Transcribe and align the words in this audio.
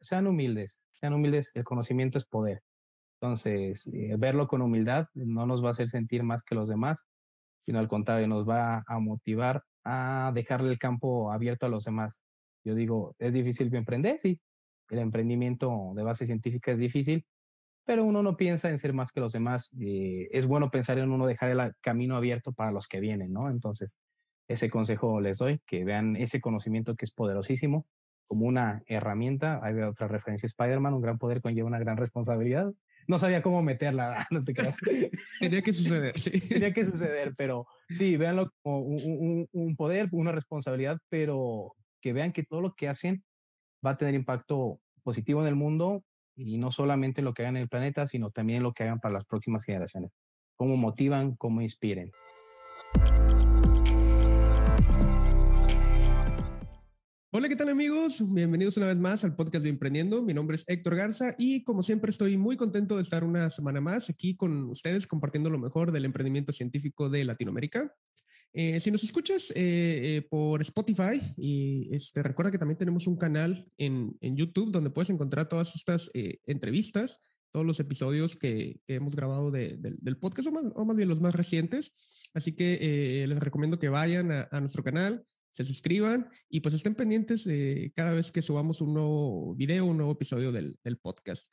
sean 0.00 0.26
humildes, 0.26 0.82
sean 0.92 1.14
humildes, 1.14 1.50
el 1.54 1.64
conocimiento 1.64 2.18
es 2.18 2.26
poder. 2.26 2.62
Entonces, 3.20 3.86
eh, 3.92 4.16
verlo 4.18 4.48
con 4.48 4.62
humildad 4.62 5.06
no 5.14 5.46
nos 5.46 5.62
va 5.62 5.68
a 5.68 5.70
hacer 5.72 5.88
sentir 5.88 6.22
más 6.22 6.42
que 6.42 6.54
los 6.54 6.68
demás, 6.68 7.04
sino 7.62 7.78
al 7.78 7.88
contrario, 7.88 8.26
nos 8.28 8.48
va 8.48 8.84
a 8.86 8.98
motivar 8.98 9.62
a 9.84 10.32
dejarle 10.34 10.70
el 10.70 10.78
campo 10.78 11.32
abierto 11.32 11.66
a 11.66 11.68
los 11.68 11.84
demás. 11.84 12.22
Yo 12.64 12.74
digo, 12.74 13.14
¿es 13.18 13.34
difícil 13.34 13.74
emprender? 13.74 14.18
Sí, 14.20 14.40
el 14.90 14.98
emprendimiento 14.98 15.92
de 15.94 16.02
base 16.02 16.26
científica 16.26 16.72
es 16.72 16.78
difícil, 16.78 17.26
pero 17.84 18.04
uno 18.04 18.22
no 18.22 18.36
piensa 18.36 18.70
en 18.70 18.78
ser 18.78 18.92
más 18.92 19.12
que 19.12 19.20
los 19.20 19.32
demás. 19.32 19.74
Eh, 19.80 20.28
es 20.30 20.46
bueno 20.46 20.70
pensar 20.70 20.98
en 20.98 21.10
uno 21.10 21.26
dejar 21.26 21.50
el 21.50 21.72
camino 21.80 22.16
abierto 22.16 22.52
para 22.52 22.72
los 22.72 22.88
que 22.88 23.00
vienen, 23.00 23.32
¿no? 23.32 23.50
Entonces, 23.50 23.98
ese 24.48 24.70
consejo 24.70 25.20
les 25.20 25.38
doy, 25.38 25.60
que 25.66 25.84
vean 25.84 26.16
ese 26.16 26.40
conocimiento 26.40 26.96
que 26.96 27.04
es 27.06 27.12
poderosísimo 27.12 27.86
como 28.26 28.46
una 28.46 28.82
herramienta. 28.86 29.60
Hay 29.62 29.74
otra 29.80 30.08
referencia, 30.08 30.46
Spider-Man, 30.46 30.94
un 30.94 31.02
gran 31.02 31.18
poder 31.18 31.40
conlleva 31.40 31.68
una 31.68 31.78
gran 31.78 31.96
responsabilidad. 31.96 32.72
No 33.06 33.18
sabía 33.18 33.42
cómo 33.42 33.62
meterla, 33.62 34.16
no 34.30 34.44
te 34.44 34.54
creas. 34.54 34.76
Tenía 35.40 35.62
que 35.62 35.72
suceder, 35.72 36.18
sí. 36.18 36.48
Tenía 36.48 36.72
que 36.72 36.84
suceder, 36.84 37.34
pero 37.36 37.66
sí, 37.88 38.16
véanlo 38.16 38.50
como 38.62 38.80
un, 38.80 39.48
un 39.52 39.76
poder, 39.76 40.08
una 40.12 40.32
responsabilidad, 40.32 40.98
pero 41.08 41.74
que 42.00 42.12
vean 42.12 42.32
que 42.32 42.44
todo 42.44 42.60
lo 42.60 42.74
que 42.74 42.88
hacen 42.88 43.24
va 43.84 43.90
a 43.90 43.96
tener 43.96 44.14
impacto 44.14 44.80
positivo 45.02 45.42
en 45.42 45.48
el 45.48 45.54
mundo 45.54 46.02
y 46.36 46.58
no 46.58 46.70
solamente 46.70 47.22
lo 47.22 47.34
que 47.34 47.42
hagan 47.42 47.56
en 47.56 47.62
el 47.62 47.68
planeta, 47.68 48.06
sino 48.06 48.30
también 48.30 48.62
lo 48.62 48.72
que 48.72 48.82
hagan 48.82 49.00
para 49.00 49.14
las 49.14 49.24
próximas 49.24 49.64
generaciones. 49.64 50.10
Cómo 50.56 50.76
motivan, 50.76 51.36
cómo 51.36 51.60
inspiren. 51.60 52.10
Hola, 57.36 57.48
¿qué 57.48 57.56
tal 57.56 57.68
amigos? 57.68 58.22
Bienvenidos 58.32 58.76
una 58.76 58.86
vez 58.86 59.00
más 59.00 59.24
al 59.24 59.34
podcast 59.34 59.64
de 59.64 59.68
Emprendiendo. 59.68 60.22
Mi 60.22 60.32
nombre 60.32 60.54
es 60.54 60.64
Héctor 60.68 60.94
Garza 60.94 61.34
y 61.36 61.64
como 61.64 61.82
siempre 61.82 62.10
estoy 62.10 62.36
muy 62.36 62.56
contento 62.56 62.94
de 62.94 63.02
estar 63.02 63.24
una 63.24 63.50
semana 63.50 63.80
más 63.80 64.08
aquí 64.08 64.36
con 64.36 64.70
ustedes 64.70 65.08
compartiendo 65.08 65.50
lo 65.50 65.58
mejor 65.58 65.90
del 65.90 66.04
emprendimiento 66.04 66.52
científico 66.52 67.10
de 67.10 67.24
Latinoamérica. 67.24 67.92
Eh, 68.52 68.78
si 68.78 68.92
nos 68.92 69.02
escuchas 69.02 69.50
eh, 69.50 69.56
eh, 69.56 70.22
por 70.30 70.60
Spotify, 70.60 71.20
y 71.36 71.92
este, 71.92 72.22
recuerda 72.22 72.52
que 72.52 72.58
también 72.58 72.78
tenemos 72.78 73.08
un 73.08 73.16
canal 73.16 73.68
en, 73.78 74.16
en 74.20 74.36
YouTube 74.36 74.70
donde 74.70 74.90
puedes 74.90 75.10
encontrar 75.10 75.48
todas 75.48 75.74
estas 75.74 76.12
entrevistas, 76.14 77.18
todos 77.50 77.66
los 77.66 77.80
episodios 77.80 78.36
que, 78.36 78.78
que 78.86 78.94
hemos 78.94 79.16
grabado 79.16 79.50
de, 79.50 79.76
del 79.80 80.18
podcast, 80.18 80.46
o 80.46 80.52
más, 80.52 80.64
o 80.72 80.84
más, 80.84 80.96
bien 80.96 81.08
los 81.08 81.20
más 81.20 81.34
recientes. 81.34 81.96
Así 82.32 82.54
que 82.54 83.24
les 83.28 83.40
recomiendo 83.40 83.80
que 83.80 83.88
vayan 83.88 84.30
a, 84.30 84.48
a, 84.52 84.60
nuestro 84.60 84.84
canal, 84.84 85.24
se 85.54 85.64
suscriban 85.64 86.28
y 86.48 86.60
pues 86.60 86.74
estén 86.74 86.94
pendientes 86.94 87.48
cada 87.94 88.12
vez 88.12 88.32
que 88.32 88.42
subamos 88.42 88.80
un 88.80 88.92
nuevo 88.92 89.54
video, 89.54 89.86
un 89.86 89.96
nuevo 89.96 90.12
episodio 90.12 90.50
del, 90.50 90.76
podcast. 91.00 91.52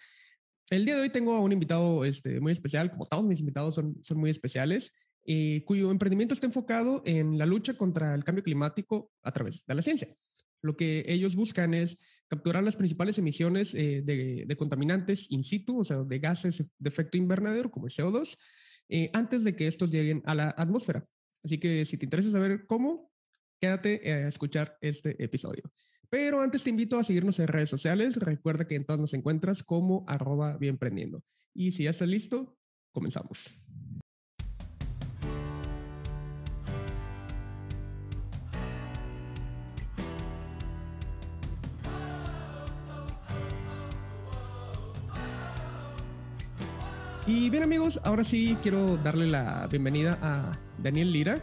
El 0.70 0.86
día 0.86 0.96
de 0.96 1.02
hoy 1.02 1.10
tengo 1.10 1.36
a 1.36 1.40
un 1.40 1.52
invitado 1.52 2.04
este, 2.04 2.40
muy 2.40 2.52
especial, 2.52 2.90
como 2.90 3.06
todos 3.06 3.28
mis 3.28 3.42
invitados 3.42 3.76
son, 3.76 3.98
son 4.02 4.18
muy 4.18 4.32
especiales. 4.32 4.94
Eh, 5.24 5.64
cuyo 5.66 5.92
emprendimiento 5.92 6.34
está 6.34 6.48
enfocado 6.48 7.04
en 7.06 7.38
la 7.38 7.46
lucha 7.46 7.76
contra 7.76 8.16
el 8.16 8.24
cambio 8.24 8.44
climático 8.44 9.12
a 9.22 9.32
través 9.32 9.66
de 9.66 9.76
la 9.76 9.82
ciencia. 9.82 10.08
Lo 10.64 10.76
que 10.76 11.06
ellos 11.08 11.36
buscan 11.36 11.74
es 11.74 12.24
capturar 12.28 12.64
las 12.64 12.76
principales 12.76 13.18
emisiones 13.18 13.76
eh, 13.76 14.02
de, 14.04 14.56
contaminantes 14.58 15.32
in 15.32 15.44
situ, 15.44 15.80
o 15.80 15.86
sea, 15.86 16.04
de 16.04 16.20
gases 16.20 16.72
de 16.78 16.90
efecto 16.90 17.18
invernadero 17.18 17.70
como 17.70 17.86
el 17.86 17.92
CO2, 17.92 18.38
eh, 18.90 19.10
antes 19.14 19.44
de 19.44 19.56
que 19.56 19.68
estos 19.68 19.92
lleguen 19.92 20.24
a 20.26 20.34
la 20.34 20.50
atmósfera. 20.58 21.06
Así 21.44 21.60
que 21.60 21.86
si 21.86 21.98
te 21.98 22.06
interesa 22.06 22.32
saber 22.32 22.66
cómo, 22.68 23.11
quédate 23.62 24.12
a 24.12 24.28
escuchar 24.28 24.78
este 24.82 25.24
episodio. 25.24 25.64
Pero 26.10 26.42
antes 26.42 26.64
te 26.64 26.72
invito 26.72 26.98
a 26.98 27.04
seguirnos 27.04 27.40
en 27.40 27.48
redes 27.48 27.70
sociales. 27.70 28.18
Recuerda 28.18 28.68
que 28.68 28.76
en 28.76 28.84
todas 28.84 29.00
nos 29.00 29.14
encuentras 29.14 29.64
como 29.64 30.04
arroba 30.08 30.58
bienprendiendo. 30.58 31.24
Y 31.54 31.72
si 31.72 31.84
ya 31.84 31.92
estás 31.92 32.10
listo, 32.10 32.58
comenzamos. 32.92 33.62
Y 47.28 47.50
bien 47.50 47.64
amigos, 47.64 48.02
ahora 48.04 48.24
sí 48.24 48.58
quiero 48.62 48.98
darle 48.98 49.28
la 49.28 49.68
bienvenida 49.68 50.18
a 50.22 50.60
Daniel 50.80 51.14
Lira, 51.14 51.42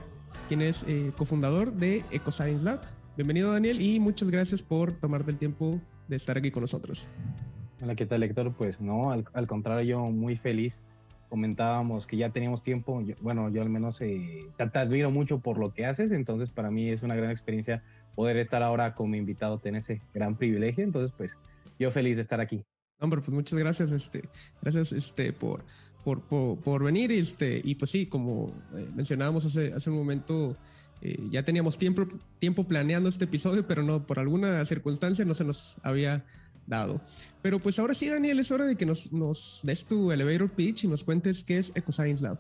quien 0.49 0.63
es 0.63 0.83
eh, 0.89 1.13
cofundador 1.15 1.75
de 1.75 2.05
EcoScience 2.11 2.65
Lab. 2.65 2.81
Bienvenido 3.17 3.53
Daniel 3.53 3.83
y 3.83 4.01
muchas 4.01 4.31
gracias 4.31 4.63
por 4.63 4.93
tomarte 4.93 5.31
el 5.31 5.37
tiempo 5.37 5.79
de 6.09 6.17
estar 6.17 6.39
aquí 6.39 6.51
con 6.51 6.63
nosotros. 6.63 7.07
Hola, 7.83 7.95
¿qué 7.95 8.07
tal 8.07 8.23
Héctor? 8.23 8.55
Pues 8.57 8.81
no, 8.81 9.11
al, 9.11 9.27
al 9.35 9.47
contrario, 9.47 9.85
yo 9.85 10.11
muy 10.11 10.37
feliz. 10.37 10.83
Comentábamos 11.29 12.07
que 12.07 12.17
ya 12.17 12.31
teníamos 12.31 12.63
tiempo, 12.63 13.05
bueno, 13.21 13.51
yo 13.51 13.61
al 13.61 13.69
menos 13.69 14.01
eh, 14.01 14.47
te, 14.57 14.79
admiro 14.79 15.11
mucho 15.11 15.41
por 15.41 15.59
lo 15.59 15.75
que 15.75 15.85
haces, 15.85 16.13
entonces 16.13 16.49
para 16.49 16.71
mí 16.71 16.89
es 16.89 17.03
una 17.03 17.15
gran 17.15 17.31
experiencia 17.31 17.83
poder 18.15 18.39
estar 18.39 18.63
ahora 18.63 18.95
como 18.95 19.17
invitado, 19.17 19.59
tener 19.59 19.81
ese 19.81 20.01
gran 20.15 20.39
privilegio, 20.39 20.83
entonces 20.83 21.13
pues 21.15 21.39
yo 21.79 21.91
feliz 21.91 22.17
de 22.17 22.23
estar 22.23 22.41
aquí. 22.41 22.65
Hombre, 23.01 23.21
pues 23.21 23.35
muchas 23.35 23.59
gracias, 23.59 23.93
este, 23.93 24.23
gracias, 24.63 24.93
este, 24.93 25.35
por, 25.35 25.63
por, 26.17 26.59
por, 26.59 26.83
venir, 26.83 27.13
este, 27.13 27.61
y 27.63 27.75
pues 27.75 27.91
sí, 27.91 28.07
como 28.07 28.55
eh, 28.75 28.89
mencionábamos 28.95 29.45
hace, 29.45 29.75
hace 29.75 29.91
un 29.91 29.97
momento, 29.97 30.57
eh, 31.03 31.19
ya 31.31 31.43
teníamos 31.43 31.77
tiempo, 31.77 32.07
tiempo 32.39 32.65
planeando 32.65 33.11
este 33.11 33.27
episodio, 33.27 33.67
pero 33.67 33.83
no, 33.83 34.07
por 34.07 34.19
alguna 34.19 34.65
circunstancia 34.65 35.27
no 35.27 35.35
se 35.35 35.45
nos 35.45 35.79
había 35.83 36.25
dado. 36.67 36.99
Pero 37.43 37.59
pues 37.59 37.79
ahora 37.79 37.93
sí, 37.93 38.09
Daniel, 38.09 38.39
es 38.39 38.51
hora 38.51 38.65
de 38.65 38.77
que 38.77 38.87
nos, 38.87 39.13
nos 39.13 39.61
des 39.65 39.85
tu 39.85 40.11
elevator 40.11 40.51
pitch 40.51 40.85
y 40.85 40.89
nos 40.89 41.05
cuentes 41.05 41.45
qué 41.45 41.59
es 41.59 41.77
EcoScience 41.77 42.25
Lab. 42.25 42.39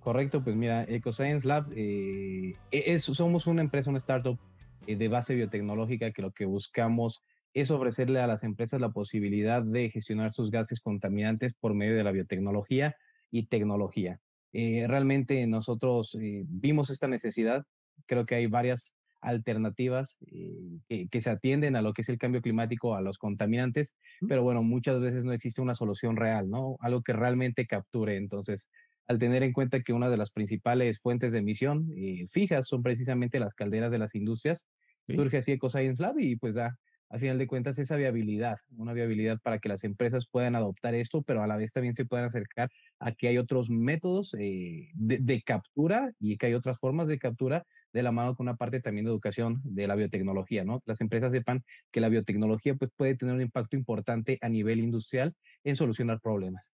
Correcto, 0.00 0.44
pues 0.44 0.54
mira, 0.54 0.84
EcoScience 0.84 1.48
Lab 1.48 1.72
eh, 1.74 2.56
es, 2.70 3.04
somos 3.04 3.46
una 3.46 3.62
empresa, 3.62 3.88
una 3.88 3.98
startup 3.98 4.38
de 4.86 5.08
base 5.08 5.34
biotecnológica 5.34 6.12
que 6.12 6.20
lo 6.20 6.30
que 6.30 6.44
buscamos 6.44 7.22
es 7.56 7.70
ofrecerle 7.70 8.20
a 8.20 8.26
las 8.26 8.44
empresas 8.44 8.82
la 8.82 8.90
posibilidad 8.90 9.62
de 9.62 9.88
gestionar 9.88 10.30
sus 10.30 10.50
gases 10.50 10.78
contaminantes 10.78 11.54
por 11.54 11.72
medio 11.72 11.96
de 11.96 12.04
la 12.04 12.12
biotecnología 12.12 12.94
y 13.30 13.46
tecnología. 13.46 14.20
Eh, 14.52 14.84
realmente 14.86 15.46
nosotros 15.46 16.18
eh, 16.20 16.44
vimos 16.46 16.90
esta 16.90 17.08
necesidad, 17.08 17.64
creo 18.04 18.26
que 18.26 18.34
hay 18.34 18.46
varias 18.46 18.94
alternativas 19.22 20.18
eh, 20.26 21.06
que, 21.10 21.20
se 21.22 21.30
atienden 21.30 21.76
a 21.76 21.80
lo 21.80 21.94
que 21.94 22.02
es 22.02 22.10
el 22.10 22.18
cambio 22.18 22.42
climático, 22.42 22.94
a 22.94 23.00
los 23.00 23.16
contaminantes, 23.16 23.96
pero 24.28 24.42
bueno, 24.42 24.62
muchas 24.62 25.00
veces 25.00 25.24
no 25.24 25.32
existe 25.32 25.62
una 25.62 25.74
solución 25.74 26.16
real, 26.16 26.50
¿no? 26.50 26.76
Algo 26.80 27.00
que 27.00 27.14
realmente 27.14 27.66
capture. 27.66 28.16
Entonces, 28.16 28.68
al 29.08 29.18
tener 29.18 29.42
en 29.42 29.54
cuenta 29.54 29.80
que 29.80 29.94
una 29.94 30.10
de 30.10 30.18
las 30.18 30.30
principales 30.30 31.00
fuentes 31.00 31.32
de 31.32 31.38
emisión 31.38 31.88
fijas 32.28 32.68
son 32.68 32.82
precisamente 32.82 33.40
las 33.40 33.54
calderas 33.54 33.90
de 33.90 33.98
las 33.98 34.14
industrias, 34.14 34.66
surge 35.08 35.38
así 35.38 35.52
EcoScience 35.52 36.02
Lab 36.02 36.18
y 36.18 36.36
pues 36.36 36.54
da 36.54 36.76
a 37.08 37.18
final 37.18 37.38
de 37.38 37.46
cuentas 37.46 37.78
esa 37.78 37.96
viabilidad, 37.96 38.58
una 38.76 38.92
viabilidad 38.92 39.38
para 39.40 39.58
que 39.58 39.68
las 39.68 39.84
empresas 39.84 40.26
puedan 40.26 40.56
adoptar 40.56 40.94
esto, 40.94 41.22
pero 41.22 41.42
a 41.42 41.46
la 41.46 41.56
vez 41.56 41.72
también 41.72 41.94
se 41.94 42.04
puedan 42.04 42.26
acercar 42.26 42.70
a 42.98 43.12
que 43.12 43.28
hay 43.28 43.38
otros 43.38 43.70
métodos 43.70 44.34
eh, 44.38 44.90
de, 44.94 45.42
captura 45.42 46.12
y 46.18 46.36
que 46.36 46.46
hay 46.46 46.54
otras 46.54 46.78
formas 46.78 47.08
de 47.08 47.18
captura 47.18 47.64
de 47.92 48.02
la 48.02 48.12
mano 48.12 48.34
con 48.34 48.44
una 48.44 48.56
parte 48.56 48.80
también 48.80 49.04
de 49.04 49.12
educación 49.12 49.60
de 49.62 49.86
la 49.86 49.94
biotecnología, 49.94 50.64
¿no? 50.64 50.82
Las 50.84 51.00
empresas 51.00 51.32
sepan 51.32 51.62
que 51.92 52.00
la 52.00 52.08
biotecnología 52.08 52.74
pues, 52.74 52.90
puede 52.96 53.14
tener 53.14 53.34
un 53.34 53.40
impacto 53.40 53.76
importante 53.76 54.38
a 54.40 54.48
nivel 54.48 54.80
industrial 54.80 55.34
en 55.64 55.76
solucionar 55.76 56.20
problemas. 56.20 56.72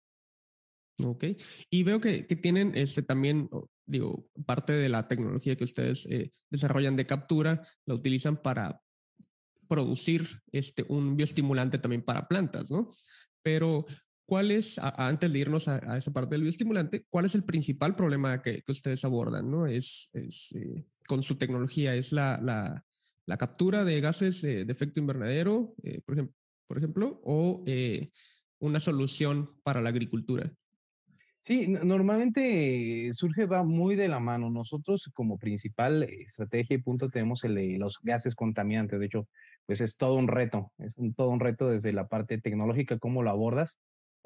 Ok, 1.05 1.25
y 1.71 1.83
veo 1.85 2.01
que, 2.01 2.27
que 2.27 2.37
tienen 2.37 2.73
este, 2.77 3.03
también, 3.03 3.49
digo, 3.87 4.27
parte 4.45 4.73
de 4.73 4.89
la 4.89 5.09
tecnología 5.09 5.57
que 5.57 5.65
ustedes 5.65 6.07
eh, 6.11 6.31
desarrollan 6.51 6.97
de 6.97 7.07
captura, 7.07 7.63
la 7.87 7.95
utilizan 7.95 8.37
para 8.37 8.81
producir 9.73 10.29
este, 10.53 10.85
un 10.87 11.17
bioestimulante 11.17 11.79
también 11.79 12.03
para 12.03 12.29
plantas, 12.29 12.71
¿no? 12.71 12.91
Pero, 13.43 13.87
¿cuál 14.27 14.51
es, 14.51 14.79
antes 14.79 15.33
de 15.33 15.39
irnos 15.39 15.67
a, 15.67 15.97
esa 15.97 16.13
parte 16.13 16.35
del 16.35 16.43
bioestimulante, 16.43 17.07
cuál 17.09 17.25
es 17.25 17.35
el 17.35 17.45
principal 17.45 17.97
problema 17.97 18.43
que, 18.43 18.63
ustedes 18.69 19.03
abordan, 19.07 19.51
¿no? 19.51 19.67
Es, 19.67 20.11
eh, 20.13 20.85
con 21.09 21.23
su 21.23 21.37
tecnología, 21.37 21.95
es 21.95 22.13
la, 22.13 22.39
la, 22.43 22.85
la 23.25 23.39
captura 23.39 23.83
de 23.83 24.03
gases 24.03 24.43
de 24.43 24.67
efecto 24.69 25.01
invernadero, 25.01 25.75
eh, 25.85 26.03
por, 26.05 26.17
ejemplo, 26.17 26.37
por 26.67 26.77
ejemplo, 26.77 27.23
o 27.25 27.65
eh, 27.67 28.11
una 28.59 28.79
solución 28.79 29.49
para 29.63 29.81
la 29.81 29.89
agricultura. 29.89 30.53
Sí, 31.45 31.67
normalmente 31.67 33.11
surge, 33.15 33.47
va 33.47 33.65
muy 33.65 33.97
de 33.97 34.07
la 34.07 34.21
mano. 34.21 34.49
Nosotros 34.49 35.11
como 35.13 35.39
principal 35.39 36.05
estrategia 36.05 36.77
y 36.77 36.83
punto 36.83 37.09
tenemos 37.09 37.43
el, 37.43 37.81
los 37.81 37.99
gases 38.01 38.37
contaminantes. 38.37 39.01
De 39.01 39.07
hecho, 39.07 39.29
pues 39.67 39.81
es 39.81 39.97
todo 39.97 40.15
un 40.15 40.29
reto, 40.29 40.73
es 40.79 40.97
todo 41.17 41.31
un 41.31 41.41
reto 41.41 41.69
desde 41.69 41.93
la 41.93 42.09
parte 42.09 42.39
tecnológica, 42.39 42.99
cómo 42.99 43.23
lo 43.23 43.31
abordas, 43.31 43.79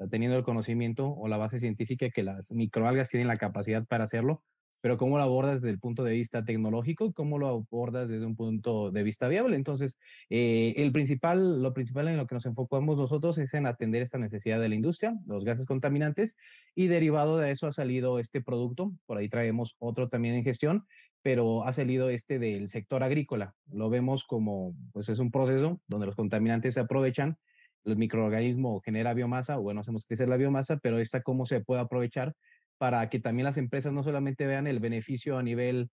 teniendo 0.09 0.37
el 0.37 0.43
conocimiento 0.43 1.09
o 1.09 1.27
la 1.27 1.37
base 1.37 1.59
científica 1.59 2.09
que 2.09 2.23
las 2.23 2.51
microalgas 2.51 3.09
tienen 3.09 3.27
la 3.27 3.37
capacidad 3.37 3.85
para 3.85 4.03
hacerlo, 4.03 4.43
pero 4.81 4.97
cómo 4.97 5.17
lo 5.17 5.23
abordas 5.23 5.61
desde 5.61 5.71
el 5.71 5.79
punto 5.79 6.03
de 6.03 6.13
vista 6.13 6.45
tecnológico, 6.45 7.11
cómo 7.13 7.39
lo 7.39 7.47
abordas 7.47 8.09
desde 8.09 8.25
un 8.25 8.35
punto 8.35 8.91
de 8.91 9.03
vista 9.03 9.27
viable. 9.27 9.55
Entonces, 9.55 9.97
eh, 10.29 10.75
el 10.77 10.91
principal, 10.91 11.61
lo 11.61 11.73
principal 11.73 12.07
en 12.07 12.17
lo 12.17 12.27
que 12.27 12.35
nos 12.35 12.45
enfocamos 12.45 12.97
nosotros 12.97 13.37
es 13.39 13.53
en 13.53 13.65
atender 13.65 14.01
esta 14.01 14.19
necesidad 14.19 14.59
de 14.59 14.69
la 14.69 14.75
industria, 14.75 15.15
los 15.25 15.43
gases 15.43 15.65
contaminantes, 15.65 16.37
y 16.75 16.87
derivado 16.87 17.37
de 17.37 17.51
eso 17.51 17.65
ha 17.67 17.71
salido 17.71 18.19
este 18.19 18.41
producto. 18.41 18.93
Por 19.07 19.17
ahí 19.17 19.29
traemos 19.29 19.75
otro 19.79 20.09
también 20.09 20.35
en 20.35 20.43
gestión, 20.43 20.85
pero 21.21 21.63
ha 21.63 21.73
salido 21.73 22.09
este 22.09 22.39
del 22.39 22.69
sector 22.69 23.03
agrícola. 23.03 23.55
Lo 23.71 23.89
vemos 23.89 24.23
como, 24.23 24.75
pues 24.93 25.09
es 25.09 25.19
un 25.19 25.31
proceso 25.31 25.81
donde 25.87 26.05
los 26.05 26.15
contaminantes 26.15 26.75
se 26.75 26.79
aprovechan, 26.79 27.37
el 27.83 27.97
microorganismo 27.97 28.81
genera 28.81 29.13
biomasa, 29.13 29.57
bueno, 29.57 29.81
hacemos 29.81 30.05
crecer 30.05 30.27
la 30.27 30.37
biomasa, 30.37 30.77
pero 30.77 30.99
esta 30.99 31.21
cómo 31.21 31.45
se 31.45 31.61
puede 31.61 31.81
aprovechar 31.81 32.33
para 32.77 33.09
que 33.09 33.19
también 33.19 33.45
las 33.45 33.57
empresas 33.57 33.93
no 33.93 34.03
solamente 34.03 34.45
vean 34.45 34.67
el 34.67 34.79
beneficio 34.79 35.37
a 35.37 35.43
nivel, 35.43 35.89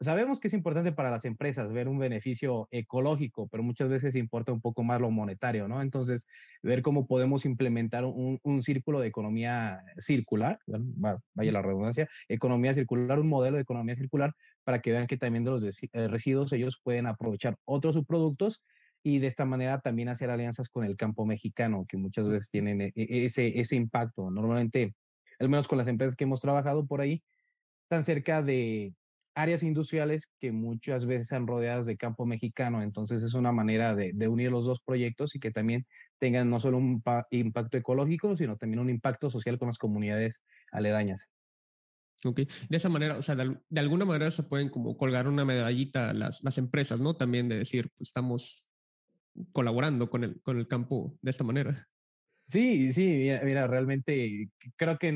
sabemos 0.00 0.38
que 0.38 0.48
es 0.48 0.54
importante 0.54 0.92
para 0.92 1.10
las 1.10 1.24
empresas 1.24 1.72
ver 1.72 1.88
un 1.88 1.98
beneficio 1.98 2.68
ecológico, 2.70 3.48
pero 3.48 3.62
muchas 3.62 3.88
veces 3.88 4.14
importa 4.14 4.52
un 4.52 4.60
poco 4.60 4.82
más 4.82 5.00
lo 5.00 5.10
monetario, 5.10 5.68
¿no? 5.68 5.82
Entonces, 5.82 6.28
ver 6.62 6.82
cómo 6.82 7.06
podemos 7.06 7.44
implementar 7.44 8.04
un, 8.04 8.38
un 8.42 8.62
círculo 8.62 9.00
de 9.00 9.08
economía 9.08 9.82
circular, 9.98 10.60
vaya 10.66 11.52
la 11.52 11.62
redundancia, 11.62 12.08
economía 12.28 12.74
circular, 12.74 13.18
un 13.18 13.28
modelo 13.28 13.56
de 13.56 13.62
economía 13.62 13.96
circular 13.96 14.34
para 14.70 14.80
que 14.80 14.92
vean 14.92 15.08
que 15.08 15.16
también 15.16 15.42
de 15.42 15.50
los 15.50 15.64
eh, 15.64 16.08
residuos 16.08 16.52
ellos 16.52 16.80
pueden 16.80 17.08
aprovechar 17.08 17.56
otros 17.64 17.96
subproductos 17.96 18.62
y 19.02 19.18
de 19.18 19.26
esta 19.26 19.44
manera 19.44 19.80
también 19.80 20.08
hacer 20.08 20.30
alianzas 20.30 20.68
con 20.68 20.84
el 20.84 20.96
campo 20.96 21.26
mexicano, 21.26 21.86
que 21.88 21.96
muchas 21.96 22.28
veces 22.28 22.50
tienen 22.50 22.80
e, 22.80 22.92
e, 22.94 23.24
ese, 23.24 23.58
ese 23.58 23.74
impacto. 23.74 24.30
Normalmente 24.30 24.94
al 25.40 25.48
menos 25.48 25.66
con 25.66 25.76
las 25.76 25.88
empresas 25.88 26.14
que 26.14 26.22
hemos 26.22 26.40
trabajado 26.40 26.86
por 26.86 27.00
ahí, 27.00 27.20
están 27.82 28.04
cerca 28.04 28.42
de 28.42 28.94
áreas 29.34 29.64
industriales 29.64 30.30
que 30.38 30.52
muchas 30.52 31.04
veces 31.04 31.22
están 31.22 31.48
rodeadas 31.48 31.86
de 31.86 31.96
campo 31.96 32.26
mexicano. 32.26 32.80
Entonces 32.80 33.24
es 33.24 33.34
una 33.34 33.50
manera 33.50 33.96
de, 33.96 34.28
unir 34.28 34.52
los 34.52 34.66
dos 34.66 34.80
proyectos 34.82 35.34
y 35.34 35.40
que 35.40 35.50
también 35.50 35.84
tengan 36.20 36.48
no 36.48 36.60
solo 36.60 36.76
un 36.78 37.02
impacto 37.30 37.76
ecológico, 37.76 38.36
sino 38.36 38.56
también 38.56 38.78
un 38.78 38.90
impacto 38.90 39.30
social 39.30 39.58
con 39.58 39.66
las 39.66 39.78
comunidades 39.78 40.44
aledañas. 40.70 41.28
Ok, 42.24 42.40
de 42.68 42.76
esa 42.76 42.90
manera, 42.90 43.16
o 43.16 43.22
sea, 43.22 43.34
de, 43.34 43.80
alguna 43.80 44.04
manera 44.04 44.30
se 44.30 44.42
pueden 44.42 44.68
como 44.68 44.96
colgar 44.96 45.26
una 45.26 45.44
medallita 45.44 46.12
las, 46.12 46.44
las 46.44 46.58
empresas, 46.58 47.00
¿no? 47.00 47.14
También 47.14 47.48
de 47.48 47.56
decir, 47.56 47.90
pues 47.96 48.08
estamos 48.08 48.66
colaborando 49.52 50.10
con 50.10 50.24
el, 50.24 50.40
con 50.42 50.58
el 50.58 50.66
campo 50.66 51.16
de 51.22 51.30
esta 51.30 51.44
manera. 51.44 51.74
Sí, 52.44 52.92
sí, 52.92 53.30
mira, 53.44 53.68
realmente 53.68 54.50
creo 54.76 54.98
que 54.98 55.12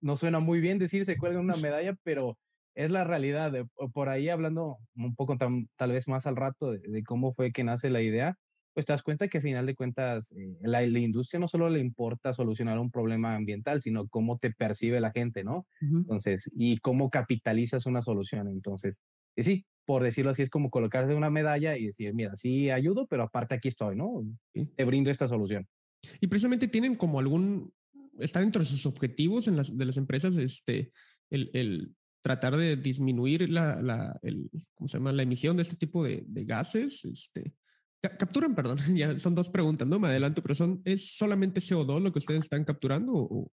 no 0.00 0.16
suena 0.16 0.38
muy 0.38 0.60
bien 0.60 0.78
decir 0.78 1.06
se 1.06 1.16
cuelga 1.16 1.40
una 1.40 1.56
medalla, 1.56 1.96
pero 2.02 2.38
es 2.74 2.90
la 2.90 3.04
realidad. 3.04 3.52
Por 3.94 4.08
ahí 4.08 4.28
hablando 4.28 4.78
un 4.94 5.14
poco 5.14 5.36
tal 5.38 5.92
vez 5.92 6.08
más 6.08 6.26
al 6.26 6.36
rato 6.36 6.72
de, 6.72 7.02
cómo 7.02 7.32
fue 7.32 7.52
que 7.52 7.64
nace 7.64 7.88
la 7.88 8.02
idea, 8.02 8.36
pues 8.74 8.86
te 8.86 8.92
das 8.92 9.02
cuenta 9.02 9.28
que 9.28 9.38
al 9.38 9.42
final 9.42 9.66
de 9.66 9.76
cuentas 9.76 10.32
eh, 10.32 10.58
la, 10.62 10.82
la, 10.82 10.98
industria 10.98 11.38
no 11.38 11.46
solo 11.46 11.70
le 11.70 11.78
importa 11.78 12.32
solucionar 12.32 12.78
un 12.78 12.90
problema 12.90 13.36
ambiental, 13.36 13.80
sino 13.80 14.08
cómo 14.08 14.38
te 14.38 14.50
percibe 14.50 15.00
la 15.00 15.12
gente, 15.12 15.44
¿no? 15.44 15.66
Entonces, 15.80 16.50
y 16.54 16.78
cómo 16.78 17.08
capitalizas 17.08 17.86
una 17.86 18.00
solución. 18.00 18.48
Entonces, 18.48 19.00
sí, 19.36 19.64
por 19.86 20.02
decirlo 20.02 20.32
así, 20.32 20.42
es 20.42 20.50
como 20.50 20.70
colocarse 20.70 21.14
una 21.14 21.30
medalla 21.30 21.76
y 21.76 21.86
decir, 21.86 22.12
mira, 22.14 22.34
sí 22.34 22.70
ayudo, 22.70 23.06
pero 23.06 23.22
aparte 23.22 23.54
aquí 23.54 23.68
estoy, 23.68 23.96
¿no? 23.96 24.24
Te 24.52 24.84
brindo 24.84 25.10
esta 25.10 25.28
solución. 25.28 25.68
Y 26.20 26.26
precisamente 26.26 26.66
tienen 26.66 26.96
como 26.96 27.20
algún, 27.20 27.72
está 28.18 28.40
dentro 28.40 28.60
de 28.60 28.66
sus 28.66 28.86
objetivos 28.86 29.46
en 29.46 29.56
las, 29.56 29.76
de 29.76 29.84
las 29.84 29.96
empresas, 29.96 30.36
este, 30.36 30.90
el, 31.30 31.50
el 31.54 31.94
tratar 32.22 32.56
de 32.56 32.76
disminuir 32.76 33.48
la, 33.50 33.80
la, 33.80 34.18
el, 34.22 34.50
¿cómo 34.74 34.88
se 34.88 34.98
llama? 34.98 35.12
la 35.12 35.22
emisión 35.22 35.56
de 35.56 35.62
este 35.62 35.76
tipo 35.76 36.02
de, 36.02 36.24
de 36.26 36.44
gases. 36.44 37.04
Este, 37.04 37.54
capturan, 38.10 38.54
perdón, 38.54 38.76
ya 38.96 39.16
son 39.18 39.34
dos 39.34 39.50
preguntas, 39.50 39.88
no 39.88 39.98
me 39.98 40.08
adelanto, 40.08 40.42
pero 40.42 40.54
son, 40.54 40.82
¿es 40.84 41.16
solamente 41.16 41.60
CO2 41.60 42.00
lo 42.00 42.12
que 42.12 42.18
ustedes 42.18 42.44
están 42.44 42.64
capturando? 42.64 43.12
O? 43.14 43.50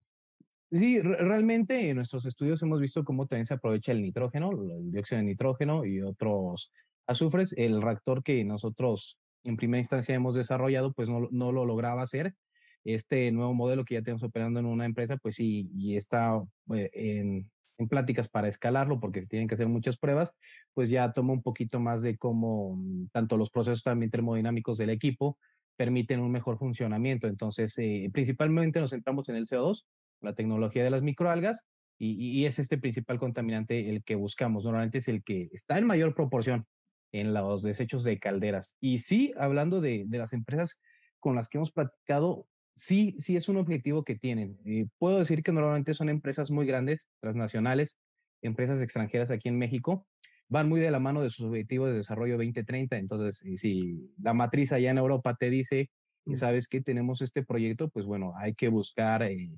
Sí, 0.71 1.01
realmente 1.01 1.89
en 1.89 1.97
nuestros 1.97 2.25
estudios 2.25 2.61
hemos 2.61 2.79
visto 2.79 3.03
cómo 3.03 3.27
también 3.27 3.45
se 3.45 3.55
aprovecha 3.55 3.91
el 3.91 4.01
nitrógeno, 4.01 4.51
el 4.51 4.91
dióxido 4.91 5.19
de 5.19 5.25
nitrógeno 5.25 5.85
y 5.85 6.01
otros 6.01 6.71
azufres. 7.07 7.53
El 7.57 7.81
reactor 7.81 8.23
que 8.23 8.45
nosotros 8.45 9.19
en 9.43 9.57
primera 9.57 9.79
instancia 9.79 10.15
hemos 10.15 10.35
desarrollado, 10.35 10.93
pues 10.93 11.09
no, 11.09 11.27
no 11.31 11.51
lo 11.51 11.65
lograba 11.65 12.03
hacer. 12.03 12.35
Este 12.83 13.31
nuevo 13.31 13.53
modelo 13.53 13.85
que 13.85 13.95
ya 13.95 14.01
tenemos 14.01 14.23
operando 14.23 14.59
en 14.59 14.65
una 14.65 14.85
empresa, 14.85 15.17
pues 15.17 15.35
sí, 15.35 15.69
y 15.73 15.95
está 15.95 16.41
eh, 16.73 16.89
en, 16.93 17.51
en 17.77 17.87
pláticas 17.87 18.29
para 18.29 18.47
escalarlo, 18.47 18.99
porque 18.99 19.21
se 19.21 19.27
tienen 19.27 19.47
que 19.47 19.55
hacer 19.55 19.67
muchas 19.67 19.97
pruebas, 19.97 20.35
pues 20.73 20.89
ya 20.89 21.11
toma 21.11 21.33
un 21.33 21.41
poquito 21.41 21.79
más 21.79 22.01
de 22.01 22.17
cómo 22.17 22.75
mm, 22.75 23.07
tanto 23.11 23.37
los 23.37 23.49
procesos 23.49 23.83
también 23.83 24.11
termodinámicos 24.11 24.77
del 24.77 24.89
equipo 24.89 25.37
permiten 25.75 26.19
un 26.19 26.31
mejor 26.31 26.57
funcionamiento. 26.57 27.27
Entonces, 27.27 27.77
eh, 27.79 28.09
principalmente 28.13 28.79
nos 28.79 28.91
centramos 28.91 29.27
en 29.29 29.35
el 29.35 29.47
CO2, 29.47 29.85
la 30.21 30.33
tecnología 30.33 30.83
de 30.83 30.91
las 30.91 31.01
microalgas, 31.01 31.67
y, 31.97 32.13
y, 32.13 32.45
es 32.45 32.57
este 32.57 32.79
principal 32.79 33.19
contaminante 33.19 33.89
el 33.89 34.03
que 34.03 34.15
buscamos. 34.15 34.63
Normalmente 34.63 34.97
es 34.97 35.07
el 35.07 35.23
que 35.23 35.49
está 35.51 35.77
en 35.77 35.85
mayor 35.85 36.15
proporción 36.15 36.65
en 37.11 37.33
los 37.33 37.61
desechos 37.61 38.03
de 38.03 38.19
calderas. 38.19 38.75
Y 38.79 38.99
sí, 38.99 39.33
hablando 39.37 39.81
de, 39.81 40.05
de 40.07 40.17
las 40.17 40.33
empresas 40.33 40.81
con 41.19 41.35
las 41.35 41.47
que 41.47 41.59
hemos 41.59 41.71
platicado, 41.71 42.47
sí, 42.81 43.15
sí 43.19 43.35
es 43.35 43.47
un 43.47 43.57
objetivo 43.57 44.03
que 44.03 44.15
tienen. 44.15 44.57
Eh, 44.65 44.87
puedo 44.97 45.19
decir 45.19 45.43
que 45.43 45.51
normalmente 45.51 45.93
son 45.93 46.09
empresas 46.09 46.49
muy 46.49 46.65
grandes, 46.65 47.09
transnacionales, 47.19 47.99
empresas 48.41 48.81
extranjeras 48.81 49.29
aquí 49.29 49.49
en 49.49 49.59
México, 49.59 50.07
van 50.49 50.67
muy 50.67 50.81
de 50.81 50.89
la 50.89 50.99
mano 50.99 51.21
de 51.21 51.29
sus 51.29 51.45
objetivos 51.45 51.89
de 51.89 51.97
desarrollo 51.97 52.37
2030. 52.37 52.97
Entonces, 52.97 53.43
si 53.59 54.11
la 54.19 54.33
matriz 54.33 54.71
allá 54.71 54.89
en 54.89 54.97
Europa 54.97 55.35
te 55.39 55.51
dice, 55.51 55.91
y 56.25 56.35
sabes 56.35 56.67
que 56.67 56.81
tenemos 56.81 57.21
este 57.21 57.43
proyecto, 57.43 57.87
pues 57.89 58.07
bueno, 58.07 58.33
hay 58.35 58.55
que 58.55 58.67
buscar 58.67 59.21
eh, 59.21 59.51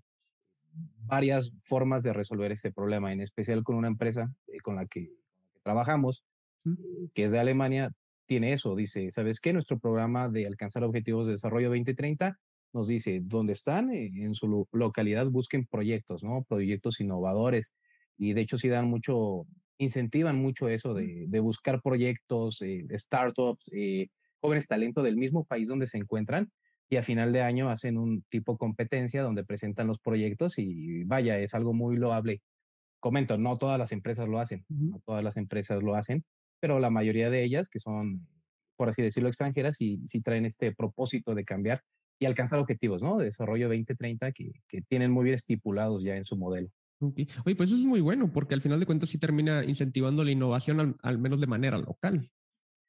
varias 1.06 1.54
formas 1.64 2.04
de 2.04 2.12
resolver 2.12 2.52
ese 2.52 2.74
problema, 2.74 3.14
en 3.14 3.22
especial 3.22 3.64
con 3.64 3.78
una 3.78 3.88
empresa 3.88 4.34
eh, 4.48 4.60
con 4.60 4.76
la 4.76 4.86
que 4.86 5.14
trabajamos, 5.64 6.26
que 7.14 7.24
es 7.24 7.32
de 7.32 7.40
Alemania, 7.40 7.90
tiene 8.26 8.52
eso, 8.52 8.76
dice, 8.76 9.12
¿sabes 9.12 9.40
qué? 9.40 9.54
Nuestro 9.54 9.80
programa 9.80 10.28
de 10.28 10.46
alcanzar 10.46 10.84
objetivos 10.84 11.28
de 11.28 11.34
desarrollo 11.34 11.70
2030 11.70 12.38
nos 12.74 12.88
dice, 12.88 13.22
¿dónde 13.24 13.54
están? 13.54 13.94
Eh, 13.94 14.12
en 14.16 14.34
su 14.34 14.68
localidad 14.72 15.28
busquen 15.28 15.66
proyectos, 15.66 16.24
¿no? 16.24 16.44
Proyectos 16.48 17.00
innovadores. 17.00 17.74
Y 18.18 18.34
de 18.34 18.42
hecho 18.42 18.58
sí 18.58 18.68
dan 18.68 18.90
mucho, 18.90 19.46
incentivan 19.78 20.38
mucho 20.38 20.68
eso 20.68 20.94
de, 20.94 21.26
de 21.28 21.40
buscar 21.40 21.82
proyectos, 21.82 22.62
eh, 22.62 22.86
startups, 22.92 23.70
eh, 23.74 24.08
jóvenes 24.40 24.68
talentos 24.68 25.04
del 25.04 25.18
mismo 25.18 25.46
país 25.46 25.70
donde 25.70 25.88
se 25.88 25.98
encuentran 25.98 26.52
y 26.90 26.98
a 26.98 27.04
final 27.04 27.32
de 27.32 27.42
año 27.42 27.70
hacen 27.70 27.98
un 27.98 28.24
tipo 28.30 28.58
competencia 28.58 29.24
donde 29.24 29.44
presentan 29.44 29.88
los 29.88 30.00
proyectos 30.00 30.60
y 30.60 31.04
vaya, 31.06 31.40
es 31.40 31.54
algo 31.54 31.74
muy 31.74 31.96
loable. 31.96 32.42
Comento, 33.00 33.38
no 33.38 33.56
todas 33.58 33.80
las 33.80 33.92
empresas 33.92 34.28
lo 34.28 34.40
hacen, 34.40 34.66
no 34.70 35.02
todas 35.06 35.24
las 35.24 35.38
empresas 35.38 35.82
lo 35.82 35.96
hacen, 35.96 36.24
pero 36.60 36.80
la 36.80 36.90
mayoría 36.90 37.30
de 37.30 37.44
ellas, 37.44 37.68
que 37.68 37.80
son, 37.80 38.28
por 38.78 38.90
así 38.90 39.02
decirlo, 39.02 39.28
extranjeras, 39.30 39.76
sí, 39.78 40.02
sí 40.06 40.22
traen 40.22 40.46
este 40.46 40.74
propósito 40.74 41.36
de 41.36 41.44
cambiar 41.44 41.82
y 42.24 42.26
alcanzar 42.26 42.60
objetivos, 42.60 43.04
¿no? 43.04 43.18
De 43.18 43.26
desarrollo 43.26 43.68
2030 43.68 44.32
que, 44.32 44.52
que 44.68 44.82
tienen 44.82 45.12
muy 45.12 45.26
bien 45.26 45.36
estipulados 45.36 46.04
ya 46.04 46.16
en 46.16 46.24
su 46.24 46.38
modelo. 46.38 46.70
Oye, 47.00 47.56
pues 47.56 47.70
eso 47.70 47.76
es 47.76 47.86
muy 47.86 48.00
bueno, 48.00 48.32
porque 48.32 48.54
al 48.54 48.62
final 48.62 48.80
de 48.80 48.86
cuentas 48.86 49.10
sí 49.10 49.20
termina 49.20 49.66
incentivando 49.66 50.24
la 50.24 50.32
innovación 50.32 50.96
al, 51.02 51.18
menos 51.20 51.42
de 51.42 51.48
manera 51.48 51.78
local. 51.78 52.30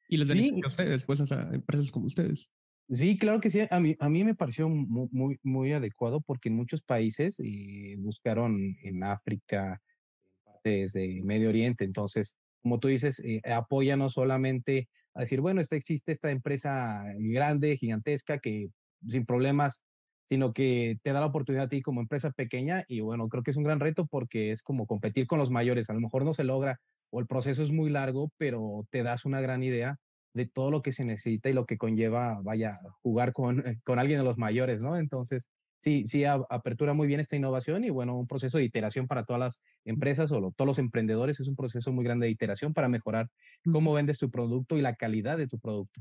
Y 0.08 0.18
les 0.18 0.28
sí. 0.28 0.60
a 0.62 0.68
ustedes, 0.68 1.04
pues, 1.04 1.32
a 1.32 1.52
empresas 1.52 1.90
como 1.90 2.06
ustedes. 2.06 2.50
Sí, 2.88 3.18
claro 3.18 3.40
que 3.40 3.50
sí. 3.50 3.60
A 3.70 3.80
mí, 3.80 3.96
a 3.98 4.08
mí 4.08 4.22
me 4.22 4.36
pareció 4.36 4.68
muy, 4.68 5.08
muy, 5.10 5.38
muy 5.42 5.72
adecuado 5.72 6.20
porque 6.20 6.48
en 6.48 6.56
muchos 6.56 6.82
países 6.82 7.40
eh, 7.40 7.96
buscaron 7.98 8.76
en 8.82 9.02
África, 9.02 9.80
en 10.26 10.52
partes 10.52 10.92
de 10.92 11.22
Medio 11.24 11.48
Oriente, 11.48 11.84
entonces 11.84 12.36
como 12.64 12.80
tú 12.80 12.88
dices, 12.88 13.20
eh, 13.20 13.42
apoya 13.44 13.94
no 13.94 14.08
solamente 14.08 14.88
a 15.12 15.20
decir, 15.20 15.42
bueno, 15.42 15.60
esta, 15.60 15.76
existe 15.76 16.12
esta 16.12 16.30
empresa 16.30 17.04
grande, 17.18 17.76
gigantesca, 17.76 18.38
que 18.38 18.70
sin 19.08 19.26
problemas, 19.26 19.86
sino 20.26 20.52
que 20.52 20.98
te 21.02 21.12
da 21.12 21.20
la 21.20 21.26
oportunidad 21.26 21.66
a 21.66 21.68
ti 21.68 21.82
como 21.82 22.00
empresa 22.00 22.30
pequeña 22.30 22.84
y 22.88 23.00
bueno, 23.00 23.28
creo 23.28 23.42
que 23.42 23.50
es 23.50 23.56
un 23.56 23.64
gran 23.64 23.80
reto 23.80 24.06
porque 24.06 24.50
es 24.50 24.62
como 24.62 24.86
competir 24.86 25.26
con 25.26 25.38
los 25.38 25.50
mayores. 25.50 25.90
A 25.90 25.94
lo 25.94 26.00
mejor 26.00 26.24
no 26.24 26.32
se 26.32 26.44
logra 26.44 26.80
o 27.10 27.20
el 27.20 27.26
proceso 27.26 27.62
es 27.62 27.70
muy 27.70 27.90
largo, 27.90 28.32
pero 28.38 28.86
te 28.90 29.02
das 29.02 29.24
una 29.24 29.40
gran 29.40 29.62
idea 29.62 29.98
de 30.34 30.46
todo 30.46 30.70
lo 30.70 30.82
que 30.82 30.92
se 30.92 31.04
necesita 31.04 31.48
y 31.48 31.52
lo 31.52 31.66
que 31.66 31.78
conlleva, 31.78 32.40
vaya, 32.42 32.78
jugar 33.02 33.32
con, 33.32 33.62
con 33.84 33.98
alguien 33.98 34.18
de 34.18 34.24
los 34.24 34.38
mayores, 34.38 34.82
¿no? 34.82 34.96
Entonces, 34.96 35.50
sí, 35.84 36.04
sí 36.06 36.24
apertura 36.24 36.94
muy 36.94 37.06
bien 37.06 37.20
esta 37.20 37.36
innovación 37.36 37.84
y 37.84 37.90
bueno, 37.90 38.18
un 38.18 38.26
proceso 38.26 38.58
de 38.58 38.64
iteración 38.64 39.06
para 39.06 39.24
todas 39.24 39.40
las 39.40 39.62
empresas 39.84 40.32
o 40.32 40.52
todos 40.56 40.66
los 40.66 40.78
emprendedores 40.78 41.38
es 41.40 41.48
un 41.48 41.56
proceso 41.56 41.92
muy 41.92 42.04
grande 42.04 42.26
de 42.26 42.32
iteración 42.32 42.72
para 42.72 42.88
mejorar 42.88 43.28
cómo 43.70 43.92
vendes 43.92 44.18
tu 44.18 44.30
producto 44.30 44.78
y 44.78 44.80
la 44.80 44.94
calidad 44.96 45.36
de 45.36 45.46
tu 45.46 45.58
producto. 45.58 46.00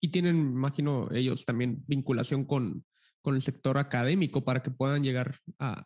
Y 0.00 0.10
tienen, 0.10 0.36
imagino, 0.36 1.08
ellos 1.12 1.44
también 1.44 1.84
vinculación 1.86 2.44
con, 2.44 2.84
con 3.22 3.34
el 3.34 3.42
sector 3.42 3.78
académico 3.78 4.44
para 4.44 4.62
que 4.62 4.70
puedan 4.70 5.02
llegar 5.02 5.34
a, 5.58 5.82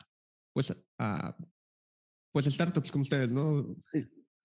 pues, 0.52 0.84
a 0.98 1.36
pues 2.32 2.46
startups 2.46 2.90
como 2.90 3.02
ustedes, 3.02 3.30
¿no? 3.30 3.76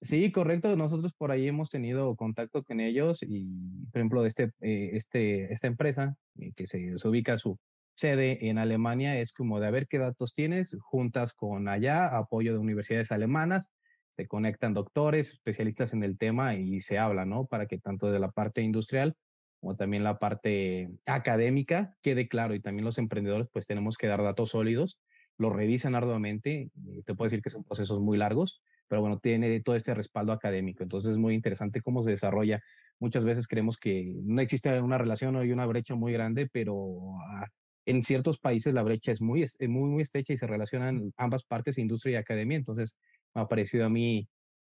Sí, 0.02 0.32
correcto. 0.32 0.76
Nosotros 0.76 1.14
por 1.14 1.32
ahí 1.32 1.48
hemos 1.48 1.70
tenido 1.70 2.16
contacto 2.16 2.64
con 2.64 2.80
ellos 2.80 3.24
y, 3.24 3.48
por 3.92 4.00
ejemplo, 4.00 4.26
este, 4.26 4.52
eh, 4.62 4.92
este, 4.94 5.52
esta 5.52 5.68
empresa 5.68 6.16
eh, 6.38 6.52
que 6.56 6.66
se, 6.66 6.98
se, 6.98 7.08
ubica 7.08 7.38
su 7.38 7.58
sede 7.96 8.48
en 8.48 8.60
Alemania 8.60 9.20
es 9.20 9.34
como 9.34 9.60
de 9.60 9.68
a 9.68 9.72
ver 9.72 9.88
qué 9.88 9.98
datos 9.98 10.34
tienes, 10.34 10.78
juntas 10.82 11.34
con 11.34 11.68
allá, 11.68 12.16
apoyo 12.16 12.54
de 12.54 12.60
universidades 12.60 13.12
alemanas, 13.12 13.72
se 14.16 14.28
conectan 14.28 14.74
doctores, 14.74 15.34
especialistas 15.34 15.94
en 15.94 16.04
el 16.04 16.18
tema 16.18 16.56
y 16.56 16.80
se 16.80 17.00
habla, 17.00 17.26
¿no? 17.26 17.46
Para 17.46 17.66
que 17.66 17.80
tanto 17.80 18.12
de 18.12 18.20
la 18.20 18.32
parte 18.32 18.62
industrial 18.62 19.16
como 19.60 19.76
también 19.76 20.04
la 20.04 20.20
parte 20.20 20.90
académica 21.06 21.96
quede 22.02 22.28
claro 22.28 22.54
y 22.54 22.60
también 22.60 22.86
los 22.86 22.98
emprendedores 22.98 23.50
pues 23.52 23.68
tenemos 23.68 23.98
que 23.98 24.08
dar 24.08 24.22
datos 24.24 24.50
sólidos, 24.50 25.00
lo 25.38 25.50
revisan 25.50 25.96
arduamente, 25.96 26.72
eh, 26.88 27.04
te 27.06 27.14
puedo 27.14 27.28
decir 27.28 27.42
que 27.42 27.50
son 27.50 27.64
procesos 27.64 28.00
muy 28.00 28.18
largos, 28.18 28.62
pero 28.88 29.02
bueno, 29.02 29.20
tiene 29.20 29.60
todo 29.62 29.76
este 29.76 29.94
respaldo 29.94 30.32
académico. 30.32 30.84
Entonces 30.84 31.12
es 31.12 31.18
muy 31.18 31.36
interesante 31.36 31.82
cómo 31.82 32.02
se 32.04 32.12
desarrolla. 32.12 32.62
Muchas 33.00 33.26
veces 33.26 33.48
creemos 33.48 33.78
que 33.78 34.16
no 34.24 34.42
existe 34.42 34.82
una 34.82 34.98
relación 34.98 35.36
o 35.36 35.40
hay 35.40 35.52
una 35.52 35.66
brecha 35.66 35.96
muy 35.96 36.14
grande, 36.14 36.48
pero 36.52 37.18
ah, 37.36 37.48
en 37.86 38.04
ciertos 38.04 38.40
países 38.40 38.74
la 38.74 38.84
brecha 38.84 39.12
es 39.12 39.22
muy, 39.22 39.46
muy, 39.62 39.90
muy 39.90 40.02
estrecha 40.02 40.34
y 40.34 40.38
se 40.38 40.48
relacionan 40.48 41.14
ambas 41.18 41.44
partes, 41.44 41.78
industria 41.78 42.14
y 42.14 42.16
academia. 42.16 42.58
Entonces 42.58 43.00
me 43.36 43.42
ha 43.42 43.48
parecido 43.48 43.86
a 43.86 43.90
mí 43.90 44.28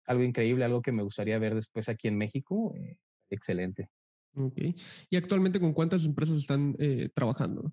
algo 0.07 0.23
increíble, 0.23 0.65
algo 0.65 0.83
que 0.83 0.93
me 0.93 1.03
gustaría 1.03 1.39
ver 1.39 1.55
después 1.55 1.89
aquí 1.89 2.09
en 2.09 2.17
México. 2.17 2.75
Eh, 2.77 2.99
excelente. 3.31 3.91
Ok. 4.37 4.59
¿Y 5.11 5.17
actualmente 5.17 5.61
con 5.61 5.73
cuántas 5.73 6.05
empresas 6.05 6.39
están 6.39 6.75
eh, 6.79 7.09
trabajando? 7.15 7.73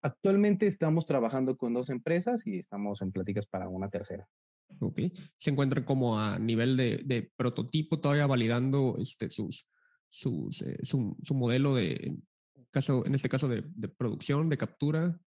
Actualmente 0.00 0.66
estamos 0.66 1.06
trabajando 1.06 1.56
con 1.56 1.74
dos 1.74 1.90
empresas 1.90 2.46
y 2.46 2.58
estamos 2.58 3.02
en 3.02 3.12
pláticas 3.12 3.46
para 3.46 3.68
una 3.68 3.88
tercera. 3.88 4.26
Ok. 4.80 5.00
Se 5.36 5.50
encuentran 5.50 5.84
como 5.84 6.18
a 6.18 6.38
nivel 6.38 6.76
de, 6.76 7.30
prototipo, 7.36 8.00
todavía 8.00 8.26
validando 8.26 8.96
este, 8.98 9.28
sus, 9.28 9.68
sus, 10.08 10.62
eh, 10.62 10.78
su, 10.82 11.16
modelo 11.30 11.74
de, 11.74 12.16
caso, 12.70 13.04
en 13.06 13.14
este 13.14 13.28
caso, 13.28 13.48
de, 13.48 13.62
producción, 13.96 14.48
de 14.48 14.56
captura. 14.56 15.20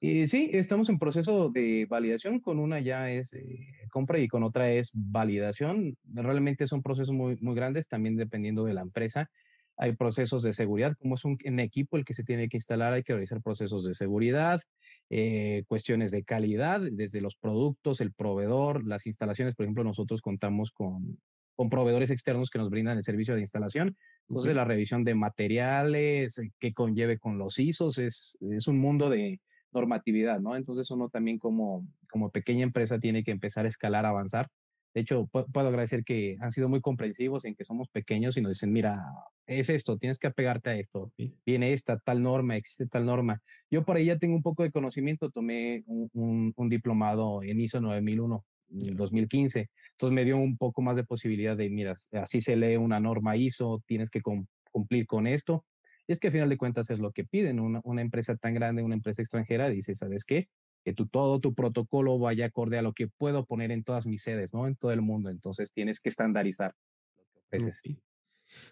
Eh, 0.00 0.26
sí, 0.26 0.50
estamos 0.52 0.88
en 0.90 0.98
proceso 0.98 1.50
de 1.50 1.86
validación. 1.88 2.40
Con 2.40 2.58
una 2.58 2.80
ya 2.80 3.10
es 3.10 3.32
eh, 3.34 3.66
compra 3.90 4.18
y 4.18 4.28
con 4.28 4.42
otra 4.42 4.70
es 4.70 4.90
validación. 4.94 5.96
Realmente 6.04 6.66
son 6.66 6.82
procesos 6.82 7.14
muy, 7.14 7.36
muy 7.40 7.54
grandes, 7.54 7.88
también 7.88 8.16
dependiendo 8.16 8.64
de 8.64 8.74
la 8.74 8.82
empresa. 8.82 9.30
Hay 9.78 9.94
procesos 9.94 10.42
de 10.42 10.52
seguridad, 10.52 10.94
como 10.98 11.14
es 11.14 11.24
un, 11.24 11.38
equipo 11.60 11.96
el 11.96 12.04
que 12.04 12.12
se 12.12 12.24
tiene 12.24 12.48
que 12.48 12.56
instalar, 12.56 12.92
hay 12.92 13.04
que 13.04 13.12
realizar 13.12 13.40
procesos 13.40 13.84
de 13.84 13.94
seguridad, 13.94 14.60
eh, 15.08 15.62
cuestiones 15.68 16.10
de 16.10 16.24
calidad, 16.24 16.80
desde 16.80 17.20
los 17.20 17.36
productos, 17.36 18.00
el 18.00 18.12
proveedor, 18.12 18.84
las 18.84 19.06
instalaciones. 19.06 19.54
Por 19.54 19.64
ejemplo, 19.64 19.84
nosotros 19.84 20.20
contamos 20.20 20.72
con, 20.72 21.20
con 21.54 21.70
proveedores 21.70 22.10
externos 22.10 22.50
que 22.50 22.58
nos 22.58 22.70
brindan 22.70 22.98
el 22.98 23.04
servicio 23.04 23.34
de 23.34 23.40
instalación. 23.40 23.96
Entonces, 24.28 24.54
la 24.54 24.64
revisión 24.64 25.04
de 25.04 25.14
materiales 25.14 26.38
eh, 26.38 26.50
que 26.58 26.74
conlleve 26.74 27.18
con 27.18 27.38
los 27.38 27.58
ISOs 27.58 27.98
es, 27.98 28.36
es 28.40 28.66
un 28.66 28.78
mundo 28.78 29.08
de 29.08 29.40
normatividad, 29.72 30.40
¿no? 30.40 30.56
Entonces, 30.56 30.90
uno 30.90 31.08
también 31.08 31.38
como, 31.38 31.86
como 32.10 32.30
pequeña 32.30 32.64
empresa 32.64 32.98
tiene 32.98 33.22
que 33.22 33.30
empezar 33.30 33.64
a 33.64 33.68
escalar, 33.68 34.06
a 34.06 34.10
avanzar 34.10 34.48
de 34.98 35.02
hecho, 35.02 35.28
puedo 35.28 35.68
agradecer 35.68 36.02
que 36.02 36.36
han 36.40 36.50
sido 36.50 36.68
muy 36.68 36.80
comprensivos 36.80 37.44
en 37.44 37.54
que 37.54 37.64
somos 37.64 37.88
pequeños 37.88 38.36
y 38.36 38.40
nos 38.40 38.50
dicen, 38.50 38.72
mira, 38.72 39.00
es 39.46 39.70
esto, 39.70 39.96
tienes 39.96 40.18
que 40.18 40.26
apegarte 40.26 40.70
a 40.70 40.74
esto. 40.76 41.12
Viene 41.46 41.72
esta, 41.72 42.00
tal 42.00 42.20
norma, 42.20 42.56
existe 42.56 42.88
tal 42.88 43.06
norma. 43.06 43.40
Yo 43.70 43.84
por 43.84 43.96
ahí 43.96 44.06
ya 44.06 44.18
tengo 44.18 44.34
un 44.34 44.42
poco 44.42 44.64
de 44.64 44.72
conocimiento, 44.72 45.30
tomé 45.30 45.84
un, 45.86 46.52
diplomado 46.68 47.44
en 47.44 47.60
ISO 47.60 47.80
9001 47.80 48.44
en 48.72 48.96
2015. 48.96 49.70
Entonces 49.92 50.14
me 50.14 50.24
dio 50.24 50.36
un 50.36 50.56
poco 50.56 50.82
más 50.82 50.96
de 50.96 51.04
posibilidad 51.04 51.56
de, 51.56 51.70
mira, 51.70 51.94
así 52.14 52.40
se 52.40 52.56
lee 52.56 52.76
una 52.76 52.98
norma 52.98 53.36
ISO, 53.36 53.80
tienes 53.86 54.10
que 54.10 54.20
cumplir 54.20 55.06
con 55.06 55.28
esto. 55.28 55.64
Y 56.08 56.12
es 56.12 56.18
que 56.18 56.26
a 56.26 56.32
final 56.32 56.48
de 56.48 56.58
cuentas 56.58 56.90
es 56.90 56.98
lo 56.98 57.12
que 57.12 57.24
piden. 57.24 57.60
Una, 57.60 57.80
una 57.84 58.02
empresa 58.02 58.34
tan 58.34 58.52
grande, 58.52 58.82
una 58.82 58.96
empresa 58.96 59.22
extranjera, 59.22 59.70
dice, 59.70 59.94
¿sabes 59.94 60.24
qué? 60.24 60.48
Que 60.84 60.94
tu, 60.94 61.06
todo 61.06 61.40
tu 61.40 61.54
protocolo 61.54 62.18
vaya 62.18 62.46
acorde 62.46 62.78
a 62.78 62.82
lo 62.82 62.92
que 62.92 63.08
puedo 63.08 63.44
poner 63.44 63.70
en 63.70 63.84
todas 63.84 64.06
mis 64.06 64.22
sedes, 64.22 64.52
¿no? 64.54 64.66
En 64.66 64.76
todo 64.76 64.92
el 64.92 65.02
mundo. 65.02 65.30
Entonces 65.30 65.72
tienes 65.72 66.00
que 66.00 66.08
estandarizar 66.08 66.74
lo 67.16 67.24
que 67.32 67.38
ofreces. 67.38 67.82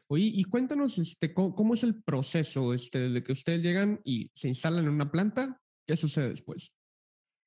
Oye, 0.07 0.31
y 0.33 0.45
cuéntanos, 0.45 0.99
este, 0.99 1.35
¿cómo, 1.35 1.75
es 1.75 1.85
el 1.85 2.03
proceso 2.03 2.73
este, 2.73 3.11
de 3.11 3.23
que 3.23 3.33
ustedes 3.33 3.63
llegan 3.63 4.01
y 4.05 4.31
se 4.35 4.49
instalan 4.49 4.85
en 4.85 4.91
una 4.91 5.11
planta? 5.11 5.61
¿Qué 5.87 5.97
sucede 5.97 6.31
después? 6.31 6.77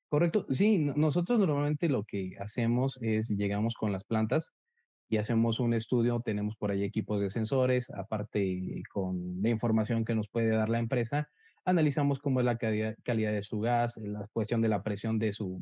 Correcto. 0.10 0.46
Sí, 0.50 0.78
nosotros 0.96 1.40
normalmente 1.40 1.90
lo 1.90 2.04
que 2.04 2.36
hacemos 2.40 2.98
es 3.02 3.30
llegamos 3.30 3.76
con 3.76 3.92
las 3.92 4.04
plantas 4.04 4.54
y 5.08 5.18
hacemos 5.18 5.60
un 5.60 5.74
estudio. 5.74 6.22
Tenemos 6.24 6.56
por 6.56 6.72
ahí 6.72 6.84
equipos 6.84 7.22
de 7.22 7.30
sensores, 7.30 7.90
aparte 7.92 8.84
con 8.92 9.42
la 9.42 9.50
información 9.50 10.06
que 10.06 10.16
nos 10.16 10.30
puede 10.30 10.50
dar 10.50 10.70
la 10.70 10.80
empresa 10.80 11.30
analizamos 11.66 12.20
cómo 12.20 12.40
es 12.40 12.46
la 12.46 12.58
calidad, 12.58 12.96
de 13.06 13.42
su 13.42 13.60
gas, 13.60 13.98
la 13.98 14.28
cuestión 14.34 14.62
de 14.62 14.70
la 14.70 14.84
presión 14.84 15.20
de 15.20 15.34
su, 15.34 15.62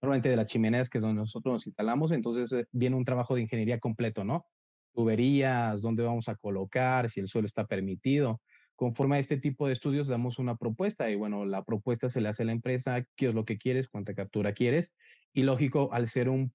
normalmente 0.00 0.28
de 0.28 0.36
las 0.36 0.46
chimeneas, 0.46 0.88
que 0.88 0.98
es 0.98 1.02
donde 1.02 1.20
nosotros 1.20 1.52
nos 1.52 1.66
instalamos, 1.66 2.12
entonces 2.12 2.52
eh, 2.52 2.66
viene 2.72 2.96
un 2.96 3.04
trabajo 3.04 3.34
de 3.34 3.42
ingeniería 3.42 3.78
completo, 3.78 4.24
¿no? 4.24 4.46
Tuberías, 4.94 5.82
dónde 5.82 6.02
vamos 6.02 6.28
a 6.28 6.36
colocar, 6.36 7.10
si 7.10 7.20
el 7.20 7.26
suelo 7.26 7.46
está 7.46 7.66
permitido. 7.66 8.40
Conforme 8.76 9.16
a 9.16 9.18
este 9.18 9.36
tipo 9.36 9.66
de 9.66 9.72
estudios 9.72 10.08
damos 10.08 10.38
una 10.38 10.56
propuesta 10.56 11.10
y 11.10 11.14
bueno, 11.14 11.44
la 11.44 11.64
propuesta 11.64 12.08
se 12.08 12.20
le 12.20 12.28
hace 12.28 12.42
a 12.42 12.46
la 12.46 12.52
empresa, 12.52 13.04
qué 13.16 13.28
es 13.28 13.34
lo 13.34 13.44
que 13.44 13.58
quieres, 13.58 13.88
cuánta 13.88 14.14
captura 14.14 14.52
quieres. 14.52 14.94
Y 15.32 15.42
lógico, 15.42 15.92
al 15.92 16.08
ser 16.08 16.28
un, 16.28 16.52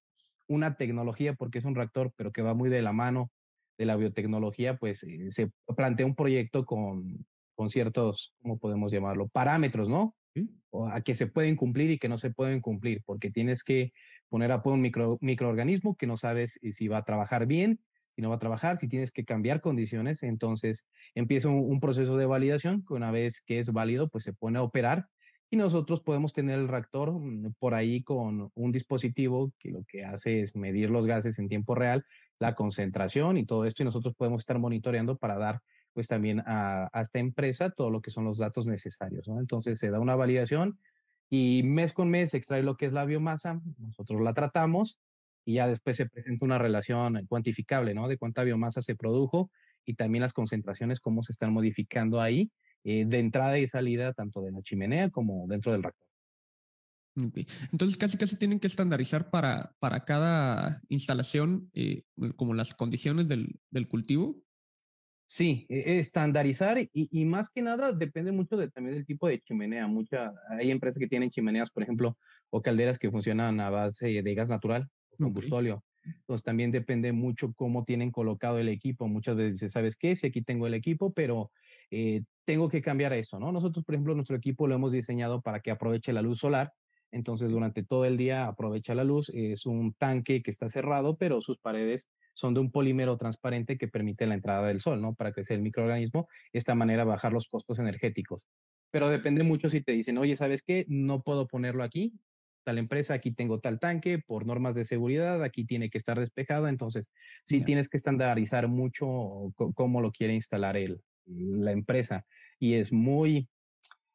una 0.48 0.76
tecnología, 0.76 1.34
porque 1.36 1.60
es 1.60 1.66
un 1.66 1.76
reactor, 1.76 2.14
pero 2.16 2.32
que 2.32 2.42
va 2.42 2.54
muy 2.54 2.70
de 2.70 2.82
la 2.82 2.94
mano 2.94 3.32
de 3.78 3.86
la 3.86 3.96
biotecnología, 3.96 4.78
pues 4.78 5.04
eh, 5.04 5.32
se 5.32 5.52
plantea 5.76 6.06
un 6.06 6.16
proyecto 6.16 6.66
con, 6.66 7.26
con 7.60 7.70
ciertos, 7.70 8.34
¿cómo 8.42 8.58
podemos 8.58 8.89
llamarlo? 8.89 9.28
Parámetros, 9.28 9.89
¿no? 9.89 10.16
O 10.70 10.88
a 10.88 11.01
que 11.01 11.13
se 11.13 11.28
pueden 11.28 11.58
cumplir 11.58 11.92
y 11.92 12.00
que 12.00 12.08
no 12.08 12.18
se 12.18 12.32
pueden 12.32 12.62
cumplir, 12.62 13.04
porque 13.06 13.32
tienes 13.32 13.66
que 13.66 13.92
poner 14.30 14.54
a 14.54 14.62
un 14.63 14.80
micro, 14.80 15.18
microorganismo 15.20 15.98
que 15.98 16.08
no 16.08 16.16
sabes 16.16 16.58
si 16.72 16.88
va 16.88 17.00
a 17.00 17.04
trabajar 17.04 17.48
bien, 17.48 17.82
si 18.16 18.22
no 18.22 18.30
va 18.30 18.36
a 18.36 18.39
trabajar, 18.39 18.78
si 18.78 18.88
tienes 18.88 19.12
que 19.12 19.25
cambiar 19.25 19.60
condiciones. 19.60 20.24
Entonces 20.24 20.88
empieza 21.16 21.50
un, 21.50 21.82
proceso 21.82 22.16
de 22.16 22.28
validación 22.28 22.86
que 22.88 22.94
una 22.94 23.12
vez 23.12 23.44
que 23.46 23.60
es 23.60 23.74
válido, 23.74 24.08
pues 24.08 24.24
se 24.24 24.32
pone 24.32 24.58
a 24.58 24.63
operar 24.63 25.10
y 25.50 25.58
nosotros 25.58 26.00
podemos 26.00 26.32
tener 26.32 26.60
el 26.60 26.70
reactor 26.70 27.12
mm, 27.12 27.56
por 27.60 27.74
ahí 27.74 28.04
con 28.04 28.51
un 28.56 28.70
dispositivo 28.70 29.51
que 29.60 29.72
lo 29.72 29.84
que 29.84 30.06
hace 30.06 30.39
es 30.39 30.56
medir 30.56 30.92
los 30.92 31.06
gases 31.06 31.39
en 31.39 31.50
tiempo 31.50 31.75
real, 31.75 32.06
la 32.39 32.56
concentración 32.56 33.38
y 33.38 33.46
todo 33.46 33.66
esto 33.66 33.84
y 33.84 33.86
nosotros 33.86 34.16
podemos 34.16 34.44
estar 34.44 34.60
monitoreando 34.60 35.18
para 35.18 35.38
dar 35.38 35.62
pues 35.93 36.08
también 36.08 36.41
a, 36.46 36.89
esta 36.93 37.19
empresa 37.19 37.69
todo 37.72 37.89
lo 37.89 38.01
que 38.01 38.12
son 38.12 38.25
los 38.25 38.38
datos 38.38 38.67
necesarios. 38.67 39.27
Entonces 39.27 39.79
se 39.79 39.89
da 39.89 40.00
una 40.00 40.15
validación 40.15 40.79
y 41.29 41.63
mes 41.63 41.93
con 41.93 42.10
mes 42.10 42.31
se 42.31 42.38
extrae 42.38 42.63
lo 42.63 42.77
que 42.77 42.86
es 42.86 42.93
la 42.93 43.05
biomasa, 43.05 43.62
nosotros 43.77 44.22
la 44.22 44.34
tratamos 44.34 45.00
y 45.46 45.55
ya 45.55 45.67
después 45.67 45.98
se 45.98 46.08
presenta 46.08 46.46
una 46.46 46.58
relación 46.58 47.25
cuantificable, 47.27 47.93
¿no? 47.93 48.08
De 48.08 48.17
cuánta 48.17 48.43
biomasa 48.43 48.81
se 48.81 48.96
produjo 48.96 49.51
y 49.86 49.96
también 49.96 50.22
las 50.22 50.34
concentraciones, 50.34 51.00
cómo 51.00 51.24
se 51.24 51.31
están 51.31 51.53
modificando 51.53 52.22
ahí 52.22 52.51
eh, 52.84 53.05
de 53.08 53.19
entrada 53.19 53.58
y 53.58 53.67
salida, 53.67 54.13
tanto 54.13 54.41
de 54.41 54.51
la 54.51 54.62
chimenea 54.62 55.10
como 55.10 55.48
dentro 55.48 55.72
del 55.72 55.84
reactor. 55.84 56.08
Entonces 57.72 57.98
casi 57.98 58.17
casi 58.17 58.38
tienen 58.38 58.60
que 58.60 58.67
estandarizar 58.67 59.29
para, 59.29 59.75
para 59.79 60.05
cada 60.05 60.79
instalación 60.89 61.69
eh, 61.74 62.03
como 62.36 62.53
las 62.53 62.74
condiciones 62.74 63.27
del, 63.27 63.60
del 63.72 63.88
cultivo. 63.88 64.41
Sí, 65.32 65.68
e, 65.70 66.00
estandarizar 66.00 66.80
y, 66.92 67.26
más 67.26 67.52
que 67.52 67.62
nada 67.62 67.92
depende 67.94 68.32
mucho 68.32 68.58
de, 68.58 68.68
también 68.72 68.96
del 68.96 69.06
tipo 69.06 69.28
de 69.28 69.40
chimenea. 69.40 69.86
Mucha, 69.86 70.34
hay 70.50 70.72
empresas 70.72 70.98
que 70.98 71.08
tienen 71.08 71.30
chimeneas, 71.30 71.70
por 71.70 71.84
ejemplo, 71.84 72.18
o 72.50 72.64
calderas 72.64 72.98
que 72.98 73.12
funcionan 73.12 73.60
a 73.60 73.70
base 73.70 74.24
de 74.24 74.34
gas 74.34 74.50
natural, 74.50 74.90
combustóleo. 75.20 75.84
Entonces 76.04 76.44
también 76.44 76.72
depende 76.72 77.12
mucho 77.12 77.54
cómo 77.54 77.84
tienen 77.84 78.10
colocado 78.10 78.58
el 78.58 78.70
equipo. 78.70 79.08
Muchas 79.08 79.36
veces 79.36 79.54
dices, 79.54 79.72
¿sabes 79.72 79.96
qué? 79.98 80.16
Si 80.16 80.26
aquí 80.26 80.42
tengo 80.42 80.66
el 80.66 80.74
equipo, 80.74 81.14
pero 81.14 81.52
eh, 81.92 82.24
tengo 82.44 82.68
que 82.68 82.82
cambiar 82.82 83.14
eso, 83.14 83.40
¿no? 83.40 83.52
Nosotros, 83.52 83.86
por 83.86 83.94
ejemplo, 83.94 84.16
nuestro 84.16 84.36
equipo 84.36 84.66
lo 84.66 84.74
hemos 84.74 84.94
diseñado 84.94 85.44
para 85.44 85.60
que 85.60 85.70
aproveche 85.70 86.12
la 86.12 86.24
luz 86.24 86.40
solar. 86.40 86.74
Entonces, 87.12 87.52
durante 87.52 87.84
todo 87.84 88.06
el 88.06 88.18
día 88.18 88.48
aprovecha 88.48 88.96
la 88.96 89.04
luz. 89.04 89.30
Es 89.36 89.68
un 89.68 89.94
tanque 89.94 90.42
que 90.42 90.50
está 90.50 90.70
cerrado, 90.70 91.18
pero 91.18 91.40
sus 91.40 91.60
paredes 91.60 92.10
son 92.39 92.53
de 92.53 92.62
un 92.62 92.72
polímero 92.72 93.17
transparente 93.17 93.77
que 93.77 93.89
permite 93.89 94.25
la 94.25 94.34
entrada 94.34 94.65
del 94.65 94.79
sol, 94.79 95.01
¿no? 95.01 95.13
Para 95.13 95.34
crecer 95.34 95.58
el 95.58 95.62
microorganismo, 95.62 96.29
esta 96.53 96.74
manera 96.74 97.03
bajar 97.03 97.34
los 97.34 97.50
costos 97.50 97.79
energéticos. 97.79 98.48
Pero 98.91 99.10
depende 99.10 99.43
mucho 99.43 99.67
si 99.67 99.81
te 99.81 99.91
dicen, 99.91 100.17
oye, 100.17 100.38
¿sabes 100.38 100.63
qué? 100.63 100.86
No 100.88 101.22
puedo 101.22 101.48
ponerlo 101.48 101.84
aquí, 101.84 102.13
tal 102.63 102.77
empresa, 102.77 103.13
aquí 103.13 103.31
tengo 103.31 103.60
tal 103.60 103.77
tanque, 103.77 104.19
por 104.19 104.46
normas 104.46 104.75
de 104.75 104.86
seguridad, 104.86 105.43
aquí 105.43 105.65
tiene 105.65 105.89
que 105.89 105.98
estar 105.98 106.17
despejado, 106.17 106.69
entonces 106.69 107.12
sí 107.43 107.62
tienes 107.62 107.89
que 107.89 107.98
estandarizar 107.98 108.69
mucho 108.69 109.53
cómo 109.75 110.00
lo 110.00 110.13
quiere 110.13 110.34
instalar 110.34 110.77
el, 110.77 111.01
la 111.25 111.74
empresa 111.74 112.25
y 112.58 112.75
es 112.75 112.93
muy 112.93 113.50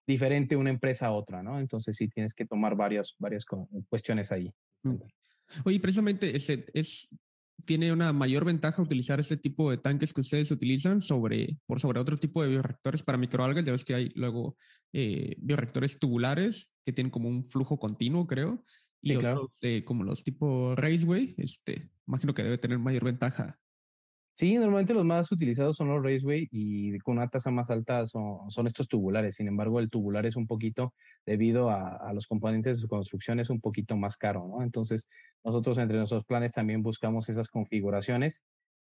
diferente 0.07 0.57
una 0.57 0.71
empresa 0.71 1.09
a 1.09 1.13
otra, 1.13 1.43
¿no? 1.43 1.61
Entonces 1.61 1.95
sí 1.95 2.09
tienes 2.09 2.33
que 2.33 2.47
tomar 2.47 2.75
varias, 2.75 3.17
varias 3.19 3.45
cuestiones 3.91 4.33
ahí. 4.33 4.51
Mm. 4.83 4.97
Oye, 5.65 5.81
precisamente 5.81 6.35
ese 6.35 6.65
es, 6.73 7.19
tiene 7.67 7.93
una 7.93 8.13
mayor 8.13 8.45
ventaja 8.45 8.83
utilizar 8.83 9.21
este 9.21 9.37
tipo 9.37 9.71
de 9.71 9.79
tanques 9.79 10.13
que 10.13 10.21
ustedes 10.21 10.51
utilizan 10.51 11.01
sobre, 11.01 11.59
por 11.67 11.81
sobre 11.81 12.01
otro 12.01 12.17
tipo 12.19 12.43
de 12.43 12.49
bioreactores 12.49 13.03
para 13.03 13.19
microalgas. 13.19 13.65
Ya 13.65 13.73
ves 13.73 13.85
que 13.85 13.95
hay 13.95 14.13
luego 14.15 14.57
eh, 14.93 15.37
bioreactores 15.39 15.99
tubulares 15.99 16.75
que 16.85 16.93
tienen 16.93 17.11
como 17.11 17.29
un 17.29 17.49
flujo 17.49 17.79
continuo, 17.79 18.27
creo. 18.27 18.63
Y 19.01 19.17
claro. 19.17 19.51
como 19.85 20.03
los 20.03 20.25
tipo 20.25 20.75
Raceway, 20.75 21.35
este, 21.37 21.91
imagino 22.07 22.33
que 22.33 22.43
debe 22.43 22.57
tener 22.57 22.79
mayor 22.79 23.05
ventaja 23.05 23.55
Sí, 24.37 24.55
normalmente 24.59 24.95
los 24.95 25.05
más 25.05 25.31
utilizados 25.31 25.77
son 25.77 25.89
los 25.91 26.03
Raceway 26.03 26.49
y 26.51 26.99
con 26.99 27.19
una 27.19 27.29
tasa 27.29 27.53
más 27.53 27.71
alta 27.71 28.05
son, 28.05 28.51
son 28.51 28.67
estos 28.67 28.89
tubulares. 28.89 29.37
Sin 29.37 29.47
embargo, 29.47 29.79
el 29.79 29.89
tubular 29.89 30.27
es 30.27 30.35
un 30.35 30.49
poquito, 30.49 30.93
debido 31.25 31.71
a, 31.71 32.13
los 32.13 32.27
componentes 32.27 32.77
de 32.77 32.81
su 32.81 32.89
construcción, 32.89 33.39
es 33.39 33.49
un 33.49 33.61
poquito 33.61 33.97
más 33.97 34.17
caro, 34.17 34.49
¿no? 34.49 34.65
Entonces, 34.65 35.07
nosotros 35.45 35.79
entre 35.79 35.99
nuestros 35.99 36.25
planes 36.25 36.51
también 36.53 36.83
buscamos 36.83 37.29
esas 37.29 37.49
configuraciones, 37.49 38.45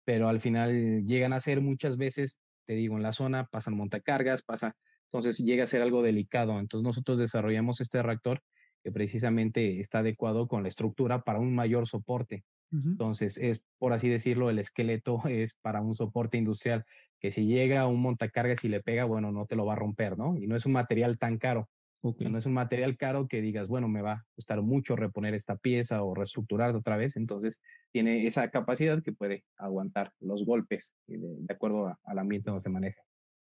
pero 0.06 0.28
al 0.28 0.40
final 0.40 1.04
llegan 1.04 1.34
a 1.34 1.40
ser 1.40 1.60
muchas 1.60 1.98
veces, 1.98 2.40
te 2.64 2.72
digo, 2.72 2.96
en 2.96 3.02
la 3.02 3.12
zona 3.12 3.44
pasan 3.44 3.76
montacargas, 3.76 4.40
pasa, 4.42 4.74
entonces 5.12 5.44
llega 5.44 5.64
a 5.64 5.66
ser 5.66 5.82
algo 5.82 6.00
delicado. 6.02 6.58
Entonces, 6.58 6.84
nosotros 6.84 7.18
desarrollamos 7.18 7.82
este 7.82 8.02
reactor 8.02 8.40
que 8.82 8.92
precisamente 8.92 9.78
está 9.78 9.98
adecuado 9.98 10.48
con 10.48 10.62
la 10.62 10.68
estructura 10.68 11.20
para 11.22 11.38
un 11.38 11.54
mayor 11.54 11.86
soporte. 11.86 12.44
Entonces, 12.82 13.38
es, 13.38 13.62
por 13.78 13.92
así 13.92 14.08
decirlo, 14.08 14.50
el 14.50 14.58
esqueleto 14.58 15.22
es 15.28 15.56
para 15.62 15.80
un 15.80 15.94
soporte 15.94 16.38
industrial 16.38 16.84
que 17.20 17.30
si 17.30 17.46
llega 17.46 17.86
un 17.86 18.02
montacargas 18.02 18.64
y 18.64 18.68
le 18.68 18.82
pega, 18.82 19.04
bueno, 19.04 19.32
no 19.32 19.46
te 19.46 19.56
lo 19.56 19.64
va 19.64 19.74
a 19.74 19.76
romper, 19.76 20.18
¿no? 20.18 20.36
Y 20.36 20.46
no 20.46 20.56
es 20.56 20.66
un 20.66 20.72
material 20.72 21.18
tan 21.18 21.38
caro. 21.38 21.68
No 22.02 22.36
es 22.36 22.44
un 22.44 22.52
material 22.52 22.98
caro 22.98 23.28
que 23.28 23.40
digas, 23.40 23.66
bueno, 23.66 23.88
me 23.88 24.02
va 24.02 24.12
a 24.12 24.24
costar 24.34 24.60
mucho 24.60 24.94
reponer 24.94 25.32
esta 25.32 25.56
pieza 25.56 26.02
o 26.02 26.14
reestructurar 26.14 26.76
otra 26.76 26.98
vez. 26.98 27.16
Entonces, 27.16 27.62
tiene 27.92 28.26
esa 28.26 28.50
capacidad 28.50 29.02
que 29.02 29.12
puede 29.12 29.44
aguantar 29.56 30.12
los 30.20 30.44
golpes 30.44 30.94
de, 31.06 31.16
de 31.18 31.54
acuerdo 31.54 31.96
al 32.04 32.18
ambiente 32.18 32.50
donde 32.50 32.62
se 32.62 32.68
maneja. 32.68 33.00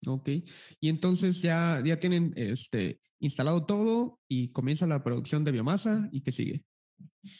Ok, 0.05 0.29
y 0.79 0.89
entonces 0.89 1.41
ya, 1.41 1.81
ya 1.83 1.99
tienen 1.99 2.31
este, 2.35 2.99
instalado 3.19 3.65
todo 3.65 4.19
y 4.27 4.51
comienza 4.51 4.85
la 4.85 5.03
producción 5.03 5.43
de 5.43 5.51
biomasa 5.51 6.09
y 6.11 6.21
qué 6.21 6.31
sigue 6.31 6.63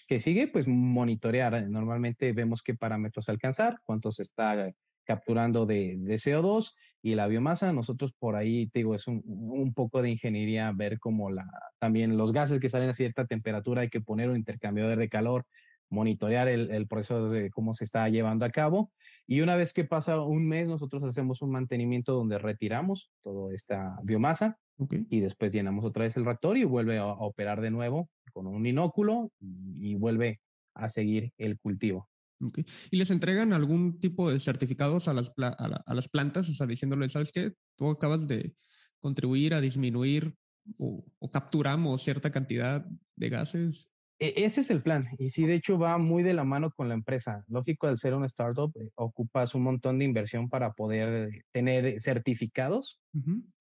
que 0.07 0.19
sigue, 0.19 0.47
pues 0.47 0.67
monitorear. 0.67 1.69
Normalmente 1.69 2.31
vemos 2.33 2.61
qué 2.61 2.75
parámetros 2.75 3.29
alcanzar, 3.29 3.79
cuánto 3.85 4.11
se 4.11 4.23
está 4.23 4.73
capturando 5.05 5.65
de, 5.65 5.97
CO2 5.97 6.73
y 7.01 7.15
la 7.15 7.27
biomasa. 7.27 7.73
Nosotros 7.73 8.13
por 8.13 8.35
ahí, 8.35 8.67
te 8.67 8.79
digo, 8.79 8.95
es 8.95 9.07
un, 9.07 9.21
un, 9.25 9.73
poco 9.73 10.01
de 10.01 10.11
ingeniería 10.11 10.71
ver 10.73 10.99
cómo 10.99 11.29
la, 11.29 11.45
también 11.79 12.17
los 12.17 12.31
gases 12.31 12.59
que 12.59 12.69
salen 12.69 12.89
a 12.89 12.93
cierta 12.93 13.25
temperatura 13.25 13.81
hay 13.81 13.89
que 13.89 14.01
poner 14.01 14.29
un 14.29 14.37
intercambiador 14.37 14.97
de 14.97 15.09
calor, 15.09 15.45
monitorear 15.89 16.47
el, 16.47 16.71
el 16.71 16.87
proceso 16.87 17.29
de 17.29 17.51
cómo 17.51 17.73
se 17.73 17.83
está 17.83 18.07
llevando 18.09 18.45
a 18.45 18.49
cabo. 18.49 18.91
Y 19.27 19.41
una 19.41 19.55
vez 19.55 19.73
que 19.73 19.83
pasa 19.83 20.19
un 20.21 20.47
mes, 20.47 20.69
nosotros 20.69 21.03
hacemos 21.03 21.41
un 21.41 21.51
mantenimiento 21.51 22.13
donde 22.13 22.39
retiramos 22.39 23.11
toda 23.21 23.53
esta 23.53 23.97
biomasa 24.03 24.57
y 25.09 25.19
después 25.19 25.53
llenamos 25.53 25.85
otra 25.85 26.03
vez 26.03 26.17
el 26.17 26.25
reactor 26.25 26.57
y 26.57 26.63
vuelve 26.63 26.97
a, 26.97 27.05
operar 27.05 27.61
de 27.61 27.71
nuevo 27.71 28.09
con 28.33 28.47
un 28.47 28.65
inóculo 28.65 29.31
y, 29.39 29.95
vuelve 29.95 30.41
a 30.75 30.89
seguir 30.89 31.31
el 31.37 31.59
cultivo. 31.59 32.09
¿Y 32.91 32.97
les 32.97 33.11
entregan 33.11 33.53
algún 33.53 33.99
tipo 33.99 34.29
de 34.29 34.39
certificados 34.39 35.07
a 35.07 35.13
las, 35.13 35.31
a, 35.37 35.93
las 35.93 36.09
plantas? 36.09 36.49
O 36.49 36.53
sea, 36.53 36.67
diciéndoles, 36.67 37.13
¿sabes 37.13 37.31
qué? 37.31 37.51
Tú 37.77 37.89
acabas 37.89 38.27
de 38.27 38.53
contribuir 38.99 39.53
a 39.53 39.61
disminuir 39.61 40.33
o, 40.77 41.05
o 41.19 41.31
capturamos 41.31 42.01
cierta 42.01 42.31
cantidad 42.31 42.85
de 43.15 43.29
gases. 43.29 43.87
E, 44.19 44.45
ese 44.45 44.61
es 44.61 44.71
el 44.71 44.81
plan. 44.81 45.09
Y 45.17 45.29
sí, 45.29 45.45
de 45.45 45.55
hecho, 45.55 45.77
va 45.77 45.97
muy 45.97 46.23
de 46.23 46.33
la 46.33 46.43
mano 46.43 46.71
con 46.71 46.87
la 46.87 46.93
empresa. 46.93 47.43
Lógico, 47.47 47.87
al 47.87 47.97
ser 47.97 48.13
una 48.13 48.27
startup, 48.27 48.71
eh, 48.77 48.89
ocupas 48.95 49.55
un 49.55 49.63
montón 49.63 49.99
de 49.99 50.05
inversión 50.05 50.49
para 50.49 50.73
poder 50.73 51.43
tener 51.51 52.01
certificados, 52.01 52.99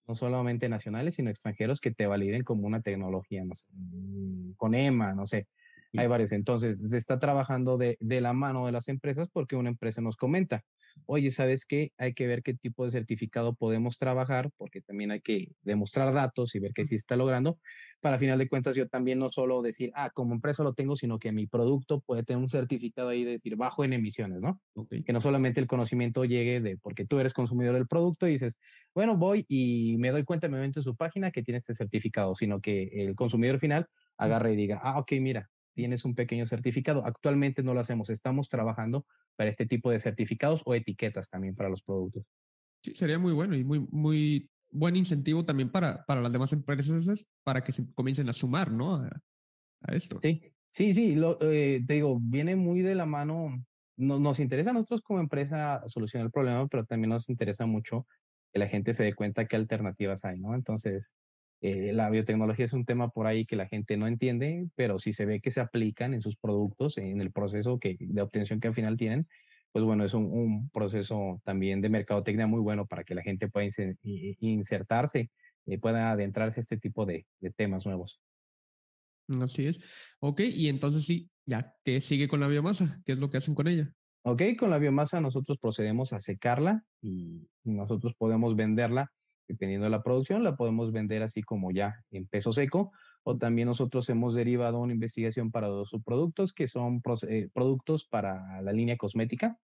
no 0.06 0.14
solamente 0.14 0.68
nacionales, 0.68 1.14
sino 1.14 1.30
extranjeros 1.30 1.80
que 1.80 1.92
te 1.92 2.06
validen 2.06 2.42
como 2.42 2.66
una 2.66 2.82
tecnología, 2.82 3.44
no 3.44 3.54
sé, 3.54 3.66
mm, 3.70 4.52
con 4.56 4.74
EMA, 4.74 5.14
no 5.14 5.26
sé. 5.26 5.46
Hay 5.94 6.06
varios. 6.06 6.32
Entonces, 6.32 6.88
se 6.88 6.96
está 6.96 7.18
trabajando 7.18 7.76
de, 7.76 7.98
de 8.00 8.22
la 8.22 8.32
mano 8.32 8.64
de 8.64 8.72
las 8.72 8.88
empresas 8.88 9.28
porque 9.30 9.56
una 9.56 9.68
empresa 9.68 10.00
nos 10.00 10.16
comenta, 10.16 10.64
oye, 11.06 11.30
¿sabes 11.30 11.66
qué? 11.66 11.92
Hay 11.98 12.14
que 12.14 12.26
ver 12.26 12.42
qué 12.42 12.54
tipo 12.54 12.84
de 12.84 12.90
certificado 12.90 13.54
podemos 13.54 13.98
trabajar, 13.98 14.50
porque 14.56 14.80
también 14.80 15.10
hay 15.10 15.20
que 15.20 15.52
demostrar 15.62 16.12
datos 16.12 16.54
y 16.54 16.58
ver 16.60 16.72
que 16.72 16.84
sí 16.84 16.94
está 16.94 17.16
logrando, 17.16 17.58
para 18.00 18.18
final 18.18 18.38
de 18.38 18.48
cuentas 18.48 18.76
yo 18.76 18.88
también 18.88 19.18
no 19.18 19.30
solo 19.30 19.62
decir, 19.62 19.92
ah, 19.94 20.10
como 20.10 20.34
empresa 20.34 20.64
lo 20.64 20.74
tengo, 20.74 20.96
sino 20.96 21.18
que 21.18 21.32
mi 21.32 21.46
producto 21.46 22.00
puede 22.00 22.24
tener 22.24 22.42
un 22.42 22.48
certificado 22.48 23.08
ahí 23.08 23.24
de 23.24 23.32
decir 23.32 23.56
bajo 23.56 23.84
en 23.84 23.92
emisiones, 23.92 24.42
¿no? 24.42 24.60
Que 25.04 25.12
no 25.12 25.20
solamente 25.20 25.60
el 25.60 25.66
conocimiento 25.66 26.24
llegue 26.24 26.60
de, 26.60 26.76
porque 26.78 27.06
tú 27.06 27.20
eres 27.20 27.32
consumidor 27.32 27.74
del 27.74 27.86
producto 27.86 28.26
y 28.26 28.32
dices, 28.32 28.58
bueno, 28.94 29.16
voy 29.16 29.44
y 29.48 29.96
me 29.98 30.10
doy 30.10 30.24
cuenta, 30.24 30.48
me 30.48 30.58
meto 30.58 30.80
en 30.80 30.84
su 30.84 30.96
página 30.96 31.30
que 31.30 31.42
tiene 31.42 31.58
este 31.58 31.74
certificado, 31.74 32.34
sino 32.34 32.60
que 32.60 32.90
el 32.92 33.14
consumidor 33.14 33.58
final 33.58 33.86
agarre 34.16 34.52
y 34.54 34.56
diga, 34.56 34.80
ah, 34.82 34.98
ok, 34.98 35.12
mira, 35.20 35.48
tienes 35.74 36.04
un 36.04 36.14
pequeño 36.14 36.46
certificado. 36.46 37.04
Actualmente 37.06 37.62
no 37.62 37.74
lo 37.74 37.80
hacemos, 37.80 38.10
estamos 38.10 38.48
trabajando 38.48 39.06
para 39.36 39.50
este 39.50 39.66
tipo 39.66 39.90
de 39.90 39.98
certificados 39.98 40.62
o 40.64 40.74
etiquetas 40.74 41.28
también 41.28 41.54
para 41.54 41.68
los 41.68 41.82
productos. 41.82 42.24
Sí, 42.82 42.94
sería 42.94 43.18
muy 43.18 43.32
bueno 43.32 43.56
y 43.56 43.64
muy, 43.64 43.80
muy 43.90 44.50
buen 44.70 44.96
incentivo 44.96 45.44
también 45.44 45.70
para, 45.70 46.04
para 46.04 46.20
las 46.20 46.32
demás 46.32 46.52
empresas 46.52 47.26
para 47.44 47.62
que 47.62 47.72
se 47.72 47.92
comiencen 47.94 48.28
a 48.28 48.32
sumar, 48.32 48.72
¿no? 48.72 48.96
A, 48.96 49.10
esto. 49.92 50.18
Sí, 50.22 50.40
sí, 50.68 50.92
sí, 50.92 51.14
lo, 51.14 51.38
eh, 51.42 51.82
te 51.86 51.94
digo, 51.94 52.18
viene 52.20 52.56
muy 52.56 52.82
de 52.82 52.94
la 52.94 53.06
mano. 53.06 53.64
No, 53.96 54.18
nos 54.18 54.40
interesa 54.40 54.70
a 54.70 54.72
nosotros 54.72 55.02
como 55.02 55.20
empresa 55.20 55.82
solucionar 55.86 56.26
el 56.26 56.32
problema, 56.32 56.66
pero 56.68 56.84
también 56.84 57.10
nos 57.10 57.28
interesa 57.28 57.66
mucho 57.66 58.06
que 58.52 58.58
la 58.58 58.68
gente 58.68 58.92
se 58.92 59.04
dé 59.04 59.14
cuenta 59.14 59.46
qué 59.46 59.56
alternativas 59.56 60.24
hay, 60.24 60.38
¿no? 60.38 60.54
Entonces, 60.54 61.14
eh, 61.64 61.92
la 61.92 62.10
biotecnología 62.10 62.64
es 62.64 62.72
un 62.72 62.84
tema 62.84 63.10
por 63.10 63.28
ahí 63.28 63.46
que 63.46 63.54
la 63.54 63.68
gente 63.68 63.96
no 63.96 64.08
entiende, 64.08 64.68
pero 64.74 64.98
si 64.98 65.12
se 65.12 65.26
ve 65.26 65.40
que 65.40 65.52
se 65.52 65.60
aplican 65.60 66.12
en 66.12 66.20
sus 66.20 66.36
productos, 66.36 66.98
en 66.98 67.20
el 67.20 67.30
proceso 67.30 67.78
que, 67.78 67.96
de 68.00 68.20
obtención 68.20 68.58
que 68.58 68.66
al 68.66 68.74
final 68.74 68.96
tienen, 68.96 69.28
pues 69.70 69.84
bueno, 69.84 70.04
es 70.04 70.12
un, 70.12 70.68
proceso 70.70 71.40
también 71.44 71.80
de 71.80 71.88
mercadotecnia 71.88 72.48
muy 72.48 72.58
bueno 72.58 72.86
para 72.86 73.04
que 73.04 73.14
la 73.14 73.22
gente 73.22 73.48
pueda 73.48 73.68
insertarse, 74.02 75.30
y 75.64 75.76
pueda 75.76 76.10
adentrarse 76.10 76.58
a 76.58 76.62
este 76.62 76.78
tipo 76.78 77.06
de, 77.06 77.26
temas 77.56 77.86
nuevos. 77.86 78.20
Así 79.40 79.66
es. 79.66 80.16
Ok, 80.18 80.40
y 80.40 80.68
entonces 80.68 81.04
sí, 81.04 81.30
ya, 81.46 81.76
¿qué 81.84 82.00
sigue 82.00 82.26
con 82.26 82.40
la 82.40 82.48
biomasa? 82.48 83.00
¿Qué 83.06 83.12
es 83.12 83.20
lo 83.20 83.28
que 83.28 83.36
hacen 83.36 83.54
con 83.54 83.68
ella? 83.68 83.94
Ok, 84.24 84.42
con 84.58 84.70
la 84.70 84.78
biomasa 84.78 85.20
nosotros 85.20 85.58
procedemos 85.58 86.12
a 86.12 86.18
secarla 86.18 86.84
y 87.00 87.48
nosotros 87.62 88.14
podemos 88.18 88.56
venderla 88.56 89.12
dependiendo 89.52 89.84
de 89.84 89.90
la 89.90 90.02
producción, 90.02 90.42
la 90.42 90.56
podemos 90.56 90.92
vender 90.92 91.22
así 91.22 91.42
como 91.42 91.70
ya 91.70 92.04
en 92.10 92.26
peso 92.26 92.52
seco. 92.52 92.92
O 93.22 93.36
también 93.36 93.68
nosotros 93.68 94.08
hemos 94.08 94.34
derivado 94.34 94.80
una 94.80 94.92
investigación 94.92 95.50
para 95.50 95.68
dos 95.68 95.90
subproductos 95.90 96.52
que 96.52 96.66
son 96.66 97.00
eh, 97.28 97.48
productos 97.52 98.04
para 98.04 98.60
la 98.62 98.72
línea 98.72 98.96
cosmética, 98.96 99.58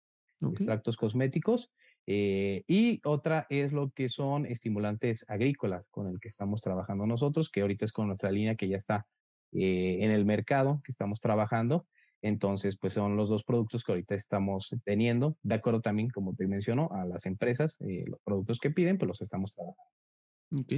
extractos 0.53 0.97
cosméticos. 0.97 1.73
Eh, 2.07 2.65
y 2.69 3.01
otra 3.05 3.47
es 3.49 3.73
lo 3.73 3.91
que 3.91 4.09
son 4.09 4.47
estimulantes 4.47 5.25
agrícolas 5.29 5.89
con 5.89 6.07
el 6.07 6.21
que 6.21 6.29
estamos 6.29 6.61
trabajando 6.61 7.07
nosotros, 7.07 7.49
que 7.51 7.63
ahorita 7.63 7.85
es 7.85 7.93
con 7.93 8.09
nuestra 8.09 8.31
línea 8.31 8.57
que 8.57 8.69
ya 8.69 8.77
está 8.77 9.07
eh, 9.53 9.99
en 10.01 10.13
el 10.13 10.25
mercado, 10.25 10.83
que 10.85 10.93
estamos 10.93 11.21
trabajando. 11.21 11.87
Entonces, 12.27 12.77
pues 12.77 12.93
son 12.93 13.17
los 13.17 13.29
dos 13.29 13.45
productos 13.45 13.85
que 13.85 13.93
ahorita 13.93 14.17
estamos 14.17 14.75
teniendo, 14.85 15.39
de 15.45 15.55
acuerdo 15.55 15.81
también, 15.81 16.11
como 16.11 16.35
te 16.35 16.49
menciono, 16.49 16.91
a 16.93 17.05
las 17.05 17.25
empresas, 17.25 17.77
eh, 17.81 18.05
los 18.05 18.19
productos 18.25 18.59
que 18.59 18.73
piden, 18.73 18.99
pues 18.99 19.07
los 19.07 19.21
estamos 19.21 19.53
trabajando. 19.55 19.93
Ok. 20.61 20.73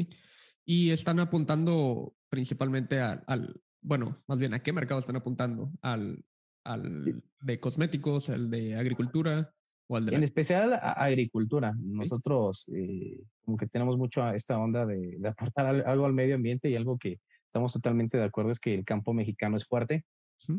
Y 0.66 0.90
están 0.90 1.20
apuntando 1.20 2.12
principalmente 2.28 3.00
al, 3.00 3.62
bueno, 3.80 4.14
más 4.26 4.38
bien, 4.38 4.52
¿a 4.52 4.58
qué 4.58 4.74
mercado 4.74 5.00
están 5.00 5.16
apuntando? 5.16 5.70
¿Al, 5.80 6.22
al 6.64 7.22
de 7.40 7.60
cosméticos, 7.60 8.28
al 8.28 8.50
de 8.50 8.76
agricultura 8.76 9.54
o 9.88 9.96
al 9.96 10.04
de... 10.04 10.16
En 10.16 10.24
especial 10.24 10.74
a 10.74 10.92
agricultura. 10.92 11.74
Nosotros 11.78 12.68
eh, 12.74 13.22
como 13.40 13.56
que 13.56 13.68
tenemos 13.68 13.96
mucho 13.96 14.28
esta 14.28 14.58
onda 14.58 14.84
de, 14.84 15.16
de 15.18 15.28
aportar 15.28 15.64
algo 15.64 16.04
al 16.04 16.12
medio 16.12 16.34
ambiente 16.34 16.68
y 16.68 16.74
algo 16.74 16.98
que 16.98 17.20
estamos 17.46 17.72
totalmente 17.72 18.18
de 18.18 18.24
acuerdo 18.24 18.50
es 18.50 18.60
que 18.60 18.74
el 18.74 18.84
campo 18.84 19.14
mexicano 19.14 19.56
es 19.56 19.64
fuerte 19.64 20.04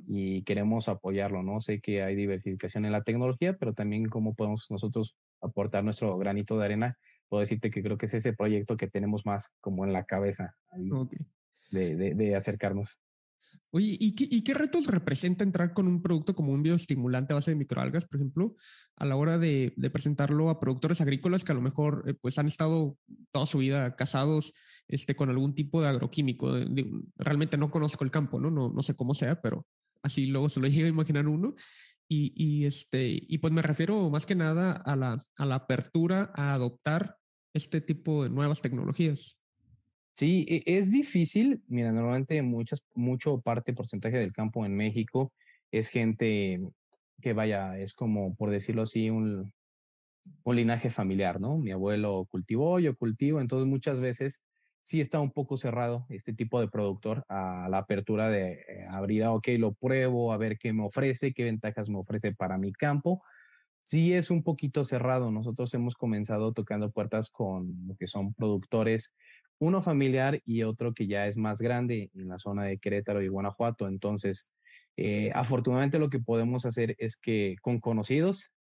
y 0.08 0.44
queremos 0.44 0.90
apoyarlo, 0.90 1.44
¿no? 1.44 1.60
Sé 1.60 1.80
que 1.80 2.04
hay 2.04 2.16
diversificación 2.16 2.86
en 2.86 2.92
la 2.92 3.04
tecnología, 3.04 3.58
pero 3.58 3.74
también 3.74 4.10
cómo 4.10 4.36
podemos 4.36 4.70
nosotros 4.70 5.16
aportar 5.42 5.84
nuestro 5.84 6.18
granito 6.18 6.58
de 6.58 6.66
arena. 6.66 6.98
Puedo 7.28 7.42
decirte 7.42 7.70
que 7.70 7.82
creo 7.82 7.98
que 7.98 8.06
es 8.06 8.14
ese 8.14 8.34
proyecto 8.34 8.78
que 8.78 8.88
tenemos 8.88 9.26
más 9.26 9.54
como 9.62 9.86
en 9.86 9.94
la 9.94 10.04
cabeza 10.04 10.56
de, 11.72 11.96
de, 11.96 12.16
de, 12.16 12.36
acercarnos. 12.36 13.00
Oye, 13.72 13.98
¿y 14.00 14.16
qué, 14.16 14.28
¿y 14.30 14.44
qué, 14.44 14.56
retos 14.56 14.88
representa 14.88 15.44
entrar 15.44 15.74
con 15.74 15.88
un 15.88 16.02
producto 16.02 16.36
como 16.36 16.52
un 16.52 16.64
bioestimulante 16.64 17.34
a 17.34 17.36
base 17.36 17.52
de 17.52 17.58
microalgas, 17.58 18.06
por 18.06 18.20
ejemplo, 18.20 18.56
a 18.96 19.06
la 19.06 19.16
hora 19.16 19.38
de, 19.38 19.74
presentarlo 19.94 20.50
a 20.50 20.60
productores 20.60 21.02
agrícolas 21.02 21.44
que 21.44 21.52
a 21.52 21.56
lo 21.56 21.62
mejor 21.62 22.04
eh, 22.08 22.16
pues 22.20 22.40
han 22.40 22.48
estado 22.48 22.98
toda 23.32 23.46
su 23.46 23.60
vida 23.60 23.96
casados 23.96 24.54
este, 24.88 25.16
con 25.16 25.30
algún 25.30 25.54
tipo 25.54 25.82
de 25.82 25.88
agroquímico? 25.90 26.52
Realmente 27.18 27.58
no 27.58 27.70
conozco 27.70 28.04
el 28.04 28.12
campo, 28.12 28.40
¿no? 28.40 28.50
No, 28.50 28.82
sé 28.82 28.96
cómo 28.96 29.14
sea, 29.14 29.40
pero 29.40 29.68
así 30.02 30.26
luego 30.26 30.50
se 30.50 30.60
lo 30.60 30.68
llega 30.68 30.88
a 30.88 30.90
imaginar 30.90 31.28
uno. 31.28 31.54
Y, 32.12 32.66
este, 32.66 33.22
y 33.22 33.38
pues 33.38 33.54
me 33.54 33.62
refiero 33.62 34.10
más 34.10 34.26
que 34.26 34.34
nada 34.34 34.72
a 34.72 34.96
la 34.96 35.56
apertura 35.56 36.32
a 36.34 36.56
adoptar 36.56 37.18
este 37.54 37.82
tipo 37.82 38.24
de 38.24 38.30
nuevas 38.30 38.64
tecnologías. 38.64 39.40
Sí, 40.14 40.46
e, 40.50 40.64
es 40.66 40.92
difícil. 40.92 41.64
Mira, 41.68 41.92
normalmente 41.92 42.42
muchas, 42.42 42.82
mucho 42.96 43.42
parte, 43.42 43.74
porcentaje 43.74 44.18
del 44.18 44.34
campo 44.34 44.66
en 44.66 44.76
México 44.76 45.34
es 45.72 45.90
gente 45.90 46.60
que 47.22 47.34
vaya, 47.34 47.78
es 47.80 47.94
como, 47.94 48.36
por 48.36 48.50
decirlo 48.50 48.84
así, 48.84 49.10
un, 49.10 49.52
un 50.44 50.56
linaje 50.56 50.90
familiar, 50.90 51.40
¿no? 51.42 51.58
Mi 51.58 51.72
abuelo 51.72 52.26
cultivó, 52.30 52.80
yo 52.80 52.96
cultivo, 52.96 53.42
entonces 53.42 53.68
muchas 53.68 54.00
veces 54.02 54.44
sí 54.82 55.02
está 55.02 55.20
un 55.20 55.32
poco 55.32 55.58
cerrado 55.58 56.06
este 56.10 56.34
tipo 56.34 56.60
de 56.62 56.70
productor 56.70 57.24
a 57.30 57.68
la 57.70 57.80
apertura 57.80 58.30
de 58.30 58.54
eh, 58.54 58.88
abrir, 58.90 59.26
ok, 59.26 59.48
lo 59.60 59.74
pruebo, 59.74 60.34
a 60.34 60.38
ver 60.38 60.58
qué 60.58 60.74
me 60.74 60.84
ofrece, 60.86 61.34
qué 61.34 61.44
ventajas 61.44 61.90
me 61.90 62.00
ofrece 62.00 62.34
para 62.34 62.58
mi 62.58 62.72
campo. 62.74 63.22
Sí 63.84 64.14
es 64.14 64.30
un 64.32 64.44
poquito 64.44 64.84
cerrado. 64.84 65.32
Nosotros 65.32 65.74
hemos 65.74 65.96
comenzado 65.96 66.54
tocando 66.54 66.92
puertas 66.92 67.30
con 67.32 67.88
lo 67.88 67.96
que 67.96 68.08
son 68.08 68.34
productores, 68.34 69.16
uno 69.60 69.82
familiar 69.82 70.42
y 70.46 70.64
otro 70.64 70.94
que 70.94 71.08
ya 71.08 71.28
es 71.28 71.38
más 71.38 71.62
grande 71.62 72.10
en 72.14 72.30
la 72.30 72.38
zona 72.38 72.64
de 72.64 72.80
Querétaro 72.80 73.22
y 73.22 73.28
Guanajuato. 73.28 73.88
Entonces, 73.88 74.52
eh, 74.98 75.32
afortunadamente 75.34 76.00
lo 76.00 76.10
que 76.10 76.20
podemos 76.20 76.66
hacer 76.66 76.96
es 76.98 77.18
que 77.18 77.56
con 77.62 77.80
conocidos 77.80 78.52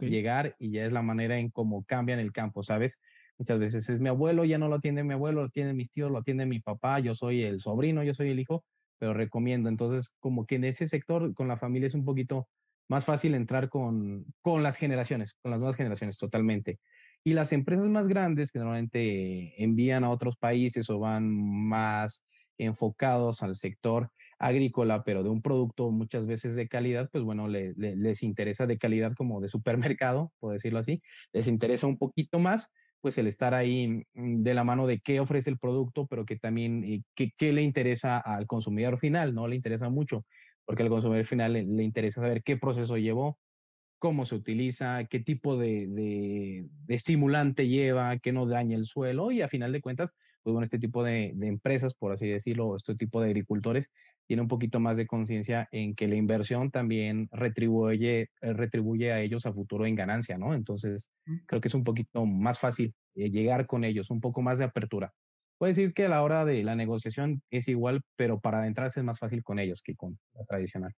llegar 0.00 0.56
y 0.58 0.72
ya 0.72 0.84
es 0.84 0.92
la 0.92 1.02
manera 1.02 1.38
en 1.38 1.50
cómo 1.50 1.84
cambian 1.84 2.18
el 2.20 2.32
campo, 2.32 2.62
¿sabes? 2.62 3.00
Muchas 3.38 3.58
veces 3.58 3.88
es 3.88 4.00
mi 4.00 4.08
abuelo, 4.08 4.44
ya 4.44 4.58
no 4.58 4.68
lo 4.68 4.76
atiende 4.76 5.02
mi 5.02 5.14
abuelo, 5.14 5.40
lo 5.40 5.46
atienden 5.46 5.76
mis 5.76 5.90
tíos, 5.90 6.10
lo 6.10 6.18
atiende 6.18 6.44
mi 6.44 6.60
papá, 6.60 7.00
yo 7.00 7.14
soy 7.14 7.42
el 7.42 7.60
sobrino, 7.60 8.02
yo 8.02 8.12
soy 8.12 8.30
el 8.30 8.40
hijo, 8.40 8.64
pero 8.98 9.14
recomiendo. 9.14 9.68
Entonces, 9.70 10.14
como 10.20 10.44
que 10.44 10.56
en 10.56 10.64
ese 10.64 10.86
sector 10.86 11.32
con 11.34 11.48
la 11.48 11.56
familia 11.56 11.86
es 11.86 11.94
un 11.94 12.04
poquito 12.04 12.48
más 12.88 13.04
fácil 13.04 13.34
entrar 13.34 13.68
con, 13.70 14.26
con 14.42 14.62
las 14.62 14.76
generaciones, 14.76 15.34
con 15.40 15.50
las 15.50 15.60
nuevas 15.60 15.76
generaciones, 15.76 16.18
totalmente. 16.18 16.80
Y 17.24 17.34
las 17.34 17.52
empresas 17.52 17.88
más 17.88 18.08
grandes 18.08 18.50
que 18.50 18.58
normalmente 18.58 19.62
envían 19.62 20.04
a 20.04 20.10
otros 20.10 20.36
países 20.36 20.88
o 20.90 20.98
van 20.98 21.28
más 21.30 22.24
enfocados 22.58 23.42
al 23.42 23.56
sector 23.56 24.10
agrícola, 24.38 25.04
pero 25.04 25.22
de 25.22 25.28
un 25.28 25.42
producto 25.42 25.90
muchas 25.90 26.26
veces 26.26 26.56
de 26.56 26.66
calidad, 26.66 27.10
pues 27.12 27.22
bueno, 27.24 27.46
les 27.46 28.22
interesa 28.22 28.66
de 28.66 28.78
calidad 28.78 29.12
como 29.12 29.40
de 29.40 29.48
supermercado, 29.48 30.32
por 30.40 30.52
decirlo 30.52 30.78
así, 30.78 31.02
les 31.32 31.46
interesa 31.46 31.86
un 31.86 31.98
poquito 31.98 32.38
más 32.38 32.72
pues 33.00 33.18
el 33.18 33.26
estar 33.26 33.54
ahí 33.54 34.04
mm, 34.14 34.42
de 34.42 34.54
la 34.54 34.64
mano 34.64 34.86
de 34.86 35.00
qué 35.00 35.20
ofrece 35.20 35.50
el 35.50 35.58
producto, 35.58 36.06
pero 36.06 36.24
que 36.24 36.36
también 36.36 36.84
eh, 36.84 37.02
qué, 37.14 37.52
le 37.52 37.62
interesa 37.62 38.18
al 38.18 38.46
consumidor 38.46 38.98
final, 38.98 39.34
¿no? 39.34 39.48
Le 39.48 39.56
interesa 39.56 39.88
mucho, 39.88 40.24
porque 40.64 40.82
al 40.82 40.88
consumidor 40.88 41.24
final 41.24 41.52
le, 41.54 41.82
interesa 41.82 42.20
saber 42.20 42.42
qué 42.42 42.56
proceso 42.56 42.96
llevó, 42.96 43.38
cómo 44.00 44.24
se 44.24 44.34
utiliza, 44.34 45.04
qué 45.04 45.20
tipo 45.20 45.56
de, 45.56 45.86
de, 45.86 46.68
estimulante 46.88 47.68
lleva, 47.68 48.18
que 48.18 48.32
no 48.32 48.46
daña 48.46 48.76
el 48.76 48.86
suelo 48.86 49.30
y 49.30 49.42
a 49.42 49.48
final 49.48 49.70
de 49.70 49.80
cuentas, 49.80 50.16
pues 50.42 50.52
bueno, 50.52 50.64
este 50.64 50.78
tipo 50.78 51.04
de, 51.04 51.32
de 51.36 51.46
empresas, 51.46 51.94
por 51.94 52.10
así 52.10 52.26
decirlo, 52.26 52.74
este 52.74 52.96
tipo 52.96 53.20
de 53.20 53.28
agricultores, 53.28 53.92
tiene 54.26 54.42
un 54.42 54.48
poquito 54.48 54.80
más 54.80 54.96
de 54.96 55.06
conciencia 55.06 55.68
en 55.70 55.94
que 55.94 56.08
la 56.08 56.14
inversión 56.14 56.70
también 56.70 57.28
retribuye, 57.30 58.30
eh, 58.40 58.52
retribuye 58.52 59.12
a 59.12 59.20
ellos 59.20 59.44
a 59.44 59.52
futuro 59.52 59.86
en 59.86 59.96
ganancia, 59.96 60.38
¿no? 60.38 60.54
Entonces, 60.54 61.10
creo 61.46 61.60
que 61.60 61.68
es 61.68 61.74
un 61.74 61.84
poquito 61.84 62.24
más 62.24 62.58
fácil 62.58 62.94
eh, 63.16 63.28
llegar 63.30 63.66
con 63.66 63.84
ellos, 63.84 64.10
un 64.10 64.20
poco 64.20 64.40
más 64.40 64.58
de 64.58 64.64
apertura. 64.64 65.12
Puede 65.58 65.72
decir 65.72 65.92
que 65.92 66.06
a 66.06 66.08
la 66.08 66.22
hora 66.22 66.46
de 66.46 66.62
la 66.62 66.74
negociación 66.74 67.42
es 67.50 67.68
igual, 67.68 68.00
pero 68.16 68.40
para 68.40 68.60
adentrarse 68.60 69.00
es 69.00 69.04
más 69.04 69.18
fácil 69.18 69.42
con 69.42 69.58
ellos 69.58 69.82
que 69.82 69.94
con 69.94 70.18
la 70.32 70.44
tradicional. 70.46 70.94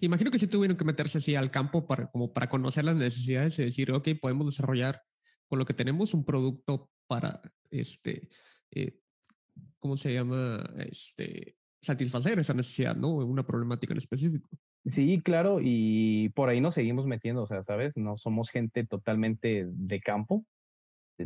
Imagino 0.00 0.30
que 0.30 0.38
sí 0.38 0.46
tuvieron 0.46 0.76
que 0.76 0.84
meterse 0.84 1.18
así 1.18 1.34
al 1.34 1.50
campo 1.50 1.86
para, 1.86 2.10
como 2.10 2.32
para 2.32 2.48
conocer 2.48 2.84
las 2.84 2.96
necesidades 2.96 3.58
y 3.58 3.64
decir, 3.64 3.92
ok, 3.92 4.08
podemos 4.20 4.46
desarrollar 4.46 5.02
con 5.48 5.58
lo 5.58 5.66
que 5.66 5.74
tenemos 5.74 6.14
un 6.14 6.24
producto 6.24 6.90
para, 7.06 7.40
este, 7.70 8.28
eh, 8.70 9.00
¿cómo 9.78 9.96
se 9.96 10.14
llama? 10.14 10.64
Este, 10.78 11.56
satisfacer 11.80 12.38
esa 12.38 12.54
necesidad, 12.54 12.96
¿no? 12.96 13.08
Una 13.08 13.46
problemática 13.46 13.92
en 13.92 13.98
específico. 13.98 14.48
Sí, 14.84 15.20
claro, 15.20 15.58
y 15.62 16.30
por 16.30 16.48
ahí 16.48 16.60
nos 16.60 16.74
seguimos 16.74 17.06
metiendo, 17.06 17.42
o 17.42 17.46
sea, 17.46 17.62
¿sabes? 17.62 17.96
No 17.96 18.16
somos 18.16 18.50
gente 18.50 18.86
totalmente 18.86 19.66
de 19.68 20.00
campo. 20.00 20.46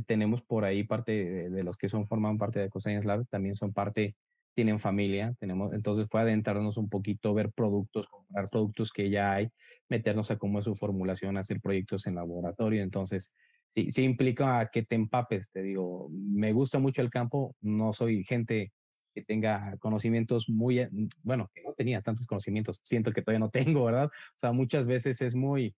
Tenemos 0.07 0.43
por 0.43 0.65
ahí 0.65 0.83
parte 0.83 1.51
de, 1.51 1.63
los 1.63 1.77
que 1.77 1.89
son 1.89 2.09
forman 2.09 2.37
parte 2.37 2.59
de 2.59 2.69
Coseñas 2.69 3.05
Lab, 3.05 3.27
también 3.29 3.55
son 3.55 3.73
parte, 3.73 4.17
tienen 4.55 4.79
familia, 4.79 5.35
tenemos, 5.39 5.73
entonces 5.73 6.07
puede 6.09 6.25
adentrarnos 6.25 6.77
un 6.77 6.89
poquito, 6.89 7.35
ver 7.35 7.51
productos, 7.53 8.09
comprar 8.09 8.45
productos 8.51 8.93
que 8.93 9.11
ya 9.11 9.33
hay, 9.33 9.49
meternos 9.89 10.31
a 10.31 10.39
cómo 10.39 10.61
es 10.61 10.65
su 10.65 10.75
formulación, 10.75 11.37
hacer 11.37 11.61
proyectos 11.61 12.07
en 12.07 12.15
laboratorio. 12.15 12.83
Entonces, 12.83 13.35
sí, 13.69 13.91
sí 13.91 14.05
implica 14.05 14.71
que 14.73 14.83
te 14.83 14.95
empapes, 14.95 15.51
te 15.51 15.63
digo, 15.63 16.09
me 16.11 16.53
gusta 16.53 16.79
mucho 16.79 17.03
el 17.03 17.11
campo, 17.11 17.57
no 17.61 17.93
soy 17.93 18.25
gente 18.25 18.73
que 19.15 19.23
tenga 19.23 19.77
conocimientos 19.79 20.49
muy, 20.49 20.81
eh, 20.81 20.91
bueno, 21.23 21.51
que 21.55 21.63
no 21.63 21.73
tenía 21.73 22.03
tantos 22.03 22.27
conocimientos, 22.27 22.81
siento 22.83 23.13
que 23.13 23.23
todavía 23.23 23.41
no 23.41 23.51
tengo, 23.51 23.85
¿verdad? 23.85 24.07
O 24.07 24.39
sea, 24.39 24.53
muchas 24.53 24.87
veces 24.87 25.21
es 25.23 25.35
muy, 25.35 25.75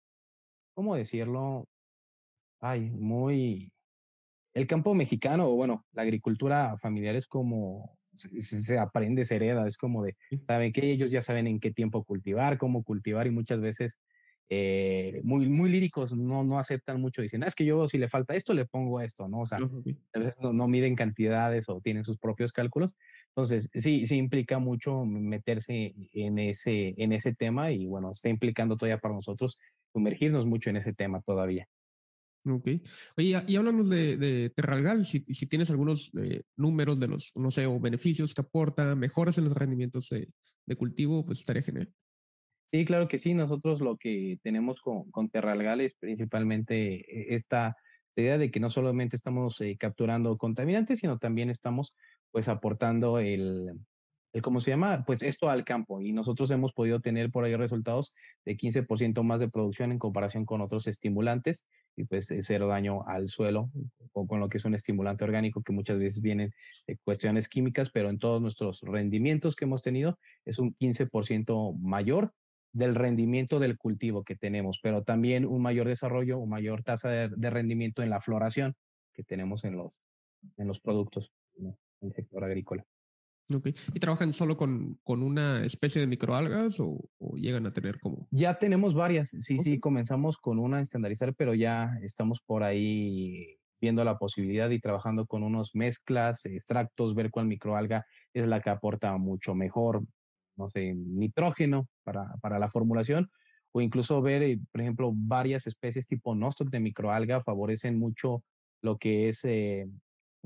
¿cómo 0.74 0.96
decirlo? 0.96 1.68
Ay, 2.62 2.90
muy... 2.92 3.72
El 4.54 4.68
campo 4.68 4.94
mexicano, 4.94 5.52
bueno, 5.52 5.86
la 5.92 6.04
agricultura 6.04 6.78
familiar 6.78 7.16
es 7.16 7.28
como, 7.28 7.98
se, 8.16 8.80
aprende, 8.80 9.26
se 9.26 9.36
hereda, 9.36 9.68
es 9.68 9.78
como 9.78 10.04
de, 10.04 10.16
saben 10.44 10.72
que 10.72 10.92
ellos 10.92 11.12
ya 11.12 11.22
saben 11.22 11.48
en 11.48 11.60
qué 11.60 11.72
tiempo 11.72 12.04
cultivar, 12.04 12.58
cómo 12.58 12.84
cultivar 12.84 13.28
y 13.28 13.32
muchas 13.32 13.60
veces 13.62 14.00
eh, 14.48 15.22
muy, 15.24 15.50
muy 15.50 15.72
líricos 15.72 16.16
no, 16.16 16.44
no 16.44 16.60
aceptan 16.60 17.02
mucho, 17.02 17.22
dicen, 17.22 17.44
ah, 17.44 17.48
es 17.48 17.56
que 17.56 17.66
yo 17.66 17.88
si 17.88 17.98
le 17.98 18.08
falta 18.08 18.36
esto, 18.36 18.54
le 18.54 18.66
pongo 18.66 19.02
esto, 19.02 19.28
¿no? 19.28 19.40
O 19.42 19.46
sea, 19.46 19.58
a 19.58 20.20
veces 20.20 20.40
no, 20.44 20.54
no, 20.54 20.68
miden 20.68 20.96
cantidades 20.96 21.68
o 21.68 21.82
tienen 21.82 22.04
sus 22.04 22.20
propios 22.20 22.52
cálculos. 22.52 22.96
Entonces, 23.30 23.72
sí, 23.74 24.06
sí 24.06 24.18
implica 24.18 24.60
mucho 24.60 25.04
meterse 25.04 25.96
en 26.14 26.38
ese, 26.38 26.94
en 26.98 27.12
ese 27.12 27.34
tema 27.34 27.72
y 27.72 27.88
bueno, 27.88 28.12
está 28.12 28.30
implicando 28.30 28.78
todavía 28.78 29.00
para 29.00 29.16
nosotros 29.16 29.58
sumergirnos 29.94 30.46
mucho 30.46 30.70
en 30.70 30.78
ese 30.78 30.94
tema 30.94 31.22
todavía. 31.22 31.68
Ok. 32.48 32.68
Oye, 33.18 33.44
y 33.48 33.56
hablamos 33.56 33.90
de, 33.90 34.52
Terralgal, 34.56 35.04
si, 35.04 35.20
si 35.22 35.48
tienes 35.48 35.72
algunos 35.72 36.12
eh, 36.22 36.44
números 36.56 37.00
de 37.00 37.08
los, 37.08 37.32
no 37.36 37.50
sé, 37.50 37.66
o 37.66 37.80
beneficios 37.80 38.36
que 38.36 38.42
aporta, 38.42 38.96
mejoras 38.96 39.38
en 39.38 39.46
los 39.46 39.54
rendimientos 39.54 40.10
de, 40.10 40.30
de 40.66 40.76
cultivo, 40.76 41.26
pues 41.26 41.40
estaría 41.40 41.64
genial. 41.64 41.92
Sí, 42.72 42.86
claro 42.86 43.08
que 43.08 43.18
sí. 43.18 43.34
Nosotros 43.34 43.82
lo 43.82 43.98
que 43.98 44.40
tenemos 44.44 44.82
con, 44.82 45.10
con 45.10 45.30
Terralgal 45.30 45.82
es 45.82 45.96
principalmente 45.96 46.96
eh, 46.96 47.34
esta 47.34 47.76
idea 48.16 48.38
de 48.38 48.52
que 48.52 48.60
no 48.60 48.70
solamente 48.70 49.16
estamos 49.16 49.60
eh, 49.62 49.76
capturando 49.80 50.38
contaminantes, 50.38 51.00
sino 51.00 51.18
también 51.18 51.50
estamos 51.50 51.94
pues 52.32 52.48
aportando 52.48 53.20
el, 53.20 53.72
el, 54.36 54.42
¿cómo 54.42 54.60
se 54.60 54.72
llama? 54.72 55.06
Pues 55.06 55.24
esto 55.24 55.50
al 55.50 55.64
campo. 55.64 56.02
Y 56.02 56.12
nosotros 56.12 56.52
hemos 56.52 56.74
podido 56.74 57.00
tener 57.00 57.32
por 57.32 57.46
ahí 57.46 57.56
resultados 57.56 58.14
de 58.44 58.58
15% 58.58 59.24
más 59.24 59.40
de 59.40 59.48
producción 59.48 59.94
en 59.94 60.00
comparación 60.00 60.46
con 60.46 60.60
otros 60.60 60.88
estimulantes 60.88 61.66
y 61.96 62.04
pues 62.04 62.34
cero 62.42 62.68
daño 62.68 63.08
al 63.08 63.30
suelo 63.30 63.72
o 64.12 64.28
con 64.28 64.42
lo 64.42 64.50
que 64.50 64.58
es 64.58 64.66
un 64.66 64.76
estimulante 64.76 65.24
orgánico 65.24 65.64
que 65.64 65.72
muchas 65.72 66.00
veces 66.00 66.22
vienen 66.22 66.54
de 66.86 66.98
cuestiones 66.98 67.48
químicas, 67.48 67.90
pero 67.90 68.10
en 68.10 68.20
todos 68.20 68.42
nuestros 68.42 68.82
rendimientos 68.82 69.56
que 69.56 69.64
hemos 69.64 69.82
tenido 69.82 70.20
es 70.44 70.60
un 70.60 70.76
15% 70.76 71.80
mayor 71.80 72.34
del 72.74 72.94
rendimiento 72.94 73.60
del 73.60 73.78
cultivo 73.78 74.26
que 74.26 74.36
tenemos, 74.36 74.80
pero 74.84 75.04
también 75.04 75.46
un 75.46 75.62
mayor 75.62 75.88
desarrollo, 75.88 76.40
una 76.40 76.58
mayor 76.58 76.84
tasa 76.84 77.10
de, 77.10 77.50
rendimiento 77.50 78.04
en 78.04 78.10
la 78.10 78.20
floración 78.20 78.76
que 79.14 79.24
tenemos 79.24 79.64
en 79.64 79.78
los, 79.78 79.94
en 80.58 80.68
los 80.68 80.82
productos 80.82 81.32
en 81.58 81.74
el 82.02 82.12
sector 82.12 82.44
agrícola. 82.44 82.86
Okay. 83.54 83.74
¿Y 83.94 84.00
trabajan 84.00 84.34
solo 84.34 84.58
con, 84.58 85.00
con 85.04 85.22
una 85.22 85.64
especie 85.64 86.02
de 86.02 86.08
microalgas 86.08 86.80
o, 86.80 87.10
llegan 87.36 87.66
a 87.68 87.74
tener 87.74 88.00
como? 88.00 88.28
Ya 88.32 88.58
tenemos 88.58 88.96
varias. 88.96 89.36
Sí, 89.40 89.60
sí, 89.60 89.80
comenzamos 89.80 90.38
con 90.38 90.58
una 90.58 90.82
estandarizar, 90.82 91.36
pero 91.36 91.54
ya 91.54 91.92
estamos 92.02 92.42
por 92.42 92.64
ahí 92.64 93.58
viendo 93.80 94.04
la 94.04 94.18
posibilidad 94.18 94.70
y 94.72 94.80
trabajando 94.80 95.28
con 95.28 95.44
unos 95.44 95.76
mezclas, 95.76 96.46
extractos, 96.46 97.14
ver 97.14 97.30
cuál 97.30 97.46
microalga 97.46 98.06
es 98.34 98.48
la 98.48 98.60
que 98.60 98.72
aporta 98.72 99.16
mucho 99.18 99.54
mejor 99.54 100.02
no 100.58 100.70
sé, 100.70 100.94
nitrógeno 100.96 101.88
para, 102.04 102.36
para 102.42 102.60
la 102.60 102.70
formulación, 102.70 103.30
o 103.72 103.82
incluso 103.82 104.22
ver, 104.22 104.44
eh, 104.44 104.60
por 104.72 104.82
ejemplo, 104.82 105.12
varias 105.14 105.68
especies 105.68 106.08
tipo 106.08 106.34
Nostoc 106.36 106.70
de 106.70 106.80
microalga 106.80 107.44
favorecen 107.44 108.00
mucho 108.00 108.44
lo 108.82 108.98
que 108.98 109.28
es, 109.28 109.44
eh, 109.46 109.88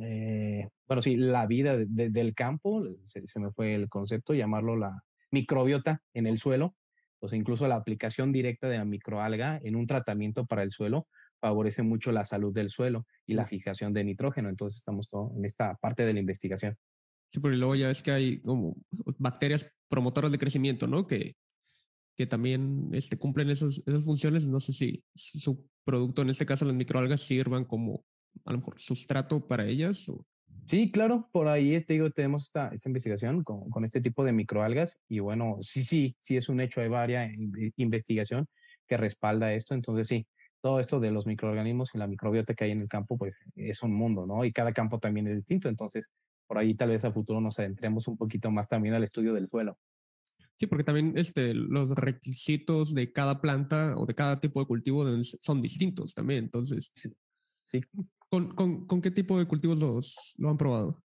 eh, 0.01 0.69
bueno, 0.87 1.01
sí, 1.01 1.15
la 1.15 1.45
vida 1.45 1.77
del 1.77 2.33
campo, 2.33 2.83
se, 3.03 3.39
me 3.39 3.51
fue 3.51 3.75
el 3.75 3.89
concepto, 3.89 4.33
llamarlo 4.33 4.75
la 4.75 5.03
microbiota 5.31 6.01
en 6.13 6.27
el 6.27 6.37
suelo, 6.37 6.75
pues 7.19 7.33
incluso 7.33 7.67
la 7.67 7.75
aplicación 7.75 8.31
directa 8.31 8.69
de 8.69 8.77
la 8.77 8.85
microalga 8.85 9.59
en 9.61 9.75
un 9.75 9.87
tratamiento 9.87 10.45
para 10.45 10.63
el 10.63 10.71
suelo 10.71 11.07
favorece 11.39 11.83
mucho 11.83 12.11
la 12.11 12.23
salud 12.23 12.53
del 12.53 12.69
suelo 12.69 13.05
y 13.25 13.33
la 13.33 13.45
fijación 13.45 13.93
de 13.93 14.03
nitrógeno. 14.03 14.49
Entonces 14.49 14.79
estamos 14.79 15.07
en 15.35 15.45
esta 15.45 15.75
parte 15.75 16.05
de 16.05 16.13
la 16.13 16.19
investigación. 16.19 16.77
Sí, 17.31 17.39
porque 17.39 17.57
luego 17.57 17.75
ya 17.75 17.89
es 17.89 18.01
que 18.01 18.11
hay 18.11 18.41
como 18.41 18.75
bacterias 19.17 19.75
promotoras 19.87 20.31
de 20.31 20.39
crecimiento, 20.39 20.87
¿no? 20.87 21.05
Que, 21.05 21.35
que 22.17 22.25
también 22.25 22.89
este, 22.93 23.17
cumplen 23.17 23.49
esas, 23.49 23.83
esas 23.85 24.05
funciones. 24.05 24.47
No 24.47 24.59
sé 24.59 24.73
si 24.73 25.03
su 25.13 25.69
producto, 25.83 26.21
en 26.21 26.29
este 26.29 26.45
caso 26.45 26.65
las 26.65 26.75
microalgas, 26.75 27.21
sirvan 27.21 27.65
como 27.65 28.03
a 28.45 28.51
lo 28.51 28.59
mejor 28.59 28.79
sustrato 28.79 29.45
para 29.45 29.65
ellas. 29.65 30.07
O... 30.09 30.25
Sí, 30.65 30.91
claro, 30.91 31.29
por 31.31 31.47
ahí 31.47 31.83
te 31.83 31.93
digo, 31.93 32.09
tenemos 32.11 32.43
esta, 32.43 32.69
esta 32.69 32.89
investigación 32.89 33.43
con, 33.43 33.69
con, 33.69 33.83
este 33.83 34.01
tipo 34.01 34.23
de 34.23 34.31
microalgas 34.31 35.01
y 35.07 35.19
bueno, 35.19 35.57
sí, 35.61 35.81
sí, 35.81 36.15
sí 36.19 36.37
es 36.37 36.49
un 36.49 36.61
hecho, 36.61 36.81
hay 36.81 36.89
varias 36.89 37.31
investigación 37.75 38.47
que 38.87 38.97
respalda 38.97 39.53
esto, 39.53 39.73
entonces 39.73 40.07
sí, 40.07 40.27
todo 40.61 40.79
esto 40.79 40.99
de 40.99 41.11
los 41.11 41.25
microorganismos 41.25 41.95
y 41.95 41.97
la 41.97 42.07
microbiota 42.07 42.53
que 42.53 42.65
hay 42.65 42.71
en 42.71 42.81
el 42.81 42.87
campo, 42.87 43.17
pues 43.17 43.39
es 43.55 43.81
un 43.81 43.93
mundo, 43.93 44.25
¿no? 44.25 44.43
Y 44.45 44.51
cada 44.51 44.73
campo 44.73 44.99
también 44.99 45.27
es 45.27 45.35
distinto, 45.35 45.69
entonces 45.69 46.09
por 46.47 46.57
ahí 46.57 46.73
tal 46.73 46.89
vez 46.89 47.05
a 47.05 47.11
futuro 47.11 47.39
nos 47.39 47.59
adentremos 47.59 48.07
un 48.07 48.17
poquito 48.17 48.51
más 48.51 48.67
también 48.67 48.95
al 48.95 49.03
estudio 49.03 49.33
del 49.33 49.47
suelo. 49.47 49.77
Sí, 50.55 50.67
porque 50.67 50.83
también 50.83 51.13
este, 51.15 51.53
los 51.53 51.91
requisitos 51.91 52.93
de 52.93 53.13
cada 53.13 53.39
planta 53.39 53.95
o 53.97 54.05
de 54.05 54.13
cada 54.13 54.39
tipo 54.41 54.59
de 54.59 54.65
cultivo 54.65 55.05
son 55.23 55.61
distintos 55.61 56.13
también, 56.13 56.45
entonces. 56.45 56.91
Sí. 57.67 57.81
¿Con, 58.29 58.53
con, 58.53 58.85
con 58.85 59.01
qué 59.01 59.11
tipo 59.11 59.37
de 59.37 59.45
cultivos 59.45 59.79
los, 59.79 60.35
lo 60.37 60.49
han 60.49 60.57
probado? 60.57 61.01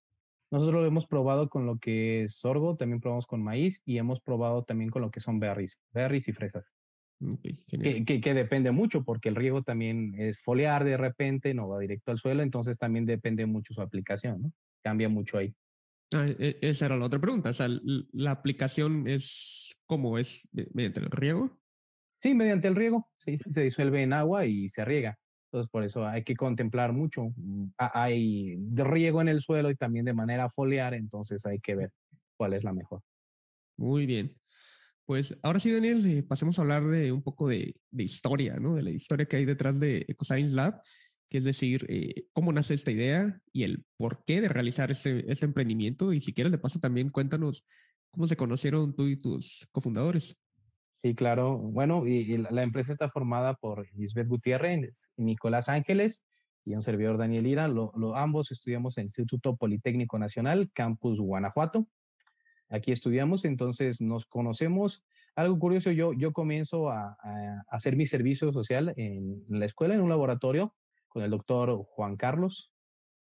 Nosotros 0.51 0.81
lo 0.81 0.87
hemos 0.87 1.05
probado 1.05 1.49
con 1.49 1.65
lo 1.65 1.77
que 1.77 2.23
es 2.23 2.37
sorgo, 2.37 2.75
también 2.75 3.01
probamos 3.01 3.27
con 3.27 3.43
maíz 3.43 3.83
y 3.85 3.97
hemos 3.97 4.19
probado 4.19 4.63
también 4.63 4.89
con 4.89 5.01
lo 5.01 5.11
que 5.11 5.19
son 5.19 5.39
berries, 5.39 5.79
berries 5.93 6.27
y 6.27 6.33
fresas. 6.33 6.75
que, 7.83 8.03
que, 8.03 8.21
que, 8.21 8.33
depende 8.33 8.71
mucho 8.71 9.03
porque 9.03 9.29
el 9.29 9.35
riego 9.35 9.61
también 9.61 10.15
es 10.17 10.41
foliar 10.41 10.85
de 10.85 10.97
repente, 10.97 11.53
no 11.53 11.67
va 11.67 11.77
directo 11.77 12.11
al 12.11 12.17
suelo, 12.17 12.41
entonces 12.41 12.77
también 12.77 13.05
depende 13.05 13.45
mucho 13.45 13.73
su 13.73 13.81
aplicación, 13.81 14.41
¿no? 14.41 14.53
Cambia 14.81 15.09
mucho 15.09 15.37
ahí. 15.37 15.53
Ah, 16.13 16.25
e, 16.27 16.57
esa 16.61 16.87
era 16.87 16.97
la 16.97 17.05
otra 17.05 17.19
pregunta. 17.19 17.49
O 17.49 17.53
sea, 17.53 17.67
¿la 17.69 18.31
aplicación 18.31 19.07
es 19.07 19.79
cómo 19.85 20.17
es 20.17 20.49
mediante 20.73 21.01
el 21.01 21.11
riego? 21.11 21.59
Sí, 22.21 22.33
mediante 22.33 22.67
el 22.67 22.75
riego. 22.75 23.07
Sí, 23.17 23.37
se 23.37 23.61
disuelve 23.61 24.01
en 24.01 24.13
agua 24.13 24.45
y 24.45 24.67
se 24.67 24.83
riega. 24.83 25.19
Entonces, 25.51 25.69
por 25.71 25.83
eso 25.83 26.05
hay 26.07 26.23
que 26.23 26.35
contemplar 26.35 26.93
mucho. 26.93 27.33
Mm, 27.35 27.71
hay 27.77 28.57
riego 28.73 29.21
en 29.21 29.29
el 29.29 29.41
suelo 29.41 29.71
y 29.71 29.75
también 29.75 30.05
de 30.05 30.13
manera 30.13 30.49
foliar, 30.49 30.93
entonces 30.93 31.45
hay 31.45 31.59
que 31.59 31.75
ver 31.75 31.91
cuál 32.37 32.53
es 32.53 32.63
la 32.63 32.73
mejor. 32.73 33.01
Muy 33.77 34.05
bien. 34.05 34.35
Pues 35.05 35.39
ahora 35.41 35.59
sí, 35.59 35.71
Daniel, 35.71 36.05
eh, 36.05 36.21
pasemos 36.21 36.59
a 36.59 36.61
hablar 36.61 36.85
de 36.85 37.11
un 37.11 37.23
poco 37.23 37.47
de, 37.47 37.75
historia, 37.91 38.53
¿no? 38.59 38.75
De 38.75 38.83
la 38.83 38.91
historia 38.91 39.25
que 39.25 39.37
hay 39.37 39.45
detrás 39.45 39.79
de 39.79 40.05
EcoScience 40.07 40.55
Lab 40.55 40.81
que 41.29 41.37
es 41.37 41.43
decir, 41.43 41.85
eh, 41.89 42.15
cómo 42.33 42.51
nace 42.51 42.73
esta 42.73 42.91
idea 42.91 43.39
y 43.53 43.61
el 43.63 43.85
por 43.97 44.23
qué 44.25 44.41
de 44.41 44.49
realizar 44.49 44.89
este, 44.89 45.31
este 45.31 45.45
emprendimiento. 45.45 46.11
Y 46.11 46.21
si 46.21 46.33
quieres, 46.33 46.51
de 46.51 46.57
paso, 46.57 46.79
también 46.79 47.11
cuéntanos 47.11 47.65
cómo 48.09 48.27
se 48.27 48.35
conocieron 48.35 48.95
tú 48.95 49.07
y 49.07 49.15
tus 49.15 49.67
cofundadores. 49.71 50.41
Sí, 50.99 51.15
claro. 51.15 51.57
Bueno, 51.57 52.05
y, 52.05 52.37
la, 52.37 52.61
empresa 52.61 52.91
está 52.91 53.09
formada 53.09 53.53
por 53.53 53.87
Lisbeth 53.95 54.27
Gutiérrez 54.27 55.13
Nicolás 55.15 55.69
Ángeles 55.69 56.27
y 56.65 56.75
un 56.75 56.81
servidor 56.81 57.17
Daniel 57.17 57.47
Ira. 57.47 57.69
Lo, 57.69 58.17
ambos 58.17 58.51
estudiamos 58.51 58.97
en 58.97 59.03
el 59.03 59.05
Instituto 59.05 59.55
Politécnico 59.55 60.19
Nacional, 60.19 60.69
Campus 60.73 61.21
Guanajuato. 61.21 61.87
Aquí 62.67 62.91
estudiamos, 62.91 63.45
entonces 63.45 64.01
nos 64.01 64.25
conocemos. 64.25 65.05
Algo 65.35 65.57
curioso, 65.57 65.91
yo, 65.91 66.11
yo 66.11 66.33
comienzo 66.33 66.89
a, 66.89 67.17
hacer 67.69 67.95
mi 67.95 68.05
servicio 68.05 68.51
social 68.51 68.93
en 68.97 69.45
la 69.47 69.65
escuela, 69.65 69.95
en 69.95 70.01
un 70.01 70.09
laboratorio, 70.09 70.75
con 71.07 71.23
el 71.23 71.31
doctor 71.31 71.81
Juan 71.85 72.17
Carlos, 72.17 72.73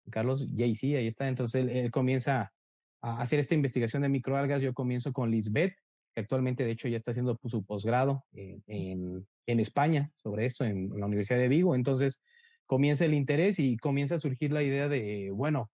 Carlos 0.09 0.46
JC, 0.52 0.98
ahí 0.98 1.09
está. 1.09 1.26
Entonces 1.26 1.66
él, 1.68 1.90
comienza 1.90 2.52
a 3.00 3.20
hacer 3.20 3.40
esta 3.40 3.57
investigación 3.57 4.02
de 4.02 4.09
microalgas. 4.09 4.62
Yo 4.62 4.72
comienzo 4.72 5.12
con 5.12 5.33
Lisbeth, 5.33 5.74
que 6.16 6.22
actualmente 6.22 6.64
de 6.64 6.70
hecho 6.70 6.88
ya 6.88 6.96
está 6.96 7.11
haciendo 7.11 7.38
su 7.44 7.62
posgrado 7.62 8.24
en, 8.33 9.26
en, 9.46 9.61
España 9.61 10.11
sobre 10.14 10.46
esto, 10.46 10.64
en, 10.64 10.88
la 10.98 11.05
Universidad 11.05 11.38
de 11.38 11.48
Vigo. 11.48 11.74
Entonces 11.74 12.22
comienza 12.64 13.05
el 13.05 13.12
interés 13.12 13.59
y 13.59 13.76
comienza 13.76 14.14
a 14.14 14.18
surgir 14.18 14.50
la 14.50 14.62
idea 14.62 14.88
de, 14.88 15.31
bueno, 15.31 15.70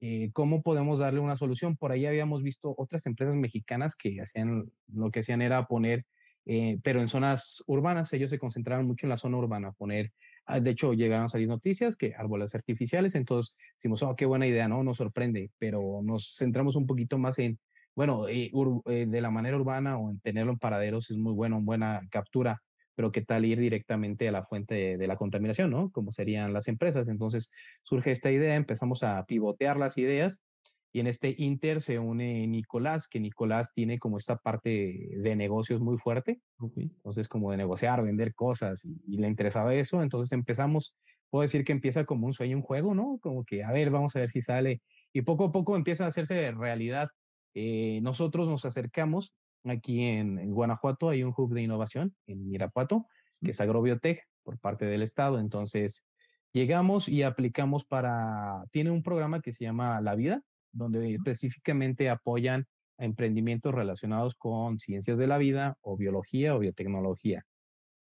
eh, 0.00 0.30
¿cómo 0.32 0.62
podemos 0.62 1.00
darle 1.00 1.18
una 1.18 1.36
solución? 1.36 1.76
Por 1.76 1.90
ahí 1.90 2.06
habíamos 2.06 2.44
visto 2.44 2.72
otras 2.78 3.04
empresas 3.06 3.34
mexicanas 3.34 3.96
que 3.96 4.20
hacían, 4.20 4.70
lo 4.86 5.10
que 5.10 5.20
hacían 5.20 5.42
era 5.42 5.66
poner, 5.66 6.06
eh, 6.46 6.78
pero 6.84 7.00
en 7.00 7.08
zonas 7.08 7.64
urbanas, 7.66 8.12
ellos 8.12 8.30
se 8.30 8.38
concentraron 8.38 8.86
mucho 8.86 9.06
en 9.06 9.10
la 9.10 9.16
zona 9.16 9.38
urbana, 9.38 9.72
poner 9.72 10.12
Ah, 10.46 10.58
de 10.58 10.70
hecho, 10.70 10.94
llegaron 10.94 11.26
a 11.26 11.28
salir 11.28 11.46
noticias 11.46 11.96
que 11.96 12.14
árboles 12.16 12.56
artificiales, 12.56 13.14
entonces 13.14 13.54
decimos, 13.76 14.02
oh, 14.02 14.16
qué 14.16 14.26
buena 14.26 14.48
idea, 14.48 14.66
¿no? 14.66 14.82
Nos 14.82 14.96
sorprende, 14.96 15.52
pero 15.58 16.00
nos 16.02 16.34
centramos 16.36 16.74
un 16.74 16.88
poquito 16.88 17.18
más 17.18 17.38
en, 17.38 17.60
bueno, 18.00 18.28
eh, 18.28 18.50
eh, 18.86 19.04
de 19.06 19.20
la 19.20 19.30
manera 19.30 19.58
urbana 19.58 19.98
o 19.98 20.10
en 20.10 20.20
tenerlo 20.20 20.52
en 20.52 20.58
paraderos 20.58 21.10
es 21.10 21.18
muy 21.18 21.34
bueno, 21.34 21.60
buena 21.60 22.00
captura, 22.10 22.62
pero 22.94 23.12
qué 23.12 23.20
tal 23.20 23.44
ir 23.44 23.58
directamente 23.58 24.26
a 24.26 24.32
la 24.32 24.42
fuente 24.42 24.96
de, 24.96 25.06
la 25.06 25.16
contaminación, 25.16 25.70
¿no? 25.70 25.90
Como 25.90 26.10
serían 26.10 26.54
las 26.54 26.66
empresas. 26.68 27.08
Entonces 27.08 27.52
surge 27.82 28.10
esta 28.10 28.30
idea, 28.30 28.54
empezamos 28.54 29.02
a 29.02 29.22
pivotear 29.26 29.76
las 29.76 29.98
ideas 29.98 30.46
y 30.94 31.00
en 31.00 31.08
este 31.08 31.34
Inter 31.36 31.82
se 31.82 31.98
une 31.98 32.46
Nicolás, 32.46 33.06
que 33.06 33.20
Nicolás 33.20 33.70
tiene 33.74 33.98
como 33.98 34.16
esta 34.16 34.38
parte 34.38 35.10
de 35.18 35.36
negocios 35.36 35.82
muy 35.82 35.98
fuerte. 35.98 36.40
Entonces, 36.78 37.28
como 37.28 37.50
de 37.50 37.58
negociar, 37.58 38.02
vender 38.02 38.34
cosas 38.34 38.82
y, 38.82 39.18
le 39.18 39.28
interesaba 39.28 39.74
eso. 39.74 40.02
Entonces 40.02 40.32
empezamos, 40.32 40.96
puedo 41.28 41.42
decir 41.42 41.66
que 41.66 41.72
empieza 41.72 42.06
como 42.06 42.26
un 42.26 42.32
sueño, 42.32 42.56
un 42.56 42.62
juego, 42.62 42.94
¿no? 42.94 43.18
Como 43.20 43.44
que, 43.44 43.62
a 43.62 43.72
ver, 43.72 43.90
vamos 43.90 44.16
a 44.16 44.20
ver 44.20 44.30
si 44.30 44.40
sale. 44.40 44.80
Y 45.12 45.20
poco 45.20 45.44
a 45.44 45.52
poco 45.52 45.76
empieza 45.76 46.06
a 46.06 46.08
hacerse 46.08 46.50
realidad. 46.52 47.10
Eh, 47.54 48.00
nosotros 48.02 48.48
nos 48.48 48.64
acercamos 48.64 49.34
aquí 49.64 50.04
en, 50.04 50.52
Guanajuato, 50.52 51.10
hay 51.10 51.22
un 51.22 51.34
hub 51.36 51.52
de 51.52 51.62
innovación 51.62 52.14
en 52.26 52.52
Irapuato, 52.52 53.06
que 53.42 53.50
es 53.50 53.60
Agrobiotech 53.60 54.22
por 54.42 54.58
parte 54.58 54.86
del 54.86 55.02
Estado. 55.02 55.38
Entonces, 55.38 56.06
llegamos 56.52 57.08
y 57.08 57.22
aplicamos 57.22 57.84
para, 57.84 58.64
tiene 58.70 58.90
un 58.90 59.02
programa 59.02 59.40
que 59.40 59.52
se 59.52 59.64
llama 59.64 60.00
La 60.00 60.14
Vida, 60.14 60.42
donde 60.72 61.14
específicamente 61.14 62.08
apoyan 62.08 62.66
a 62.98 63.04
emprendimientos 63.04 63.74
relacionados 63.74 64.34
con 64.34 64.78
ciencias 64.78 65.18
de 65.18 65.26
la 65.26 65.38
vida 65.38 65.76
o 65.80 65.96
biología 65.96 66.54
o 66.54 66.58
biotecnología. 66.58 67.44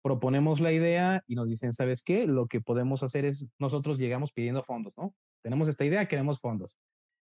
Proponemos 0.02 0.60
la 0.60 0.72
idea 0.72 1.22
y 1.26 1.34
nos 1.34 1.48
dicen, 1.48 1.72
¿sabes 1.72 2.02
qué? 2.02 2.26
Lo 2.26 2.46
que 2.46 2.60
podemos 2.60 3.02
hacer 3.02 3.24
es, 3.24 3.48
nosotros 3.58 3.98
llegamos 3.98 4.32
pidiendo 4.32 4.62
fondos, 4.62 4.94
¿no? 4.96 5.14
Tenemos 5.42 5.68
esta 5.68 5.84
idea, 5.84 6.06
queremos 6.06 6.40
fondos. 6.40 6.78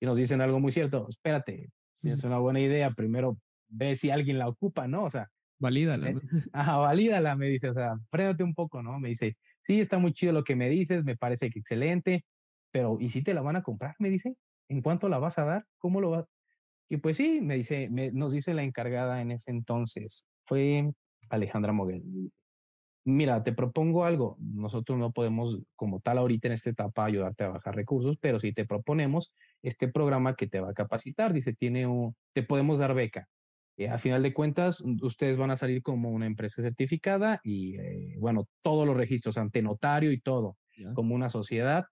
Y 0.01 0.07
nos 0.07 0.17
dicen 0.17 0.41
algo 0.41 0.61
muy 0.61 0.73
cierto, 0.73 1.07
espérate, 1.09 1.71
tienes 2.01 2.23
una 2.25 2.39
buena 2.39 2.61
idea, 2.61 2.91
primero 2.91 3.39
ve 3.69 3.95
si 3.97 4.11
alguien 4.11 4.39
la 4.39 4.49
ocupa, 4.49 4.87
¿no? 4.89 5.05
O 5.05 5.11
sea, 5.11 5.29
valídala. 5.59 6.11
Eh, 6.11 6.15
ajá, 6.53 6.77
valídala, 6.79 7.37
me 7.37 7.47
dice, 7.47 7.71
o 7.71 7.75
sea, 7.75 7.97
prédate 8.11 8.45
un 8.45 8.55
poco, 8.55 8.83
¿no? 8.83 8.99
Me 8.99 9.09
dice, 9.09 9.37
sí, 9.63 9.81
está 9.81 9.99
muy 9.99 10.13
chido 10.13 10.33
lo 10.33 10.45
que 10.45 10.57
me 10.57 10.69
dices, 10.69 11.05
me 11.05 11.17
parece 11.17 11.51
que 11.51 11.59
excelente, 11.59 12.25
pero 12.71 12.99
¿y 13.01 13.11
si 13.11 13.23
te 13.23 13.35
la 13.35 13.43
van 13.43 13.57
a 13.57 13.63
comprar? 13.63 13.95
Me 13.99 14.11
dice, 14.11 14.37
¿en 14.69 14.83
cuánto 14.83 15.09
la 15.09 15.19
vas 15.19 15.39
a 15.39 15.45
dar? 15.45 15.65
¿Cómo 15.79 16.01
lo 16.01 16.11
vas? 16.11 16.27
Y 16.89 16.99
pues 16.99 17.17
sí, 17.17 17.41
me 17.41 17.57
dice, 17.57 17.89
nos 17.91 18.33
dice 18.33 18.55
la 18.55 18.63
encargada 18.63 19.21
en 19.21 19.33
ese 19.33 19.51
entonces, 19.51 20.27
fue 20.45 20.93
Alejandra 21.31 21.73
Moguel. 21.73 22.03
Mira, 23.09 23.41
te 23.45 23.53
propongo 23.53 24.05
algo. 24.05 24.37
Nosotros 24.41 24.99
no 24.99 25.13
podemos, 25.13 25.61
como 25.77 26.01
tal, 26.01 26.19
ahorita 26.19 26.49
en 26.49 26.55
esta 26.55 26.71
etapa 26.71 27.05
ayudarte 27.05 27.45
a 27.45 27.51
bajar 27.51 27.77
recursos, 27.77 28.17
pero 28.21 28.41
si 28.41 28.53
te 28.53 28.65
proponemos 28.65 29.33
este 29.63 29.87
programa 29.87 30.35
que 30.35 30.49
te 30.49 30.59
va 30.59 30.71
a 30.71 30.75
capacitar, 30.75 31.33
dice, 31.33 31.55
tiene 31.55 31.87
un, 31.87 32.17
te 32.33 32.43
podemos 32.43 32.81
dar 32.81 32.95
beca. 32.95 33.29
Eh, 33.77 33.89
a 33.89 33.99
final 33.99 34.25
de 34.25 34.35
cuentas, 34.35 34.83
ustedes 35.03 35.37
van 35.37 35.53
a 35.53 35.57
salir 35.57 35.83
como 35.83 36.11
una 36.11 36.27
empresa 36.27 36.63
certificada 36.63 37.39
y, 37.45 37.77
eh, 37.79 38.17
bueno, 38.19 38.49
todos 38.61 38.85
los 38.85 38.97
registros 38.97 39.39
ante 39.39 39.63
notario 39.63 40.11
y 40.11 40.21
todo, 40.21 40.57
como 40.95 41.15
una 41.15 41.29
sociedad 41.29 41.85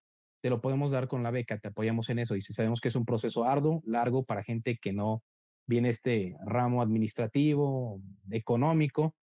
te 0.43 0.51
lo 0.51 0.61
podemos 0.61 0.91
dar 0.91 1.09
con 1.09 1.23
la 1.23 1.31
beca, 1.31 1.59
te 1.59 1.69
apoyamos 1.69 2.11
en 2.11 2.19
eso. 2.19 2.37
Y 2.37 2.43
si 2.43 2.53
sabemos 2.53 2.83
que 2.83 2.89
es 2.89 2.97
un 2.97 3.07
proceso 3.07 3.45
arduo, 3.45 3.83
largo 3.87 4.25
para 4.25 4.45
gente 4.45 4.77
que 4.77 4.93
no 4.93 5.23
viene 5.67 5.89
este 5.89 6.37
ramo 6.45 6.83
administrativo, 6.83 8.03
económico, 8.31 9.15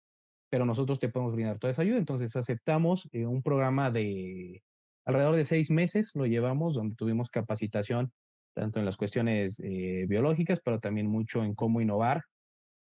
pero 0.52 0.66
nosotros 0.66 1.00
te 1.00 1.08
podemos 1.08 1.34
brindar 1.34 1.58
toda 1.58 1.72
esa 1.72 1.82
ayuda. 1.82 1.98
Entonces 1.98 2.36
aceptamos 2.36 3.08
eh, 3.14 3.26
un 3.26 3.42
programa 3.42 3.90
de 3.90 4.62
alrededor 5.06 5.38
de 5.38 5.46
seis 5.46 5.72
meses, 5.72 6.12
lo 6.14 6.26
llevamos, 6.26 6.76
donde 6.76 6.96
tuvimos 6.96 7.30
capacitación 7.30 8.12
tanto 8.54 8.80
en 8.80 8.86
las 8.86 8.98
cuestiones 8.98 9.62
eh, 9.64 10.06
biológicas, 10.10 10.60
pero 10.60 10.82
también 10.82 11.08
mucho 11.08 11.42
en 11.42 11.56
cómo 11.56 11.80
innovar, 11.80 12.26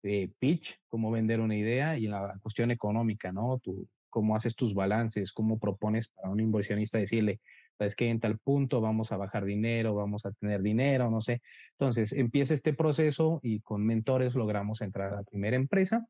eh, 0.05 0.31
pitch, 0.39 0.79
cómo 0.87 1.11
vender 1.11 1.41
una 1.41 1.57
idea 1.57 1.99
y 1.99 2.05
en 2.05 2.13
la 2.13 2.39
cuestión 2.41 2.71
económica, 2.71 3.33
¿no? 3.33 3.59
Tú, 3.59 3.89
cómo 4.09 4.37
haces 4.37 4.55
tus 4.55 4.73
balances, 4.73 5.33
cómo 5.33 5.59
propones 5.59 6.09
para 6.09 6.31
un 6.31 6.39
inversionista 6.39 6.99
decirle, 6.99 7.41
es 7.81 7.97
que 7.97 8.09
en 8.09 8.21
tal 8.21 8.39
punto 8.39 8.81
vamos 8.81 9.11
a 9.11 9.17
bajar 9.17 9.45
dinero, 9.45 9.97
vamos 9.97 10.27
a 10.27 10.31
tener 10.31 10.63
dinero, 10.63 11.11
no 11.11 11.21
sé. 11.21 11.43
Entonces 11.73 12.13
empieza 12.13 12.55
este 12.55 12.73
proceso 12.73 13.41
y 13.43 13.61
con 13.61 13.85
mentores 13.85 14.37
logramos 14.37 14.81
entrar 14.81 15.13
a 15.13 15.17
la 15.17 15.23
primera 15.25 15.57
empresa. 15.57 16.07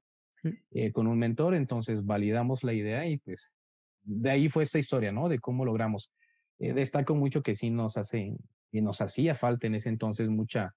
Eh, 0.71 0.93
con 0.93 1.07
un 1.07 1.19
mentor, 1.19 1.55
entonces 1.55 2.05
validamos 2.05 2.63
la 2.65 2.73
idea 2.73 3.07
y 3.07 3.19
pues 3.19 3.55
de 4.03 4.31
ahí 4.31 4.49
fue 4.49 4.63
esta 4.63 4.79
historia, 4.79 5.13
¿no? 5.13 5.29
De 5.29 5.39
cómo 5.39 5.65
logramos. 5.65 6.13
Eh, 6.59 6.73
destaco 6.73 7.15
mucho 7.15 7.43
que 7.43 7.55
sí 7.55 7.71
nos 7.71 7.97
hace 7.97 8.37
y 8.71 8.81
nos 8.81 9.01
hacía 9.01 9.35
falta 9.35 9.67
en 9.67 9.75
ese 9.75 9.89
entonces 9.89 10.29
mucha 10.29 10.75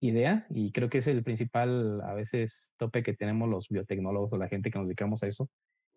idea 0.00 0.46
y 0.50 0.72
creo 0.72 0.88
que 0.88 0.98
es 0.98 1.06
el 1.06 1.22
principal 1.22 2.00
a 2.02 2.14
veces 2.14 2.74
tope 2.76 3.02
que 3.02 3.14
tenemos 3.14 3.48
los 3.48 3.68
biotecnólogos 3.68 4.32
o 4.32 4.36
la 4.36 4.48
gente 4.48 4.70
que 4.70 4.78
nos 4.78 4.88
dedicamos 4.88 5.22
a 5.22 5.28
eso, 5.28 5.48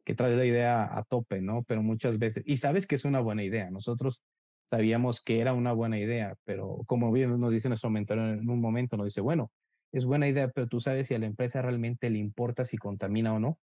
que 0.04 0.14
trae 0.14 0.36
la 0.36 0.46
idea 0.46 0.98
a 0.98 1.04
tope, 1.04 1.42
¿no? 1.42 1.64
Pero 1.64 1.82
muchas 1.82 2.20
veces, 2.20 2.44
y 2.46 2.58
sabes 2.58 2.86
que 2.86 2.96
es 2.96 3.06
una 3.06 3.20
buena 3.20 3.44
idea, 3.44 3.70
nosotros 3.72 4.24
sabíamos 4.66 5.24
que 5.24 5.40
era 5.40 5.54
una 5.54 5.74
buena 5.74 6.00
idea, 6.00 6.36
pero 6.44 6.82
como 6.86 7.12
bien 7.12 7.40
nos 7.40 7.52
dice 7.52 7.68
nuestro 7.68 7.90
mentor 7.90 8.20
en 8.20 8.50
un 8.50 8.62
momento, 8.62 8.98
nos 8.98 9.08
dice, 9.08 9.22
bueno, 9.22 9.52
es 9.98 10.06
buena 10.06 10.28
idea, 10.28 10.50
pero 10.50 10.68
tú 10.68 10.80
sabes 10.80 11.08
si 11.08 11.14
a 11.14 11.20
la 11.20 11.26
empresa 11.26 11.62
realmente 11.62 12.10
le 12.10 12.20
importa 12.20 12.66
si 12.66 12.78
contamina 12.78 13.34
o 13.34 13.40
no. 13.40 13.60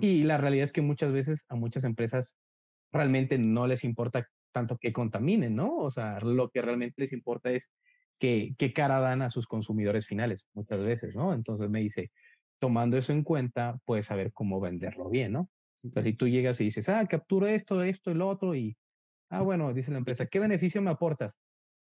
Y 0.00 0.24
la 0.24 0.36
realidad 0.36 0.64
es 0.64 0.72
que 0.72 0.82
muchas 0.82 1.12
veces 1.12 1.46
a 1.48 1.54
muchas 1.54 1.84
empresas 1.84 2.36
realmente 2.92 3.38
no 3.38 3.66
les 3.66 3.84
importa 3.84 4.28
tanto 4.52 4.76
que 4.78 4.92
contaminen, 4.92 5.54
¿no? 5.56 5.76
O 5.76 5.90
sea, 5.90 6.20
lo 6.20 6.50
que 6.50 6.60
realmente 6.60 6.94
les 6.98 7.12
importa 7.12 7.50
es 7.50 7.72
que, 8.18 8.54
qué 8.58 8.72
cara 8.72 9.00
dan 9.00 9.22
a 9.22 9.30
sus 9.30 9.46
consumidores 9.46 10.06
finales, 10.06 10.48
muchas 10.52 10.80
veces, 10.80 11.16
¿no? 11.16 11.32
Entonces 11.32 11.70
me 11.70 11.80
dice, 11.80 12.10
tomando 12.58 12.96
eso 12.96 13.12
en 13.12 13.22
cuenta, 13.22 13.78
puedes 13.84 14.06
saber 14.06 14.32
cómo 14.32 14.60
venderlo 14.60 15.08
bien, 15.08 15.32
¿no? 15.32 15.50
Entonces, 15.82 16.12
si 16.12 16.16
tú 16.16 16.26
llegas 16.26 16.60
y 16.60 16.64
dices, 16.64 16.88
ah, 16.88 17.06
capturo 17.06 17.46
esto, 17.46 17.82
esto 17.82 18.12
lo 18.12 18.28
otro, 18.28 18.54
y, 18.54 18.76
ah, 19.30 19.42
bueno, 19.42 19.72
dice 19.72 19.92
la 19.92 19.98
empresa, 19.98 20.26
¿qué 20.26 20.40
beneficio 20.40 20.82
me 20.82 20.90
aportas? 20.90 21.38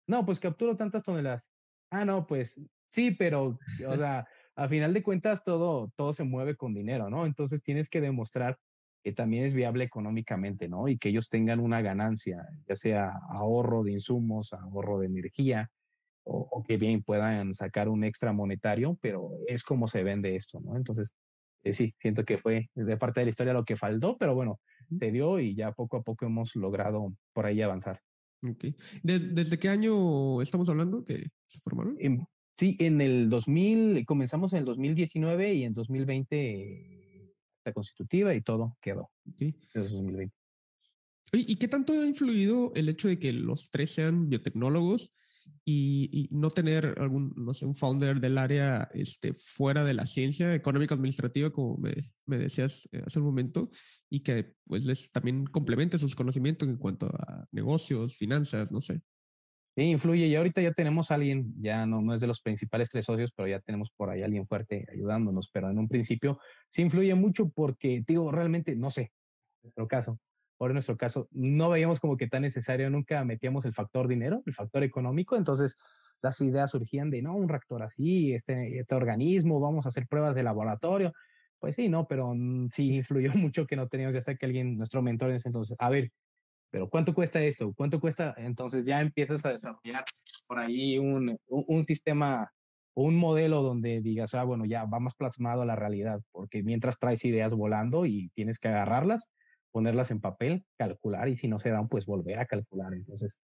No, 0.06 0.24
pues 0.26 0.38
capturo 0.38 0.76
tantas 0.76 1.02
toneladas. 1.02 1.50
Ah, 1.90 2.04
no, 2.04 2.26
pues 2.26 2.60
sí, 2.96 3.10
pero, 3.10 3.44
o 3.44 3.58
sea, 4.00 4.26
a 4.56 4.68
final 4.68 4.94
de 4.94 5.02
cuentas 5.02 5.44
todo, 5.44 5.92
todo 5.96 6.12
se 6.14 6.24
mueve 6.24 6.56
con 6.56 6.74
dinero, 6.74 7.10
¿no? 7.10 7.26
Entonces 7.26 7.62
tienes 7.62 7.90
que 7.90 8.00
demostrar 8.00 8.58
que 9.04 9.12
también 9.12 9.44
es 9.44 9.54
viable 9.54 9.84
económicamente, 9.84 10.66
¿no? 10.66 10.88
Y 10.88 10.98
que 10.98 11.10
ellos 11.10 11.28
tengan 11.28 11.60
una 11.60 11.82
ganancia, 11.82 12.44
ya 12.66 12.74
sea 12.74 13.12
ahorro 13.30 13.84
de 13.84 13.92
insumos, 13.92 14.52
ahorro 14.52 14.98
de 14.98 15.06
energía, 15.06 15.70
o, 16.28 16.64
que 16.66 16.76
bien 16.76 17.04
puedan 17.04 17.54
sacar 17.54 17.88
un 17.88 18.02
extra 18.02 18.32
monetario, 18.32 18.98
pero 19.00 19.30
es 19.46 19.62
como 19.62 19.86
se 19.86 20.02
vende 20.02 20.34
esto, 20.34 20.58
¿no? 20.60 20.76
Entonces, 20.76 21.14
eh, 21.62 21.72
sí, 21.72 21.94
siento 21.98 22.24
que 22.24 22.36
fue 22.36 22.68
de 22.74 22.96
parte 22.96 23.20
de 23.20 23.26
la 23.26 23.30
historia 23.30 23.52
lo 23.52 23.64
que 23.64 23.76
faltó, 23.76 24.16
pero 24.18 24.34
bueno, 24.34 24.58
se 24.98 25.12
dio 25.12 25.38
y 25.38 25.54
ya 25.54 25.70
poco 25.70 25.98
a 25.98 26.02
poco 26.02 26.26
hemos 26.26 26.56
logrado 26.56 27.14
por 27.32 27.46
ahí 27.46 27.62
avanzar. 27.62 28.00
Ok. 28.42 28.64
¿Desde 29.04 29.58
qué 29.58 29.68
año 29.68 30.42
estamos 30.42 30.68
hablando 30.68 31.04
que 31.04 31.28
se 31.46 31.60
formaron? 31.60 31.96
Sí, 32.56 32.76
en 32.80 33.02
el 33.02 33.28
2000, 33.28 34.06
comenzamos 34.06 34.54
en 34.54 34.60
el 34.60 34.64
2019 34.64 35.54
y 35.54 35.64
en 35.64 35.74
2020 35.74 37.34
la 37.66 37.72
constitutiva 37.72 38.34
y 38.34 38.40
todo 38.40 38.78
quedó. 38.80 39.10
Okay. 39.34 39.54
2020. 39.74 40.34
¿Y 41.32 41.56
qué 41.56 41.68
tanto 41.68 41.92
ha 41.92 42.06
influido 42.06 42.72
el 42.74 42.88
hecho 42.88 43.08
de 43.08 43.18
que 43.18 43.32
los 43.32 43.70
tres 43.70 43.90
sean 43.90 44.30
biotecnólogos 44.30 45.12
y, 45.64 46.28
no 46.30 46.50
tener 46.50 46.94
algún, 46.98 47.34
no 47.36 47.52
sé, 47.52 47.66
un 47.66 47.74
founder 47.74 48.20
del 48.20 48.38
área 48.38 48.88
este, 48.94 49.34
fuera 49.34 49.84
de 49.84 49.94
la 49.94 50.06
ciencia 50.06 50.54
económica 50.54 50.94
administrativa, 50.94 51.50
como 51.50 51.76
me, 51.76 51.94
me 52.24 52.38
decías 52.38 52.88
eh, 52.92 53.02
hace 53.04 53.18
un 53.18 53.26
momento, 53.26 53.68
y 54.08 54.20
que 54.20 54.54
pues 54.66 54.86
les 54.86 55.10
también 55.10 55.44
complemente 55.44 55.98
sus 55.98 56.14
conocimientos 56.14 56.68
en 56.68 56.76
cuanto 56.76 57.06
a 57.06 57.46
negocios, 57.52 58.16
finanzas, 58.16 58.72
no 58.72 58.80
sé? 58.80 59.02
Sí, 59.76 59.82
influye. 59.82 60.26
Y 60.26 60.34
ahorita 60.34 60.62
ya 60.62 60.72
tenemos 60.72 61.10
a 61.10 61.16
alguien, 61.16 61.52
ya 61.60 61.84
no, 61.84 62.00
no 62.00 62.14
es 62.14 62.20
de 62.20 62.26
los 62.26 62.40
principales 62.40 62.88
tres 62.88 63.04
socios, 63.04 63.30
pero 63.36 63.46
ya 63.46 63.60
tenemos 63.60 63.90
por 63.90 64.08
ahí 64.08 64.22
alguien 64.22 64.46
fuerte 64.46 64.86
ayudándonos. 64.90 65.50
Pero 65.52 65.70
en 65.70 65.78
un 65.78 65.86
principio 65.86 66.38
sí 66.70 66.80
influye 66.82 67.14
mucho 67.14 67.50
porque, 67.50 68.02
digo, 68.06 68.32
realmente, 68.32 68.74
no 68.74 68.88
sé, 68.88 69.02
en 69.02 69.10
nuestro 69.64 69.86
caso, 69.86 70.18
en 70.58 70.72
nuestro 70.72 70.96
caso, 70.96 71.28
no 71.30 71.68
veíamos 71.68 72.00
como 72.00 72.16
que 72.16 72.26
tan 72.26 72.42
necesario, 72.42 72.88
nunca 72.88 73.22
metíamos 73.24 73.66
el 73.66 73.74
factor 73.74 74.08
dinero, 74.08 74.42
el 74.46 74.54
factor 74.54 74.82
económico. 74.82 75.36
Entonces, 75.36 75.76
las 76.22 76.40
ideas 76.40 76.70
surgían 76.70 77.10
de, 77.10 77.20
no, 77.20 77.36
un 77.36 77.48
reactor 77.48 77.82
así, 77.82 78.32
este, 78.32 78.78
este 78.78 78.94
organismo, 78.94 79.60
vamos 79.60 79.84
a 79.84 79.90
hacer 79.90 80.06
pruebas 80.08 80.34
de 80.34 80.42
laboratorio. 80.42 81.12
Pues 81.58 81.76
sí, 81.76 81.90
no, 81.90 82.06
pero 82.06 82.32
mm, 82.34 82.68
sí 82.70 82.94
influyó 82.96 83.30
mucho 83.36 83.66
que 83.66 83.76
no 83.76 83.88
teníamos 83.88 84.14
ya 84.14 84.20
hasta 84.20 84.36
que 84.36 84.46
alguien, 84.46 84.78
nuestro 84.78 85.02
mentor 85.02 85.32
entonces, 85.44 85.76
a 85.78 85.90
ver, 85.90 86.12
pero 86.70 86.88
¿cuánto 86.88 87.14
cuesta 87.14 87.42
esto? 87.42 87.72
¿Cuánto 87.74 88.00
cuesta? 88.00 88.34
Entonces 88.36 88.84
ya 88.84 89.00
empiezas 89.00 89.44
a 89.44 89.50
desarrollar 89.50 90.04
por 90.48 90.58
ahí 90.58 90.98
un, 90.98 91.38
un, 91.48 91.86
sistema 91.86 92.50
un 92.94 93.16
modelo 93.16 93.62
donde 93.62 94.00
digas, 94.00 94.34
ah, 94.34 94.44
bueno, 94.44 94.64
ya 94.64 94.84
vamos 94.84 95.14
plasmado 95.14 95.62
a 95.62 95.66
la 95.66 95.76
realidad, 95.76 96.20
porque 96.32 96.62
mientras 96.62 96.98
traes 96.98 97.24
ideas 97.24 97.52
volando 97.52 98.06
y 98.06 98.30
tienes 98.34 98.58
que 98.58 98.68
agarrarlas, 98.68 99.30
ponerlas 99.70 100.10
en 100.10 100.20
papel, 100.20 100.64
calcular 100.78 101.28
y 101.28 101.36
si 101.36 101.48
no 101.48 101.58
se 101.58 101.70
dan, 101.70 101.88
pues 101.88 102.06
volver 102.06 102.38
a 102.38 102.46
calcular. 102.46 102.94
Entonces, 102.94 103.40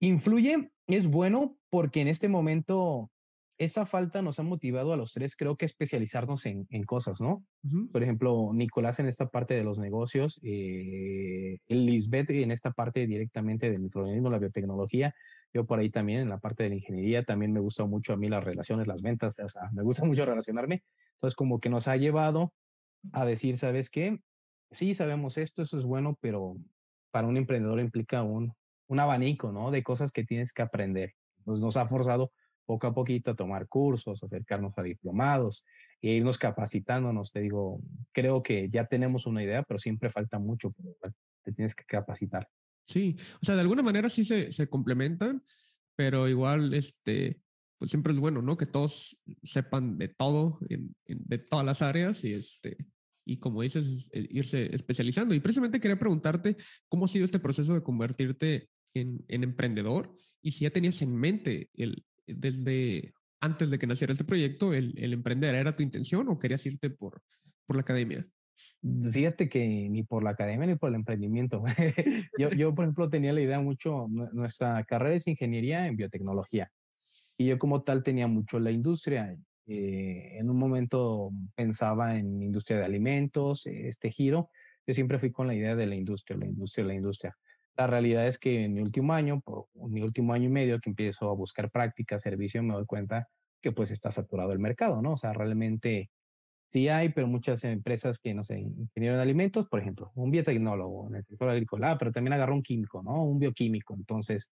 influye, 0.00 0.70
es 0.86 1.08
bueno 1.08 1.58
porque 1.70 2.00
en 2.00 2.08
este 2.08 2.28
momento 2.28 3.10
esa 3.58 3.86
falta 3.86 4.22
nos 4.22 4.38
ha 4.38 4.44
motivado 4.44 4.92
a 4.92 4.96
los 4.96 5.12
tres, 5.12 5.34
creo 5.34 5.56
que 5.56 5.66
especializarnos 5.66 6.46
en, 6.46 6.66
en 6.70 6.84
cosas, 6.84 7.20
¿no? 7.20 7.44
Por 7.92 8.04
ejemplo, 8.04 8.52
Nicolás 8.54 9.00
en 9.00 9.06
esta 9.06 9.28
parte 9.28 9.54
de 9.54 9.64
los 9.64 9.78
negocios, 9.78 10.38
eh, 10.42 11.58
Lisbeth 11.66 12.30
en 12.30 12.52
esta 12.52 12.70
parte 12.70 13.06
directamente 13.06 13.68
del 13.68 13.82
microorganismo, 13.82 14.30
la 14.30 14.38
biotecnología, 14.38 15.12
yo 15.52 15.66
por 15.66 15.80
ahí 15.80 15.90
también 15.90 16.20
en 16.20 16.28
la 16.28 16.38
parte 16.38 16.62
de 16.62 16.68
la 16.68 16.76
ingeniería, 16.76 17.24
también 17.24 17.52
me 17.52 17.58
gusta 17.58 17.84
mucho 17.84 18.12
a 18.12 18.16
mí 18.16 18.28
las 18.28 18.44
relaciones, 18.44 18.86
las 18.86 19.02
ventas, 19.02 19.38
o 19.40 19.48
sea, 19.48 19.70
me 19.72 19.82
gusta 19.82 20.04
mucho 20.04 20.24
relacionarme. 20.24 20.84
Entonces, 21.14 21.34
como 21.34 21.58
que 21.58 21.68
nos 21.68 21.88
ha 21.88 21.96
llevado 21.96 22.52
a 23.12 23.24
decir, 23.24 23.58
¿sabes 23.58 23.90
qué? 23.90 24.20
Sí, 24.70 24.94
sabemos 24.94 25.36
esto, 25.36 25.62
eso 25.62 25.78
es 25.78 25.84
bueno, 25.84 26.16
pero 26.20 26.56
para 27.10 27.26
un 27.26 27.36
emprendedor 27.36 27.80
implica 27.80 28.22
un, 28.22 28.52
un 28.86 29.00
abanico, 29.00 29.50
¿no? 29.50 29.72
De 29.72 29.82
cosas 29.82 30.12
que 30.12 30.24
tienes 30.24 30.52
que 30.52 30.62
aprender. 30.62 31.14
Entonces, 31.38 31.64
nos 31.64 31.76
ha 31.76 31.88
forzado 31.88 32.30
poco 32.68 32.86
a 32.86 32.92
poquito 32.92 33.30
a 33.30 33.34
tomar 33.34 33.66
cursos, 33.66 34.22
acercarnos 34.22 34.76
a 34.76 34.82
diplomados 34.82 35.64
e 36.02 36.12
irnos 36.12 36.36
capacitándonos. 36.36 37.32
Te 37.32 37.40
digo, 37.40 37.80
creo 38.12 38.42
que 38.42 38.68
ya 38.70 38.86
tenemos 38.86 39.24
una 39.24 39.42
idea, 39.42 39.62
pero 39.62 39.78
siempre 39.78 40.10
falta 40.10 40.38
mucho, 40.38 40.74
te 41.42 41.52
tienes 41.52 41.74
que 41.74 41.84
capacitar. 41.84 42.46
Sí, 42.84 43.16
o 43.40 43.44
sea, 43.46 43.54
de 43.54 43.62
alguna 43.62 43.82
manera 43.82 44.10
sí 44.10 44.22
se, 44.22 44.52
se 44.52 44.68
complementan, 44.68 45.42
pero 45.96 46.28
igual, 46.28 46.74
este, 46.74 47.40
pues 47.78 47.90
siempre 47.90 48.12
es 48.12 48.20
bueno, 48.20 48.42
¿no? 48.42 48.58
Que 48.58 48.66
todos 48.66 49.24
sepan 49.42 49.96
de 49.96 50.08
todo, 50.08 50.58
de 51.06 51.38
todas 51.38 51.64
las 51.64 51.80
áreas 51.80 52.22
y 52.24 52.34
este, 52.34 52.76
y 53.24 53.38
como 53.38 53.62
dices, 53.62 54.10
irse 54.12 54.74
especializando. 54.74 55.34
Y 55.34 55.40
precisamente 55.40 55.80
quería 55.80 55.98
preguntarte 55.98 56.54
cómo 56.88 57.06
ha 57.06 57.08
sido 57.08 57.24
este 57.24 57.38
proceso 57.38 57.72
de 57.72 57.82
convertirte 57.82 58.68
en, 58.92 59.24
en, 59.28 59.42
emprendedor 59.42 60.14
y 60.42 60.50
si 60.50 60.64
ya 60.64 60.70
tenías 60.70 61.00
en 61.00 61.16
mente 61.16 61.70
el, 61.74 62.04
desde 62.28 63.14
antes 63.40 63.70
de 63.70 63.78
que 63.78 63.86
naciera 63.86 64.12
este 64.12 64.24
proyecto, 64.24 64.74
el, 64.74 64.94
el 64.98 65.12
emprender 65.12 65.54
era 65.54 65.72
tu 65.72 65.82
intención 65.82 66.28
o 66.28 66.38
querías 66.38 66.64
irte 66.66 66.90
por, 66.90 67.22
por 67.66 67.76
la 67.76 67.82
academia? 67.82 68.24
Fíjate 69.12 69.48
que 69.48 69.88
ni 69.88 70.02
por 70.02 70.24
la 70.24 70.30
academia 70.30 70.66
ni 70.66 70.74
por 70.74 70.88
el 70.88 70.96
emprendimiento. 70.96 71.62
yo, 72.38 72.50
yo, 72.50 72.74
por 72.74 72.84
ejemplo, 72.84 73.08
tenía 73.08 73.32
la 73.32 73.40
idea 73.40 73.60
mucho, 73.60 74.08
nuestra 74.08 74.82
carrera 74.84 75.14
es 75.14 75.28
ingeniería 75.28 75.86
en 75.86 75.96
biotecnología 75.96 76.70
y 77.38 77.46
yo 77.46 77.58
como 77.58 77.82
tal 77.82 78.02
tenía 78.02 78.26
mucho 78.26 78.58
la 78.58 78.72
industria. 78.72 79.36
Eh, 79.66 80.38
en 80.38 80.50
un 80.50 80.58
momento 80.58 81.30
pensaba 81.54 82.16
en 82.16 82.42
industria 82.42 82.78
de 82.78 82.84
alimentos, 82.84 83.66
este 83.66 84.10
giro. 84.10 84.50
Yo 84.86 84.94
siempre 84.94 85.18
fui 85.18 85.30
con 85.30 85.46
la 85.46 85.54
idea 85.54 85.76
de 85.76 85.86
la 85.86 85.94
industria, 85.94 86.36
la 86.36 86.46
industria, 86.46 86.86
la 86.86 86.94
industria. 86.94 87.36
La 87.78 87.86
realidad 87.86 88.26
es 88.26 88.38
que 88.38 88.64
en 88.64 88.74
mi 88.74 88.80
último 88.80 89.12
año, 89.12 89.40
por 89.40 89.68
mi 89.74 90.02
último 90.02 90.32
año 90.32 90.46
y 90.46 90.52
medio 90.52 90.80
que 90.80 90.90
empiezo 90.90 91.30
a 91.30 91.34
buscar 91.34 91.70
práctica, 91.70 92.18
servicio, 92.18 92.60
me 92.60 92.74
doy 92.74 92.86
cuenta 92.86 93.28
que 93.62 93.70
pues 93.70 93.92
está 93.92 94.10
saturado 94.10 94.50
el 94.52 94.58
mercado, 94.58 95.00
¿no? 95.00 95.12
O 95.12 95.16
sea, 95.16 95.32
realmente 95.32 96.10
sí 96.70 96.88
hay, 96.88 97.10
pero 97.10 97.28
muchas 97.28 97.62
empresas 97.62 98.18
que, 98.18 98.34
no 98.34 98.42
sé, 98.42 98.58
ingeniero 98.58 99.14
en 99.14 99.20
alimentos, 99.20 99.68
por 99.68 99.78
ejemplo, 99.80 100.10
un 100.16 100.32
biotecnólogo 100.32 101.08
en 101.08 101.16
el 101.16 101.24
sector 101.24 101.50
agrícola, 101.50 101.96
pero 101.98 102.10
también 102.10 102.32
agarró 102.32 102.56
un 102.56 102.64
químico, 102.64 103.00
¿no? 103.04 103.22
Un 103.24 103.38
bioquímico. 103.38 103.94
Entonces, 103.94 104.52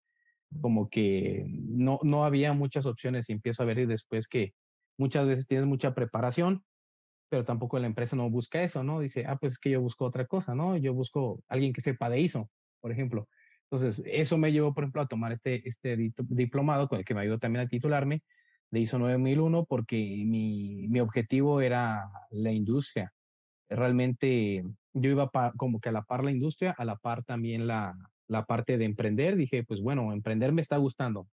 como 0.62 0.88
que 0.92 1.46
no, 1.48 2.00
no 2.04 2.26
había 2.26 2.54
muchas 2.54 2.86
opciones 2.86 3.28
y 3.30 3.34
empiezo 3.34 3.64
a 3.64 3.66
ver 3.66 3.88
después 3.88 4.28
que 4.28 4.54
muchas 5.00 5.26
veces 5.26 5.48
tienes 5.48 5.66
mucha 5.66 5.96
preparación, 5.96 6.64
pero 7.30 7.44
tampoco 7.44 7.80
la 7.80 7.88
empresa 7.88 8.16
no 8.16 8.30
busca 8.30 8.62
eso, 8.62 8.84
¿no? 8.84 9.00
Dice, 9.00 9.26
ah, 9.26 9.38
pues 9.38 9.54
es 9.54 9.60
que 9.60 9.72
yo 9.72 9.82
busco 9.82 10.06
otra 10.06 10.28
cosa, 10.28 10.54
¿no? 10.54 10.78
Yo 10.78 10.94
busco 10.94 11.42
alguien 11.48 11.74
que 11.74 11.82
sepa 11.82 12.08
de 12.12 12.20
ISO 12.20 12.52
por 12.86 12.92
ejemplo. 12.92 13.28
Entonces, 13.64 14.04
eso 14.06 14.38
me 14.38 14.52
llevó, 14.52 14.72
por 14.72 14.84
ejemplo, 14.84 15.02
a 15.02 15.08
tomar 15.08 15.32
este, 15.32 15.68
este 15.68 15.98
diplomado 16.30 16.88
con 16.88 17.00
el 17.00 17.04
que 17.04 17.16
me 17.16 17.22
ayudó 17.22 17.40
también 17.40 17.66
a 17.66 17.68
titularme 17.68 18.22
de 18.70 18.80
ISO 18.80 19.00
9001 19.00 19.66
porque 19.66 19.98
mi, 19.98 20.88
mi 20.88 21.00
objetivo 21.00 21.62
era 21.62 22.08
la 22.30 22.52
industria. 22.52 23.12
Realmente 23.70 24.64
yo 24.94 25.10
iba 25.10 25.32
como 25.58 25.80
que 25.80 25.90
a 25.90 25.94
la 25.94 26.04
par 26.04 26.24
la 26.24 26.30
industria, 26.30 26.76
a 26.78 26.86
la 26.86 26.96
par 26.96 27.24
también 27.24 27.66
la, 27.66 27.96
la 28.28 28.46
parte 28.46 28.78
de 28.78 28.86
emprender. 28.86 29.36
Dije, 29.36 29.64
pues 29.64 29.82
bueno, 29.82 30.14
emprender 30.14 30.52
me 30.52 30.62
está 30.62 30.78
gustando. 30.78 31.28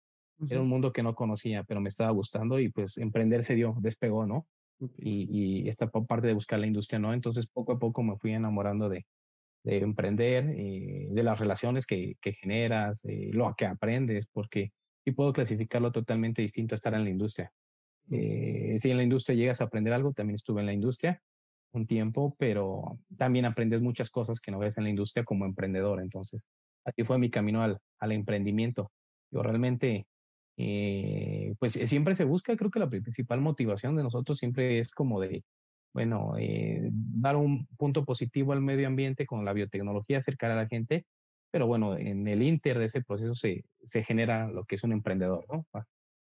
Era 0.49 0.61
un 0.61 0.69
mundo 0.69 0.93
que 0.93 1.03
no 1.03 1.15
conocía, 1.15 1.65
pero 1.65 1.81
me 1.81 1.89
estaba 1.89 2.11
gustando 2.11 2.61
y 2.61 2.69
pues 2.69 2.97
emprender 2.97 3.43
se 3.43 3.55
dio, 3.55 3.75
despegó, 3.81 4.25
¿no? 4.25 4.47
Y, 4.97 5.27
y, 5.29 5.67
esta 5.67 5.87
parte 5.89 6.27
de 6.27 6.33
buscar 6.33 6.59
la 6.59 6.67
industria, 6.67 6.97
¿no? 6.97 7.13
Entonces 7.13 7.45
poco 7.45 7.73
a 7.73 7.77
poco 7.77 8.03
me 8.03 8.15
fui 8.15 8.31
enamorando 8.31 8.87
de, 8.87 9.05
de 9.63 9.77
emprender, 9.77 10.53
eh, 10.57 11.07
de 11.11 11.23
las 11.23 11.39
relaciones 11.39 11.85
que, 11.85 12.15
que 12.21 12.33
generas, 12.33 13.03
lo 13.05 13.53
que 13.55 13.65
aprendes, 13.65 14.27
porque 14.31 14.71
y 15.05 15.11
puedo 15.11 15.33
clasificarlo 15.33 15.91
totalmente 15.91 16.41
distinto 16.41 16.75
a 16.75 16.77
estar 16.77 16.93
en 16.93 17.03
la 17.03 17.09
industria. 17.09 17.51
Eh, 18.11 18.77
si 18.79 18.91
en 18.91 18.97
la 18.97 19.03
industria 19.03 19.35
llegas 19.35 19.61
a 19.61 19.65
aprender 19.65 19.93
algo, 19.93 20.13
también 20.13 20.35
estuve 20.35 20.61
en 20.61 20.67
la 20.67 20.73
industria 20.73 21.21
un 21.73 21.87
tiempo, 21.87 22.35
pero 22.37 22.99
también 23.17 23.45
aprendes 23.45 23.81
muchas 23.81 24.09
cosas 24.09 24.41
que 24.41 24.51
no 24.51 24.59
ves 24.59 24.77
en 24.77 24.83
la 24.83 24.89
industria 24.89 25.23
como 25.23 25.45
emprendedor. 25.45 26.01
Entonces, 26.01 26.45
así 26.83 27.03
fue 27.03 27.17
mi 27.17 27.29
camino 27.29 27.63
al, 27.63 27.79
al 27.99 28.11
emprendimiento. 28.11 28.91
Yo 29.31 29.41
realmente, 29.41 30.05
eh, 30.57 31.53
pues 31.59 31.73
siempre 31.73 32.13
se 32.15 32.25
busca, 32.25 32.57
creo 32.57 32.69
que 32.69 32.79
la 32.79 32.89
principal 32.89 33.39
motivación 33.39 33.95
de 33.95 34.03
nosotros 34.03 34.37
siempre 34.37 34.79
es 34.79 34.91
como 34.91 35.21
de, 35.21 35.45
bueno, 35.93 36.35
eh, 36.37 36.89
dar 36.91 37.35
un 37.35 37.67
punto 37.77 38.05
positivo 38.05 38.53
al 38.53 38.61
medio 38.61 38.87
ambiente 38.87 39.25
con 39.25 39.43
la 39.45 39.53
biotecnología, 39.53 40.17
acercar 40.17 40.51
a 40.51 40.55
la 40.55 40.67
gente, 40.67 41.05
pero 41.51 41.67
bueno, 41.67 41.97
en 41.97 42.27
el 42.27 42.41
inter 42.43 42.79
de 42.79 42.85
ese 42.85 43.03
proceso 43.03 43.35
se, 43.35 43.65
se 43.83 44.03
genera 44.03 44.47
lo 44.47 44.63
que 44.65 44.75
es 44.75 44.83
un 44.83 44.93
emprendedor, 44.93 45.45
¿no? 45.51 45.67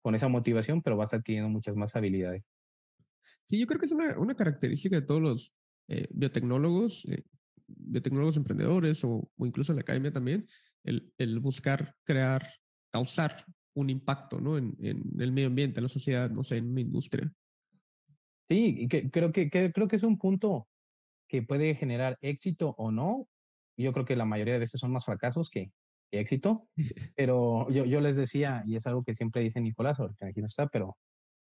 Con 0.00 0.14
esa 0.14 0.28
motivación, 0.28 0.82
pero 0.82 0.96
vas 0.96 1.12
adquiriendo 1.12 1.50
muchas 1.50 1.76
más 1.76 1.94
habilidades. 1.96 2.42
Sí, 3.44 3.60
yo 3.60 3.66
creo 3.66 3.78
que 3.78 3.84
es 3.84 3.92
una, 3.92 4.18
una 4.18 4.34
característica 4.34 4.96
de 4.96 5.02
todos 5.06 5.20
los 5.20 5.54
eh, 5.88 6.06
biotecnólogos, 6.10 7.04
eh, 7.06 7.22
biotecnólogos 7.66 8.36
emprendedores 8.36 9.04
o, 9.04 9.30
o, 9.36 9.46
incluso 9.46 9.72
en 9.72 9.76
la 9.76 9.82
academia 9.82 10.12
también, 10.12 10.46
el, 10.84 11.12
el, 11.18 11.38
buscar 11.40 11.94
crear, 12.04 12.42
causar 12.90 13.44
un 13.74 13.90
impacto 13.90 14.40
¿no? 14.40 14.56
en, 14.56 14.76
en, 14.80 15.02
el 15.18 15.32
medio 15.32 15.48
ambiente, 15.48 15.80
en 15.80 15.84
la 15.84 15.88
sociedad, 15.88 16.30
no 16.30 16.42
sé, 16.42 16.56
en 16.56 16.70
una 16.70 16.80
industria. 16.80 17.30
Sí, 18.48 18.76
y 18.80 18.88
que, 18.88 19.10
creo, 19.10 19.32
que, 19.32 19.50
que, 19.50 19.72
creo 19.72 19.88
que 19.88 19.96
es 19.96 20.02
un 20.02 20.18
punto 20.18 20.68
que 21.28 21.42
puede 21.42 21.74
generar 21.74 22.18
éxito 22.20 22.74
o 22.78 22.90
no. 22.90 23.28
Yo 23.76 23.92
creo 23.92 24.04
que 24.04 24.16
la 24.16 24.26
mayoría 24.26 24.54
de 24.54 24.60
veces 24.60 24.80
son 24.80 24.92
más 24.92 25.06
fracasos 25.06 25.48
que, 25.48 25.72
que 26.10 26.20
éxito, 26.20 26.68
pero 27.16 27.70
yo, 27.70 27.84
yo 27.84 28.00
les 28.00 28.16
decía, 28.16 28.62
y 28.66 28.76
es 28.76 28.86
algo 28.86 29.02
que 29.02 29.14
siempre 29.14 29.42
dice 29.42 29.60
Nicolás, 29.60 29.98
ahorita 29.98 30.26
aquí 30.26 30.40
no 30.40 30.46
está, 30.46 30.68
pero 30.68 30.98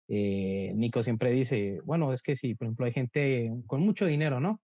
eh, 0.08 0.72
Nico 0.74 1.02
siempre 1.02 1.30
dice, 1.30 1.80
bueno, 1.84 2.12
es 2.12 2.22
que 2.22 2.36
si, 2.36 2.54
por 2.54 2.66
ejemplo, 2.66 2.86
hay 2.86 2.92
gente 2.92 3.52
con 3.66 3.82
mucho 3.82 4.06
dinero, 4.06 4.40
¿no? 4.40 4.60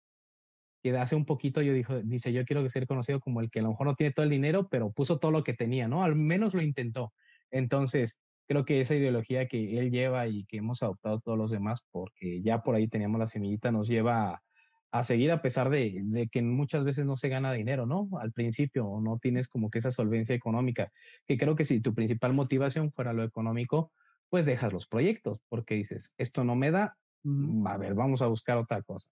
Que 0.83 0.97
hace 0.97 1.15
un 1.17 1.27
poquito 1.27 1.61
yo 1.63 1.73
dijo, 1.73 2.01
dice, 2.03 2.33
yo 2.33 2.45
quiero 2.45 2.69
ser 2.69 2.87
conocido 2.87 3.21
como 3.21 3.41
el 3.41 3.51
que 3.51 3.61
a 3.61 3.63
lo 3.63 3.71
mejor 3.71 3.87
no 3.87 3.95
tiene 3.95 4.13
todo 4.13 4.25
el 4.25 4.31
dinero, 4.31 4.69
pero 4.69 4.93
puso 4.93 5.19
todo 5.19 5.31
lo 5.31 5.45
que 5.45 5.55
tenía, 5.55 5.89
¿no? 5.89 6.03
Al 6.03 6.17
menos 6.17 6.55
lo 6.55 6.63
intentó. 6.63 7.13
Entonces, 7.51 8.21
creo 8.49 8.65
que 8.65 8.81
esa 8.81 8.95
ideología 8.95 9.47
que 9.47 9.79
él 9.79 9.91
lleva 9.91 10.27
y 10.27 10.45
que 10.47 10.57
hemos 10.57 10.83
adoptado 10.83 11.21
todos 11.21 11.37
los 11.37 11.51
demás, 11.51 11.85
porque 11.93 12.41
ya 12.41 12.63
por 12.63 12.75
ahí 12.75 12.89
teníamos 12.89 13.21
la 13.21 13.27
semillita, 13.27 13.71
nos 13.71 13.89
lleva 13.89 14.31
a, 14.31 14.43
a 14.91 15.05
seguir 15.05 15.31
a 15.31 15.43
pesar 15.43 15.69
de, 15.69 16.01
de, 16.03 16.29
que 16.29 16.41
muchas 16.41 16.83
veces 16.83 17.05
no 17.05 17.17
se 17.17 17.29
gana 17.29 17.53
dinero, 17.53 17.85
¿no? 17.85 18.09
Al 18.19 18.33
principio 18.33 19.01
no 19.03 19.19
tienes 19.19 19.49
como 19.49 19.71
que 19.71 19.79
esa 19.79 19.91
solvencia 19.91 20.35
económica, 20.35 20.91
que 21.27 21.37
creo 21.37 21.55
que 21.55 21.67
si 21.67 21.81
tu 21.81 21.95
principal 21.95 22.33
motivación 22.33 22.91
fuera 22.91 23.13
lo 23.13 23.23
económico, 23.23 23.93
pues 24.31 24.47
dejas 24.47 24.73
los 24.73 24.87
proyectos 24.87 25.43
porque 25.51 25.75
dices, 25.75 26.15
esto 26.17 26.43
no 26.43 26.57
me 26.57 26.71
da, 26.71 26.97
mm, 27.25 27.67
a 27.67 27.77
ver, 27.77 27.95
vamos 27.95 28.23
a 28.23 28.29
buscar 28.29 28.57
otra 28.57 28.83
cosa. 28.83 29.11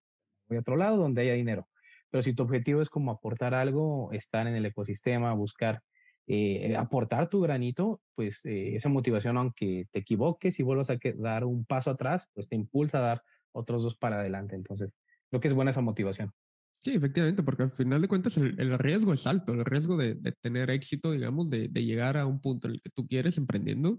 Voy 0.48 0.56
a 0.56 0.60
otro 0.60 0.76
lado 0.76 0.96
donde 0.96 1.22
haya 1.22 1.34
dinero. 1.34 1.68
Pero 2.10 2.22
si 2.22 2.34
tu 2.34 2.44
objetivo 2.44 2.80
es 2.80 2.88
como 2.88 3.10
aportar 3.10 3.52
algo, 3.52 4.10
estar 4.12 4.46
en 4.46 4.54
el 4.54 4.64
ecosistema, 4.64 5.34
buscar 5.34 5.82
eh, 6.26 6.74
aportar 6.76 7.28
tu 7.28 7.40
granito, 7.40 8.00
pues 8.14 8.44
eh, 8.46 8.74
esa 8.74 8.88
motivación, 8.88 9.36
aunque 9.36 9.86
te 9.92 10.00
equivoques 10.00 10.58
y 10.58 10.62
vuelvas 10.62 10.90
a 10.90 10.98
dar 11.16 11.44
un 11.44 11.64
paso 11.64 11.90
atrás, 11.90 12.30
pues 12.34 12.48
te 12.48 12.56
impulsa 12.56 12.98
a 12.98 13.02
dar 13.02 13.22
otros 13.52 13.82
dos 13.82 13.96
para 13.96 14.20
adelante. 14.20 14.56
Entonces, 14.56 14.98
creo 15.30 15.40
que 15.40 15.48
es 15.48 15.54
buena 15.54 15.70
esa 15.70 15.82
motivación. 15.82 16.32
Sí, 16.78 16.94
efectivamente, 16.94 17.42
porque 17.42 17.62
al 17.62 17.70
final 17.70 18.02
de 18.02 18.08
cuentas 18.08 18.36
el, 18.36 18.78
riesgo 18.78 19.12
es 19.12 19.26
alto, 19.26 19.54
el 19.54 19.64
riesgo 19.64 19.96
de, 19.96 20.14
de 20.14 20.32
tener 20.32 20.70
éxito, 20.70 21.10
digamos, 21.10 21.48
de, 21.48 21.68
de, 21.68 21.84
llegar 21.84 22.16
a 22.16 22.26
un 22.26 22.40
punto 22.40 22.68
en 22.68 22.74
el 22.74 22.82
que 22.82 22.90
tú 22.90 23.06
quieres 23.06 23.38
emprendiendo, 23.38 23.98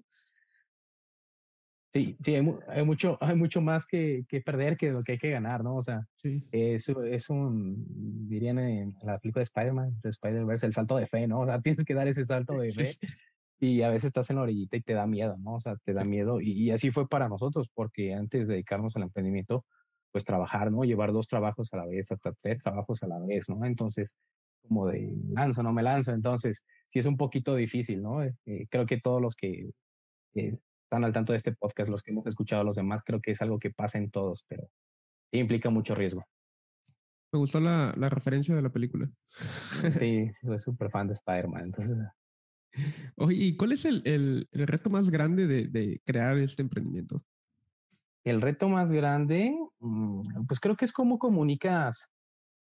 Sí, 1.99 2.17
sí, 2.19 2.35
hay, 2.35 2.53
hay, 2.67 2.85
mucho, 2.85 3.17
hay 3.21 3.35
mucho 3.35 3.61
más 3.61 3.87
que, 3.87 4.25
que, 4.27 4.41
perder 4.41 4.77
que 4.77 4.91
lo 4.91 5.03
que 5.03 5.13
hay 5.13 5.17
que 5.17 5.29
ganar, 5.29 5.63
¿no? 5.63 5.75
O 5.75 5.81
sea, 5.81 6.07
sí. 6.15 6.43
es, 6.51 6.89
es 6.89 7.29
un, 7.29 7.85
dirían 8.27 8.59
en 8.59 8.95
la 9.03 9.19
película 9.19 9.41
de 9.41 9.45
Spider-Man, 9.45 9.99
de 10.01 10.09
Spider-Verse, 10.09 10.65
el 10.65 10.73
salto 10.73 10.97
de 10.97 11.07
fe, 11.07 11.27
¿no? 11.27 11.41
O 11.41 11.45
sea, 11.45 11.61
tienes 11.61 11.85
que 11.85 11.93
dar 11.93 12.07
ese 12.07 12.25
salto 12.25 12.53
de 12.53 12.71
fe 12.71 12.89
y 13.59 13.81
a 13.81 13.89
veces 13.89 14.05
estás 14.05 14.29
en 14.29 14.35
la 14.35 14.43
orillita 14.43 14.77
y 14.77 14.81
te 14.81 14.93
da 14.93 15.07
miedo, 15.07 15.37
¿no? 15.37 15.55
O 15.55 15.59
sea, 15.59 15.75
te 15.77 15.93
da 15.93 16.03
miedo 16.03 16.41
y, 16.41 16.51
y, 16.51 16.71
así 16.71 16.91
fue 16.91 17.07
para 17.07 17.27
nosotros, 17.27 17.69
porque 17.73 18.13
antes 18.13 18.47
de 18.47 18.55
dedicarnos 18.55 18.95
al 18.95 19.03
emprendimiento, 19.03 19.65
pues 20.11 20.25
trabajar, 20.25 20.71
¿no? 20.71 20.83
Llevar 20.83 21.11
dos 21.11 21.27
trabajos 21.27 21.73
a 21.73 21.77
la 21.77 21.85
vez, 21.85 22.11
hasta 22.11 22.33
tres 22.33 22.61
trabajos 22.63 23.03
a 23.03 23.07
la 23.07 23.19
vez, 23.19 23.49
¿no? 23.49 23.65
Entonces, 23.65 24.15
como 24.67 24.87
de 24.87 25.15
lanzo, 25.29 25.63
no 25.63 25.73
me 25.73 25.83
lanzo, 25.83 26.11
entonces, 26.11 26.63
sí 26.87 26.99
es 26.99 27.05
un 27.05 27.17
poquito 27.17 27.55
difícil, 27.55 28.01
¿no? 28.01 28.23
Eh, 28.23 28.67
creo 28.69 28.85
que 28.85 28.99
todos 28.99 29.21
los 29.21 29.35
que 29.35 29.71
eh, 30.35 30.57
están 30.87 31.03
al 31.03 31.11
tanto 31.11 31.33
de 31.33 31.37
este 31.37 31.51
podcast, 31.51 31.91
los 31.91 32.01
que 32.01 32.11
hemos 32.11 32.25
escuchado 32.27 32.61
a 32.61 32.65
los 32.65 32.77
demás, 32.77 33.03
creo 33.05 33.19
que 33.21 33.31
es 33.31 33.41
algo 33.41 33.59
que 33.59 33.71
pasa 33.71 33.97
en 33.97 34.09
todos, 34.09 34.45
pero 34.47 34.69
implica 35.31 35.69
mucho 35.69 35.93
riesgo. 35.95 36.23
Me 37.33 37.39
gustó 37.39 37.59
la, 37.59 37.93
la 37.97 38.09
referencia 38.09 38.55
de 38.55 38.61
la 38.61 38.69
película. 38.69 39.05
Sí, 39.99 40.29
sí 40.31 40.47
soy 40.47 40.59
súper 40.59 40.89
fan 40.89 41.07
de 41.07 41.13
Spider-Man. 41.13 41.65
Entonces... 41.65 41.97
Oye, 43.17 43.35
¿y 43.37 43.57
cuál 43.57 43.73
es 43.73 43.83
el, 43.83 44.01
el, 44.05 44.47
el 44.51 44.67
reto 44.67 44.89
más 44.89 45.09
grande 45.09 45.45
de, 45.45 45.67
de, 45.67 46.01
crear 46.05 46.37
este 46.37 46.61
emprendimiento? 46.61 47.17
El 48.23 48.41
reto 48.41 48.69
más 48.69 48.91
grande, 48.91 49.53
mm, 49.79 50.21
pues 50.47 50.61
creo 50.61 50.77
que 50.77 50.85
es 50.85 50.93
cómo 50.93 51.19
comunicas 51.19 52.11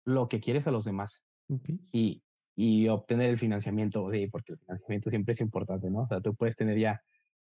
lo 0.07 0.29
que 0.29 0.41
quieres 0.41 0.67
a 0.67 0.71
los 0.71 0.85
demás 0.85 1.23
okay. 1.49 1.77
y, 1.93 2.23
y 2.57 2.89
obtener 2.89 3.29
el 3.31 3.39
financiamiento, 3.39 4.11
sí, 4.11 4.29
porque 4.29 4.53
el 4.53 4.59
financiamiento 4.59 5.11
siempre 5.11 5.33
es 5.33 5.41
importante, 5.41 5.91
¿no? 5.91 6.03
O 6.03 6.07
sea, 6.07 6.21
tú 6.21 6.35
puedes 6.35 6.57
tener 6.57 6.79
ya 6.79 7.03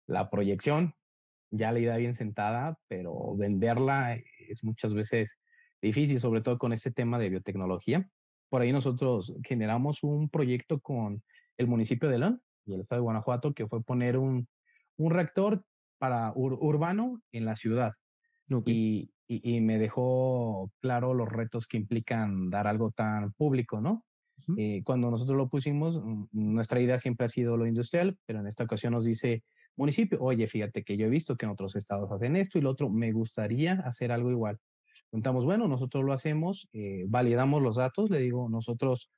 la 0.06 0.30
proyección, 0.30 0.94
ya 1.50 1.72
la 1.72 1.78
idea 1.78 1.96
bien 1.96 2.14
sentada, 2.14 2.78
pero 2.88 3.36
venderla 3.36 4.16
es 4.48 4.64
muchas 4.64 4.94
veces 4.94 5.38
difícil, 5.80 6.20
sobre 6.20 6.40
todo 6.40 6.58
con 6.58 6.72
este 6.72 6.90
tema 6.90 7.18
de 7.18 7.28
biotecnología. 7.28 8.08
Por 8.48 8.62
ahí 8.62 8.72
nosotros 8.72 9.34
generamos 9.46 10.02
un 10.02 10.28
proyecto 10.28 10.80
con 10.80 11.22
el 11.56 11.66
municipio 11.66 12.08
de 12.08 12.18
León 12.18 12.42
y 12.66 12.74
el 12.74 12.80
estado 12.80 13.00
de 13.00 13.04
Guanajuato, 13.04 13.52
que 13.52 13.66
fue 13.66 13.82
poner 13.82 14.16
un, 14.18 14.48
un 14.96 15.10
reactor 15.10 15.64
para 15.98 16.32
ur 16.34 16.54
urbano 16.54 17.20
en 17.32 17.44
la 17.44 17.56
ciudad. 17.56 17.92
Okay. 18.50 18.74
Y, 18.74 19.10
y, 19.26 19.56
y, 19.56 19.60
me 19.60 19.78
dejó 19.78 20.70
claro 20.80 21.14
los 21.14 21.28
retos 21.28 21.66
que 21.66 21.78
implican 21.78 22.50
dar 22.50 22.66
algo 22.66 22.90
tan 22.90 23.32
público, 23.32 23.80
¿no? 23.80 24.04
Uh 24.36 24.52
-huh. 24.52 24.54
eh, 24.58 24.82
cuando 24.84 25.10
nosotros 25.10 25.36
lo 25.36 25.48
pusimos, 25.48 26.02
nuestra 26.32 26.80
idea 26.80 26.98
siempre 26.98 27.24
ha 27.24 27.28
sido 27.28 27.56
lo 27.56 27.66
industrial, 27.66 28.18
pero 28.26 28.40
en 28.40 28.46
esta 28.46 28.64
ocasión 28.64 28.92
nos 28.92 29.04
dice, 29.04 29.42
municipio, 29.76 30.18
oye, 30.20 30.46
fíjate 30.46 30.82
que 30.84 30.96
yo 30.96 31.06
he 31.06 31.10
visto 31.10 31.36
que 31.36 31.46
en 31.46 31.52
otros 31.52 31.76
estados 31.76 32.10
hacen 32.12 32.36
esto 32.36 32.58
y 32.58 32.62
lo 32.62 32.70
otro, 32.70 32.90
me 32.90 33.12
gustaría 33.12 33.74
hacer 33.84 34.12
algo 34.12 34.30
igual. 34.30 34.58
Contamos, 35.10 35.44
bueno, 35.44 35.68
nosotros 35.68 36.04
lo 36.04 36.12
hacemos, 36.12 36.68
eh, 36.72 37.04
validamos 37.06 37.62
los 37.62 37.76
datos, 37.76 38.10
le 38.10 38.18
digo, 38.18 38.48
nosotros 38.48 39.10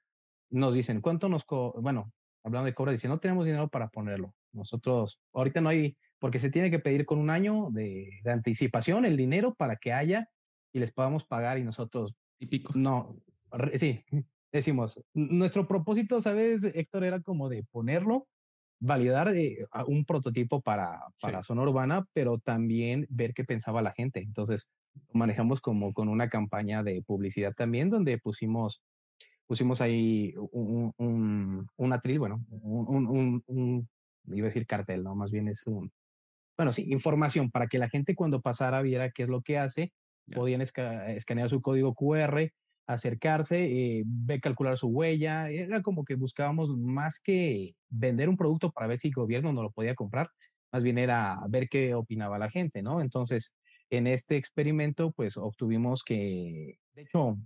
nos 0.51 0.75
dicen, 0.75 1.01
¿cuánto 1.01 1.29
nos, 1.29 1.45
bueno, 1.81 2.13
hablando 2.45 2.67
de 2.67 2.75
cobra, 2.75 2.93
dice, 2.93 3.09
no 3.09 3.19
tenemos 3.19 3.45
dinero 3.45 3.69
para 3.69 3.89
ponerlo. 3.89 4.33
Nosotros, 4.53 5.21
ahorita 5.33 5.61
no 5.61 5.69
hay, 5.69 5.97
porque 6.19 6.39
se 6.39 6.51
tiene 6.51 6.71
que 6.71 6.79
pedir 6.79 7.05
con 7.05 7.19
un 7.19 7.29
año 7.29 7.69
de, 7.73 8.09
de 8.23 8.31
anticipación 8.31 9.05
el 9.05 9.17
dinero 9.17 9.55
para 9.55 9.77
que 9.77 9.93
haya 9.93 10.29
y 10.73 10.79
les 10.79 10.93
podamos 10.93 11.27
pagar 11.27 11.59
y 11.59 11.65
nosotros, 11.65 12.15
y 12.39 12.47
pico. 12.47 12.73
No, 12.77 13.17
sí, 13.75 14.05
decimos, 14.53 15.03
nuestro 15.13 15.67
propósito, 15.67 16.21
¿sabes, 16.21 16.63
Héctor? 16.65 17.05
Era 17.05 17.21
como 17.21 17.49
de 17.49 17.65
ponerlo 17.65 18.29
validar 18.79 19.35
eh, 19.35 19.67
un 19.87 20.05
prototipo 20.05 20.61
para, 20.61 21.01
para 21.21 21.43
sí. 21.43 21.47
zona 21.47 21.63
urbana, 21.63 22.07
pero 22.13 22.39
también 22.39 23.07
ver 23.09 23.35
qué 23.35 23.45
pensaba 23.45 23.83
la 23.83 23.93
gente. 23.93 24.21
Entonces, 24.21 24.69
manejamos 25.13 25.61
como 25.61 25.93
con 25.93 26.09
una 26.09 26.29
campaña 26.29 26.83
de 26.83 27.03
publicidad 27.03 27.53
también, 27.55 27.89
donde 27.89 28.19
pusimos, 28.19 28.83
pusimos 29.47 29.81
ahí 29.81 30.35
un, 30.37 30.93
un, 30.99 31.67
un 31.77 31.93
atril, 31.93 32.19
bueno, 32.19 32.45
un, 32.51 33.07
un, 33.07 33.43
un, 33.47 33.89
iba 34.27 34.47
a 34.47 34.49
decir 34.49 34.67
cartel, 34.67 35.03
¿no? 35.03 35.15
Más 35.15 35.31
bien 35.31 35.49
es 35.49 35.67
un, 35.67 35.91
bueno, 36.57 36.73
sí, 36.73 36.87
información 36.91 37.51
para 37.51 37.67
que 37.67 37.79
la 37.79 37.89
gente 37.89 38.15
cuando 38.15 38.41
pasara 38.41 38.83
viera 38.83 39.11
qué 39.11 39.25
es 39.25 39.29
lo 39.29 39.43
que 39.43 39.59
hace, 39.59 39.93
yeah. 40.27 40.37
podían 40.37 40.61
esca 40.63 41.13
escanear 41.13 41.49
su 41.49 41.61
código 41.61 41.95
QR, 41.95 42.51
acercarse, 42.87 43.65
eh, 43.99 44.03
ve 44.07 44.41
calcular 44.41 44.77
su 44.77 44.89
huella, 44.89 45.51
era 45.51 45.83
como 45.83 46.05
que 46.05 46.15
buscábamos 46.15 46.71
más 46.77 47.21
que 47.21 47.75
vender 47.89 48.29
un 48.29 48.37
producto 48.37 48.71
para 48.71 48.87
ver 48.87 48.99
si 48.99 49.09
el 49.09 49.15
gobierno 49.15 49.53
no 49.53 49.63
lo 49.63 49.73
podía 49.73 49.95
comprar, 49.95 50.31
más 50.73 50.85
bien 50.85 50.99
era 50.99 51.39
ver 51.49 51.69
qué 51.69 51.95
opinaba 51.95 52.39
la 52.39 52.51
gente, 52.51 52.83
¿no? 52.83 53.01
Entonces, 53.01 53.57
en 53.91 54.07
este 54.07 54.37
experimento, 54.37 55.13
pues 55.13 55.37
obtuvimos 55.37 56.03
que, 56.05 56.79
de 56.95 57.03
hecho, 57.03 57.37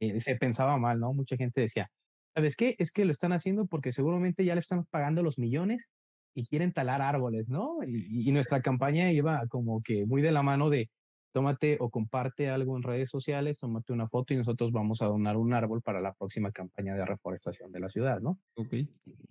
eh, 0.00 0.18
se 0.20 0.36
pensaba 0.36 0.78
mal, 0.78 1.00
¿no? 1.00 1.12
Mucha 1.12 1.36
gente 1.36 1.60
decía, 1.60 1.90
¿sabes 2.34 2.56
qué? 2.56 2.74
Es 2.78 2.92
que 2.92 3.04
lo 3.04 3.10
están 3.12 3.32
haciendo 3.32 3.66
porque 3.66 3.92
seguramente 3.92 4.44
ya 4.44 4.54
le 4.54 4.60
están 4.60 4.84
pagando 4.86 5.22
los 5.22 5.38
millones 5.38 5.92
y 6.34 6.46
quieren 6.46 6.72
talar 6.72 7.02
árboles, 7.02 7.48
¿no? 7.50 7.78
Y, 7.86 8.28
y 8.28 8.32
nuestra 8.32 8.62
campaña 8.62 9.12
iba 9.12 9.46
como 9.48 9.82
que 9.82 10.06
muy 10.06 10.22
de 10.22 10.32
la 10.32 10.42
mano 10.42 10.70
de, 10.70 10.90
tómate 11.32 11.78
o 11.80 11.90
comparte 11.90 12.48
algo 12.48 12.76
en 12.76 12.82
redes 12.82 13.10
sociales, 13.10 13.58
tómate 13.58 13.92
una 13.92 14.08
foto 14.08 14.34
y 14.34 14.36
nosotros 14.36 14.70
vamos 14.70 15.02
a 15.02 15.06
donar 15.06 15.36
un 15.36 15.52
árbol 15.54 15.82
para 15.82 16.00
la 16.00 16.12
próxima 16.12 16.52
campaña 16.52 16.94
de 16.94 17.04
reforestación 17.04 17.72
de 17.72 17.80
la 17.80 17.88
ciudad, 17.88 18.20
¿no? 18.20 18.38
Ok. 18.54 18.74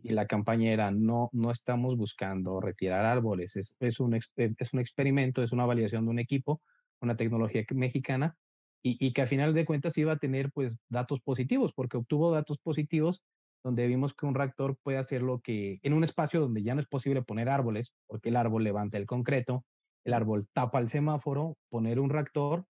Y 0.04 0.10
la 0.12 0.28
campaña 0.28 0.72
era, 0.72 0.92
no, 0.92 1.30
no 1.32 1.52
estamos 1.52 1.96
buscando 1.98 2.60
retirar 2.60 3.06
árboles, 3.06 3.56
es, 3.56 3.76
es, 3.80 4.00
un, 4.00 4.16
es 4.16 4.74
un 4.74 4.80
experimento, 4.80 5.44
es 5.44 5.52
una 5.52 5.66
validación 5.66 6.06
de 6.06 6.12
un 6.12 6.20
equipo, 6.20 6.62
una 7.00 7.16
tecnología 7.16 7.64
mexicana, 7.74 8.36
y, 8.84 8.98
y 9.06 9.14
que 9.14 9.22
a 9.22 9.28
final 9.28 9.54
de 9.54 9.66
cuentas 9.66 9.98
iba 9.98 10.14
a 10.14 10.18
tener 10.18 10.52
pues 10.52 10.80
datos 10.90 11.22
positivos, 11.22 11.72
porque 11.74 11.98
obtuvo 11.98 12.32
datos 12.32 12.58
positivos 12.58 13.24
donde 13.64 13.88
vimos 13.88 14.14
que 14.14 14.26
un 14.26 14.36
reactor 14.36 14.78
puede 14.82 14.98
hacer 14.98 15.22
lo 15.22 15.40
que 15.40 15.80
en 15.84 15.94
un 15.94 16.04
espacio 16.04 16.42
donde 16.42 16.64
ya 16.64 16.74
no 16.74 16.82
es 16.82 16.88
posible 16.88 17.22
poner 17.22 17.50
árboles, 17.50 17.94
porque 18.08 18.30
el 18.30 18.36
árbol 18.36 18.64
levanta 18.64 18.98
el 18.98 19.06
concreto, 19.06 19.66
el 20.04 20.14
árbol 20.14 20.48
tapa 20.54 20.80
el 20.80 20.90
semáforo, 20.90 21.58
poner 21.70 22.00
un 22.00 22.10
reactor 22.10 22.66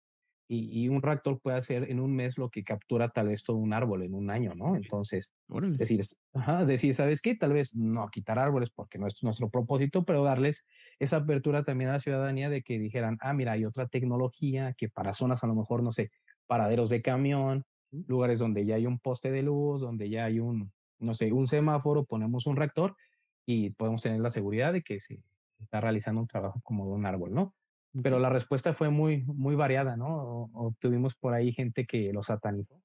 y, 0.54 0.90
un 0.90 1.02
reactor 1.02 1.40
puede 1.40 1.58
hacer 1.58 1.90
en 1.90 2.02
un 2.02 2.14
mes 2.14 2.38
lo 2.38 2.50
que 2.50 2.66
captura 2.66 3.08
tal 3.08 3.30
vez 3.30 3.42
todo 3.42 3.56
un 3.56 3.72
árbol 3.72 4.04
en 4.04 4.14
un 4.14 4.30
año, 4.30 4.54
¿no? 4.54 4.76
Entonces, 4.76 5.34
decir, 5.48 6.02
ajá, 6.34 6.66
decir, 6.66 6.94
¿sabes 6.94 7.22
qué? 7.22 7.36
Tal 7.36 7.54
vez 7.54 7.74
no 7.74 8.10
quitar 8.10 8.38
árboles 8.38 8.70
porque 8.70 8.98
no 8.98 9.08
es 9.08 9.16
nuestro 9.24 9.50
propósito, 9.50 10.04
pero 10.04 10.26
darles 10.26 10.66
esa 11.00 11.18
apertura 11.18 11.64
también 11.64 11.90
a 11.90 11.94
la 11.94 12.00
ciudadanía 12.00 12.50
de 12.50 12.64
que 12.64 12.80
dijeran, 12.80 13.18
ah, 13.22 13.34
mira, 13.34 13.54
hay 13.54 13.64
otra 13.64 13.88
tecnología 13.88 14.74
que 14.74 14.90
para 14.90 15.14
zonas 15.14 15.42
a 15.46 15.48
lo 15.48 15.56
mejor, 15.56 15.84
no 15.84 15.94
sé, 15.94 16.12
paraderos 16.48 16.90
de 16.90 17.02
camión, 17.02 17.64
lugares 17.92 18.40
donde 18.40 18.66
ya 18.66 18.76
hay 18.76 18.86
un 18.86 19.00
poste 19.00 19.32
de 19.32 19.44
luz, 19.44 19.80
donde 19.80 20.10
ya 20.10 20.26
hay 20.26 20.42
un, 20.42 20.74
no 21.00 21.14
sé, 21.14 21.32
un 21.32 21.48
semáforo, 21.48 22.04
ponemos 22.04 22.46
un 22.46 22.58
reactor 22.58 22.98
y 23.46 23.70
podemos 23.70 24.02
tener 24.02 24.20
la 24.20 24.30
seguridad 24.30 24.74
de 24.74 24.82
que 24.82 25.00
se 25.00 25.22
está 25.62 25.82
realizando 25.82 26.22
un 26.22 26.28
trabajo 26.28 26.62
como 26.64 26.86
de 26.86 26.94
un 26.94 27.06
árbol, 27.06 27.34
¿no? 27.34 27.56
Pero 28.04 28.20
la 28.20 28.30
respuesta 28.30 28.74
fue 28.74 28.90
muy, 28.90 29.24
muy 29.26 29.56
variada, 29.56 29.98
¿no? 29.98 30.50
Obtuvimos 30.54 31.16
por 31.16 31.34
ahí 31.34 31.52
gente 31.52 31.86
que 31.86 32.14
lo 32.14 32.24
satanizó, 32.24 32.82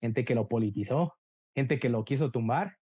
gente 0.00 0.24
que 0.24 0.34
lo 0.34 0.48
politizó, 0.48 1.14
gente 1.54 1.78
que 1.78 1.90
lo 1.90 2.04
quiso 2.04 2.30
tumbar. 2.30 2.76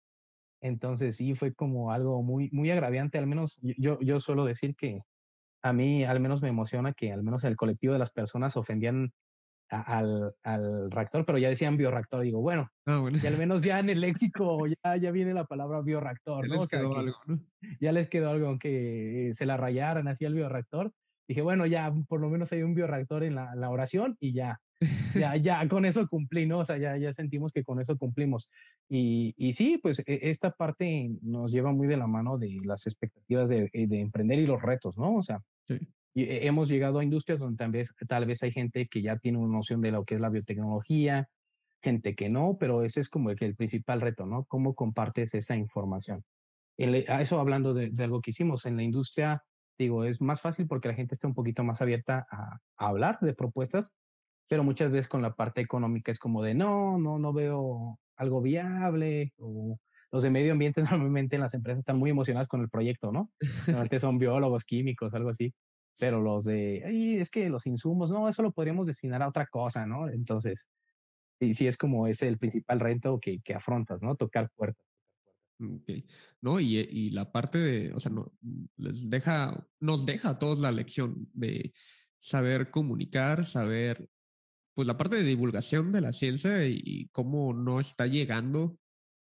Entonces 0.62 1.16
sí 1.16 1.36
fue 1.36 1.54
como 1.54 1.92
algo 1.92 2.22
muy, 2.22 2.50
muy 2.52 2.70
agraviante. 2.72 3.18
Al 3.18 3.28
menos 3.28 3.60
yo, 3.62 4.00
yo 4.02 4.20
suelo 4.20 4.44
decir 4.44 4.76
que 4.76 5.02
a 5.64 5.74
mí 5.74 6.04
al 6.04 6.20
menos 6.20 6.42
me 6.42 6.50
emociona 6.50 6.94
que 6.94 7.12
al 7.12 7.24
menos 7.24 7.44
el 7.44 7.56
colectivo 7.56 7.94
de 7.94 8.00
las 8.00 8.12
personas 8.12 8.58
ofendían 8.58 9.14
al, 9.70 10.34
al 10.44 10.92
reactor, 10.92 11.26
pero 11.26 11.38
ya 11.38 11.50
decían 11.50 11.78
bioreactor. 11.78 12.24
Digo, 12.24 12.42
bueno, 12.42 12.70
ah, 12.86 13.00
bueno, 13.00 13.18
y 13.22 13.28
al 13.28 13.38
menos 13.38 13.62
ya 13.62 13.80
en 13.80 13.90
el 13.90 14.02
léxico 14.02 14.58
ya, 14.84 14.98
ya 14.98 15.12
viene 15.12 15.34
la 15.34 15.46
palabra 15.46 15.82
bioreactor. 15.82 16.48
¿no? 16.48 16.56
Ya 17.80 17.92
les 17.92 18.08
quedó 18.08 18.30
algo, 18.30 18.48
aunque 18.48 19.32
se 19.34 19.46
la 19.46 19.58
rayaran 19.58 20.08
así 20.08 20.26
al 20.26 20.34
bioreactor. 20.34 20.92
Dije, 21.28 21.42
bueno, 21.42 21.66
ya 21.66 21.94
por 22.08 22.22
lo 22.22 22.30
menos 22.30 22.52
hay 22.54 22.64
un 22.64 22.74
bioreactor 22.74 23.24
en 23.24 23.36
la, 23.36 23.54
la 23.56 23.70
oración 23.70 24.16
y 24.22 24.32
ya, 24.32 24.62
ya, 25.14 25.36
ya 25.36 25.68
con 25.68 25.86
eso 25.86 26.08
cumplí, 26.08 26.46
¿no? 26.46 26.60
O 26.60 26.66
sea, 26.66 26.78
ya, 26.78 26.96
ya 26.98 27.12
sentimos 27.12 27.52
que 27.52 27.64
con 27.64 27.82
eso 27.82 27.98
cumplimos. 27.98 28.50
Y, 28.88 29.34
y 29.38 29.52
sí, 29.52 29.78
pues 29.82 30.00
e, 30.08 30.20
esta 30.30 30.52
parte 30.52 31.12
nos 31.22 31.52
lleva 31.52 31.74
muy 31.74 31.88
de 31.88 31.98
la 31.98 32.08
mano 32.08 32.38
de 32.38 32.58
las 32.64 32.88
expectativas 32.88 33.50
de, 33.50 33.70
de 33.74 34.00
emprender 34.00 34.40
y 34.40 34.48
los 34.48 34.62
retos, 34.62 34.96
¿no? 34.96 35.16
O 35.16 35.24
sea, 35.24 35.42
sí. 35.68 35.78
Eh, 36.18 36.48
hemos 36.48 36.68
llegado 36.68 36.98
a 36.98 37.04
industrias 37.04 37.40
donde 37.40 37.58
tal 37.58 37.72
vez, 37.72 37.94
tal 38.08 38.26
vez 38.26 38.42
hay 38.42 38.52
gente 38.52 38.88
que 38.88 39.02
ya 39.04 39.18
tiene 39.18 39.38
una 39.38 39.56
noción 39.56 39.82
de 39.82 39.92
lo 39.92 40.04
que 40.04 40.16
es 40.16 40.22
la 40.22 40.30
biotecnología, 40.30 41.30
gente 41.82 42.16
que 42.16 42.28
no, 42.28 42.58
pero 42.60 42.84
ese 42.84 43.02
es 43.02 43.10
como 43.10 43.30
el, 43.30 43.38
el 43.40 43.56
principal 43.56 44.02
reto, 44.02 44.26
¿no? 44.26 44.46
¿Cómo 44.46 44.74
compartes 44.74 45.36
esa 45.36 45.56
información? 45.56 46.24
a 47.08 47.22
eso 47.22 47.40
hablando 47.40 47.74
de, 47.74 47.92
algo 48.04 48.22
que 48.22 48.30
hicimos 48.30 48.68
en 48.68 48.78
la 48.78 48.84
industria, 48.84 49.44
digo, 49.80 50.04
es 50.04 50.22
más 50.22 50.42
fácil 50.42 50.68
porque 50.68 50.88
la 50.88 50.94
gente 50.94 51.16
está 51.16 51.28
un 51.28 51.34
poquito 51.34 51.64
más 51.64 51.82
abierta 51.82 52.28
a, 52.30 52.60
a, 52.78 52.88
hablar 52.88 53.18
de 53.20 53.34
propuestas, 53.34 53.94
pero 54.48 54.64
muchas 54.64 54.92
veces 54.92 55.08
con 55.08 55.24
la 55.24 55.34
parte 55.34 55.62
económica 55.62 56.12
es 56.12 56.20
como 56.20 56.44
de, 56.44 56.54
no, 56.54 57.00
no, 57.00 57.18
no 57.18 57.34
veo 57.34 58.00
algo 58.16 58.42
viable 58.42 59.34
o 59.38 59.80
los 60.12 60.22
de 60.22 60.30
medio 60.30 60.52
ambiente 60.52 60.82
normalmente 60.92 61.36
en 61.36 61.42
las 61.42 61.56
empresas 61.56 61.80
están 61.80 61.98
muy 61.98 62.12
emocionados 62.12 62.48
con 62.48 62.62
el 62.62 62.70
proyecto, 62.70 63.12
¿no? 63.12 63.32
Normalmente 63.68 64.00
son 64.00 64.20
biólogos, 64.20 64.64
químicos, 64.64 65.16
algo 65.16 65.30
así 65.30 65.54
pero 66.00 66.22
los 66.22 66.46
de, 66.46 66.84
Ay, 66.86 67.18
es 67.18 67.30
que 67.30 67.50
los 67.50 67.66
insumos, 67.68 68.12
no, 68.12 68.30
eso 68.30 68.44
lo 68.44 68.52
podríamos 68.52 68.88
destinar 68.88 69.22
a 69.24 69.30
otra 69.30 69.48
cosa, 69.48 69.86
¿no? 69.86 70.10
Entonces, 70.10 70.70
sí, 71.40 71.54
sí 71.54 71.68
es 71.68 71.78
como 71.78 72.08
ese 72.08 72.28
el 72.28 72.38
principal 72.38 72.80
reto 72.80 73.20
que, 73.20 73.42
que 73.42 73.54
afrontas, 73.54 74.02
¿no? 74.02 74.16
Tocar 74.16 74.50
puertas. 74.56 74.86
Okay. 75.60 76.06
No, 76.40 76.60
y, 76.60 76.78
y, 76.78 77.10
la 77.10 77.32
parte 77.32 77.58
de, 77.58 77.92
o 77.94 78.00
sea, 78.00 78.12
no, 78.12 78.32
les 78.76 79.10
deja, 79.10 79.68
nos 79.80 80.06
deja 80.06 80.30
a 80.30 80.40
todos 80.40 80.60
la 80.60 80.72
lección 80.72 81.30
de 81.34 81.74
saber 82.20 82.70
comunicar, 82.70 83.46
saber, 83.46 84.10
pues 84.76 84.88
la 84.88 84.98
parte 84.98 85.16
de 85.16 85.24
divulgación 85.24 85.92
de 85.92 86.02
la 86.02 86.14
ciencia 86.14 86.68
y, 86.68 87.10
cómo 87.12 87.54
no 87.54 87.80
está 87.80 88.06
llegando 88.06 88.78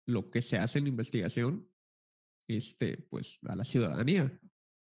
lo 0.05 0.29
que 0.29 0.41
se 0.41 0.57
hace 0.57 0.79
en 0.79 0.87
investigación, 0.87 1.69
este, 2.47 2.97
pues 3.09 3.39
a 3.47 3.55
la 3.55 3.63
ciudadanía. 3.63 4.37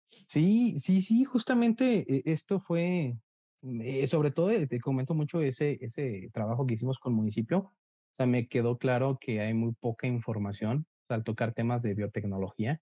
Sí, 0.10 0.78
sí, 0.78 1.02
sí, 1.02 1.24
justamente 1.26 2.06
eh, 2.18 2.22
esto 2.26 2.60
fue, 2.60 3.18
eh, 3.62 4.08
sobre 4.08 4.32
todo 4.32 4.52
eh, 4.52 4.68
te 4.68 4.80
comento 4.80 5.14
mucho 5.14 5.42
ese, 5.42 5.78
ese 5.82 6.30
trabajo 6.34 6.66
que 6.66 6.76
hicimos 6.76 7.00
con 7.00 7.14
el 7.14 7.18
municipio. 7.18 7.58
O 7.60 7.74
sea, 8.18 8.26
me 8.26 8.48
quedó 8.48 8.78
claro 8.78 9.18
que 9.20 9.42
hay 9.42 9.54
muy 9.54 9.74
poca 9.74 10.08
información 10.08 10.88
al 11.10 11.24
tocar 11.24 11.54
temas 11.54 11.84
de 11.84 11.94
biotecnología. 11.94 12.82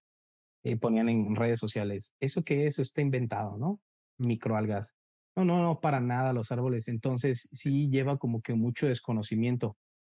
ponían 0.81 1.09
en 1.09 1.35
redes 1.35 1.59
sociales, 1.59 2.15
¿eso 2.19 2.43
qué 2.43 2.67
es? 2.67 2.79
Está 2.79 3.01
inventado, 3.01 3.57
¿no? 3.57 3.81
Microalgas. 4.17 4.95
No, 5.35 5.45
no, 5.45 5.61
no, 5.61 5.81
para 5.81 5.99
nada 5.99 6.33
los 6.33 6.51
árboles. 6.51 6.87
Entonces 6.87 7.49
sí 7.51 7.89
lleva 7.89 8.17
como 8.17 8.41
que 8.41 8.53
mucho 8.53 8.87
desconocimiento. 8.87 9.77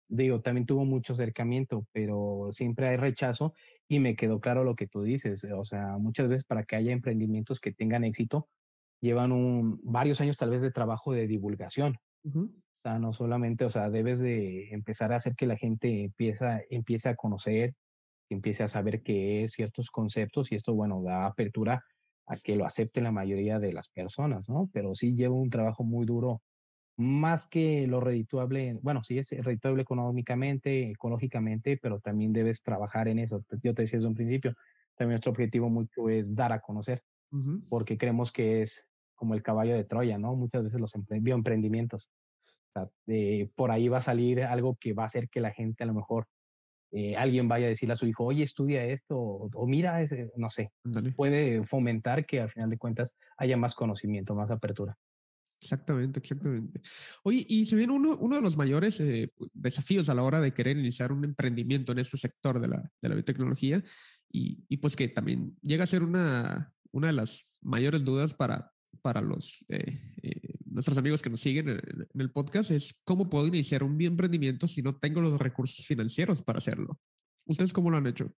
Digo, 0.09 0.41
también 0.41 0.65
tuvo 0.65 0.85
mucho 0.85 1.13
acercamiento, 1.13 1.85
pero 1.91 2.47
siempre 2.51 2.87
hay 2.87 2.97
rechazo 2.97 3.53
y 3.87 3.99
me 3.99 4.15
quedó 4.15 4.39
claro 4.39 4.63
lo 4.63 4.75
que 4.75 4.87
tú 4.87 5.03
dices, 5.03 5.43
o 5.45 5.63
sea, 5.65 5.97
muchas 5.97 6.29
veces 6.29 6.43
para 6.45 6.63
que 6.63 6.77
haya 6.77 6.91
emprendimientos 6.91 7.59
que 7.59 7.73
tengan 7.73 8.03
éxito, 8.03 8.47
llevan 9.01 9.31
un, 9.31 9.79
varios 9.83 10.21
años 10.21 10.37
tal 10.37 10.49
vez 10.49 10.61
de 10.61 10.71
trabajo 10.71 11.11
de 11.13 11.27
divulgación. 11.27 11.97
O 12.23 12.49
sea, 12.83 12.99
no 12.99 13.11
solamente, 13.13 13.65
o 13.65 13.69
sea, 13.69 13.89
debes 13.89 14.19
de 14.19 14.69
empezar 14.71 15.11
a 15.11 15.17
hacer 15.17 15.35
que 15.35 15.45
la 15.45 15.57
gente 15.57 16.03
empieza, 16.05 16.61
empiece 16.69 17.09
a 17.09 17.15
conocer, 17.15 17.73
empiece 18.29 18.63
a 18.63 18.67
saber 18.67 19.03
qué 19.03 19.43
es 19.43 19.53
ciertos 19.53 19.89
conceptos 19.89 20.51
y 20.51 20.55
esto, 20.55 20.73
bueno, 20.73 21.01
da 21.03 21.25
apertura 21.25 21.83
a 22.27 22.37
que 22.37 22.55
lo 22.55 22.65
acepte 22.65 23.01
la 23.01 23.11
mayoría 23.11 23.59
de 23.59 23.73
las 23.73 23.89
personas, 23.89 24.49
¿no? 24.49 24.69
Pero 24.73 24.93
sí 24.93 25.15
lleva 25.15 25.35
un 25.35 25.49
trabajo 25.49 25.83
muy 25.83 26.05
duro 26.05 26.41
más 26.97 27.47
que 27.47 27.85
lo 27.87 27.99
redituable, 27.99 28.77
bueno, 28.81 29.03
sí 29.03 29.19
es 29.19 29.29
redituable 29.31 29.83
económicamente, 29.83 30.89
ecológicamente, 30.91 31.77
pero 31.77 31.99
también 31.99 32.33
debes 32.33 32.63
trabajar 32.63 33.07
en 33.07 33.19
eso. 33.19 33.43
Yo 33.63 33.73
te 33.73 33.83
decía 33.83 33.97
desde 33.97 34.07
un 34.07 34.15
principio, 34.15 34.53
también 34.95 35.11
nuestro 35.13 35.31
objetivo 35.31 35.69
mucho 35.69 36.09
es 36.09 36.35
dar 36.35 36.51
a 36.51 36.59
conocer, 36.59 37.03
porque 37.69 37.97
creemos 37.97 38.31
que 38.31 38.63
es 38.63 38.87
como 39.15 39.35
el 39.35 39.43
caballo 39.43 39.75
de 39.75 39.83
Troya, 39.83 40.17
¿no? 40.17 40.35
Muchas 40.35 40.63
veces 40.63 40.81
los 40.81 40.93
bioemprendimientos. 41.07 42.09
O 42.45 42.71
sea, 42.73 42.89
por 43.55 43.71
ahí 43.71 43.89
va 43.89 43.99
a 43.99 44.01
salir 44.01 44.43
algo 44.43 44.75
que 44.79 44.93
va 44.93 45.03
a 45.03 45.07
hacer 45.07 45.29
que 45.29 45.41
la 45.41 45.51
gente 45.51 45.83
a 45.83 45.87
lo 45.87 45.93
mejor 45.93 46.27
eh, 46.91 47.15
alguien 47.15 47.47
vaya 47.47 47.65
a 47.65 47.69
decirle 47.69 47.93
a 47.93 47.97
su 47.97 48.07
hijo, 48.07 48.23
oye, 48.23 48.43
estudia 48.43 48.85
esto, 48.85 49.19
o, 49.19 49.67
mira, 49.67 50.01
ese, 50.01 50.31
no 50.35 50.49
sé, 50.49 50.71
puede 51.15 51.63
fomentar 51.65 52.25
que 52.25 52.39
al 52.39 52.49
final 52.49 52.69
de 52.69 52.77
cuentas 52.77 53.15
haya 53.37 53.57
más 53.57 53.75
conocimiento, 53.75 54.35
más 54.35 54.49
apertura. 54.49 54.97
Exactamente, 55.59 56.19
exactamente. 56.19 56.81
Oye, 57.23 57.45
y 57.49 57.65
se 57.65 57.75
viene 57.75 57.93
uno, 57.93 58.15
uno 58.17 58.35
de 58.35 58.41
los 58.41 58.57
mayores 58.57 58.99
eh, 58.99 59.33
desafíos 59.53 60.07
a 60.09 60.13
la 60.13 60.23
hora 60.23 60.39
de 60.39 60.53
querer 60.53 60.77
iniciar 60.77 61.11
un 61.11 61.23
emprendimiento 61.23 61.91
en 61.91 61.99
este 61.99 62.17
sector 62.17 62.59
de 62.61 62.67
la, 62.67 62.91
de 63.01 63.09
la 63.09 63.15
biotecnología 63.15 63.83
y, 64.31 64.63
y, 64.69 64.77
pues 64.77 64.95
que 64.95 65.07
también 65.07 65.57
llega 65.61 65.83
a 65.83 65.87
ser 65.87 66.03
una, 66.03 66.71
una 66.91 67.07
de 67.07 67.13
las 67.13 67.53
mayores 67.61 68.05
dudas 68.05 68.33
para, 68.33 68.71
para 69.01 69.21
los, 69.21 69.65
eh, 69.69 69.99
eh, 70.21 70.55
nuestros 70.65 70.97
amigos 70.97 71.21
que 71.21 71.29
nos 71.29 71.39
siguen 71.39 71.69
en, 71.69 72.07
el 72.13 72.31
podcast 72.31 72.71
es 72.71 73.01
cómo 73.05 73.29
puedo 73.29 73.47
iniciar 73.47 73.83
un 73.83 73.99
emprendimiento 74.01 74.67
si 74.67 74.81
no 74.81 74.97
tengo 74.97 75.21
los 75.21 75.39
recursos 75.39 75.85
financieros 75.85 76.43
para 76.43 76.57
hacerlo. 76.57 76.99
¿Ustedes 77.45 77.73
cómo 77.73 77.89
lo 77.89 77.97
han 77.97 78.07
hecho? 78.07 78.31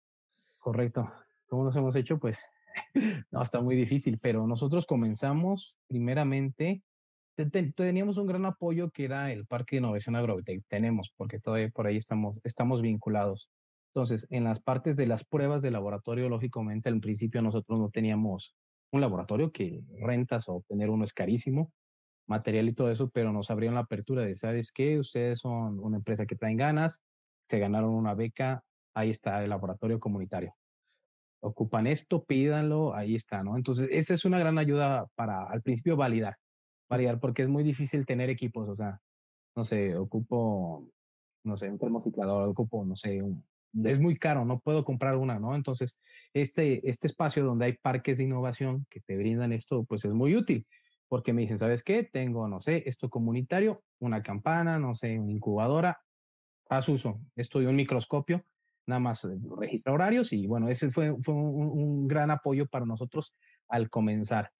Correcto. 0.58 1.10
¿Cómo 1.46 1.64
nos 1.64 1.74
hemos 1.76 1.96
hecho? 1.96 2.18
Pues 2.18 2.44
no, 3.30 3.42
está 3.42 3.60
muy 3.60 3.76
difícil, 3.76 4.18
pero 4.20 4.46
nosotros 4.46 4.86
comenzamos 4.86 5.78
primeramente 5.86 6.82
teníamos 7.46 8.16
un 8.16 8.26
gran 8.26 8.44
apoyo 8.46 8.90
que 8.90 9.04
era 9.04 9.32
el 9.32 9.46
Parque 9.46 9.76
de 9.76 9.80
Innovación 9.80 10.16
Agrotech. 10.16 10.64
Tenemos, 10.68 11.12
porque 11.16 11.38
todavía 11.38 11.68
por 11.70 11.86
ahí 11.86 11.96
estamos, 11.96 12.38
estamos 12.42 12.82
vinculados. 12.82 13.48
Entonces, 13.94 14.26
en 14.30 14.44
las 14.44 14.60
partes 14.60 14.96
de 14.96 15.06
las 15.06 15.24
pruebas 15.24 15.62
de 15.62 15.70
laboratorio, 15.70 16.28
lógicamente, 16.28 16.88
al 16.88 17.00
principio 17.00 17.40
nosotros 17.42 17.78
no 17.78 17.90
teníamos 17.90 18.56
un 18.92 19.00
laboratorio 19.00 19.52
que 19.52 19.82
rentas 20.00 20.48
o 20.48 20.56
obtener 20.56 20.90
uno 20.90 21.04
es 21.04 21.12
carísimo, 21.12 21.72
material 22.26 22.68
y 22.68 22.74
todo 22.74 22.90
eso, 22.90 23.10
pero 23.10 23.32
nos 23.32 23.50
abrieron 23.50 23.74
la 23.74 23.82
apertura 23.82 24.22
de, 24.22 24.34
¿sabes 24.34 24.72
qué? 24.72 24.98
Ustedes 24.98 25.40
son 25.40 25.78
una 25.80 25.98
empresa 25.98 26.26
que 26.26 26.36
traen 26.36 26.56
ganas, 26.56 27.02
se 27.48 27.58
ganaron 27.58 27.90
una 27.90 28.14
beca, 28.14 28.62
ahí 28.94 29.10
está 29.10 29.42
el 29.42 29.50
laboratorio 29.50 29.98
comunitario. 30.00 30.54
Ocupan 31.40 31.86
esto, 31.86 32.24
pídanlo, 32.24 32.94
ahí 32.94 33.14
está, 33.14 33.42
¿no? 33.42 33.56
Entonces, 33.56 33.88
esa 33.90 34.14
es 34.14 34.24
una 34.24 34.38
gran 34.38 34.58
ayuda 34.58 35.06
para 35.14 35.44
al 35.44 35.62
principio 35.62 35.96
validar 35.96 36.36
variar, 36.88 37.20
porque 37.20 37.42
es 37.42 37.48
muy 37.48 37.62
difícil 37.62 38.06
tener 38.06 38.30
equipos, 38.30 38.68
o 38.68 38.76
sea, 38.76 39.00
no 39.54 39.64
sé, 39.64 39.96
ocupo, 39.96 40.88
no 41.44 41.56
sé, 41.56 41.70
un 41.70 41.78
termociclador, 41.78 42.48
ocupo, 42.48 42.84
no 42.84 42.96
sé, 42.96 43.22
es 43.84 43.98
muy 44.00 44.16
caro, 44.16 44.44
no 44.44 44.60
puedo 44.60 44.84
comprar 44.84 45.16
una, 45.16 45.38
¿no? 45.38 45.54
Entonces, 45.54 46.00
este, 46.32 46.88
este 46.88 47.06
espacio 47.06 47.44
donde 47.44 47.66
hay 47.66 47.72
parques 47.74 48.18
de 48.18 48.24
innovación 48.24 48.86
que 48.88 49.00
te 49.00 49.16
brindan 49.16 49.52
esto, 49.52 49.84
pues 49.84 50.04
es 50.04 50.12
muy 50.12 50.34
útil, 50.34 50.66
porque 51.08 51.32
me 51.32 51.42
dicen, 51.42 51.58
¿sabes 51.58 51.82
qué? 51.82 52.04
Tengo, 52.04 52.48
no 52.48 52.60
sé, 52.60 52.82
esto 52.86 53.10
comunitario, 53.10 53.82
una 53.98 54.22
campana, 54.22 54.78
no 54.78 54.94
sé, 54.94 55.18
una 55.18 55.32
incubadora, 55.32 56.00
haz 56.68 56.88
uso, 56.88 57.20
esto 57.36 57.58
un 57.58 57.76
microscopio, 57.76 58.44
nada 58.86 59.00
más 59.00 59.24
eh, 59.24 59.38
registra 59.58 59.92
horarios 59.92 60.32
y 60.32 60.46
bueno, 60.46 60.68
ese 60.68 60.90
fue, 60.90 61.14
fue 61.20 61.34
un, 61.34 62.08
gran 62.08 62.30
apoyo 62.30 62.66
para 62.66 62.86
nosotros 62.86 63.36
al 63.68 63.90
comenzar. 63.90 64.50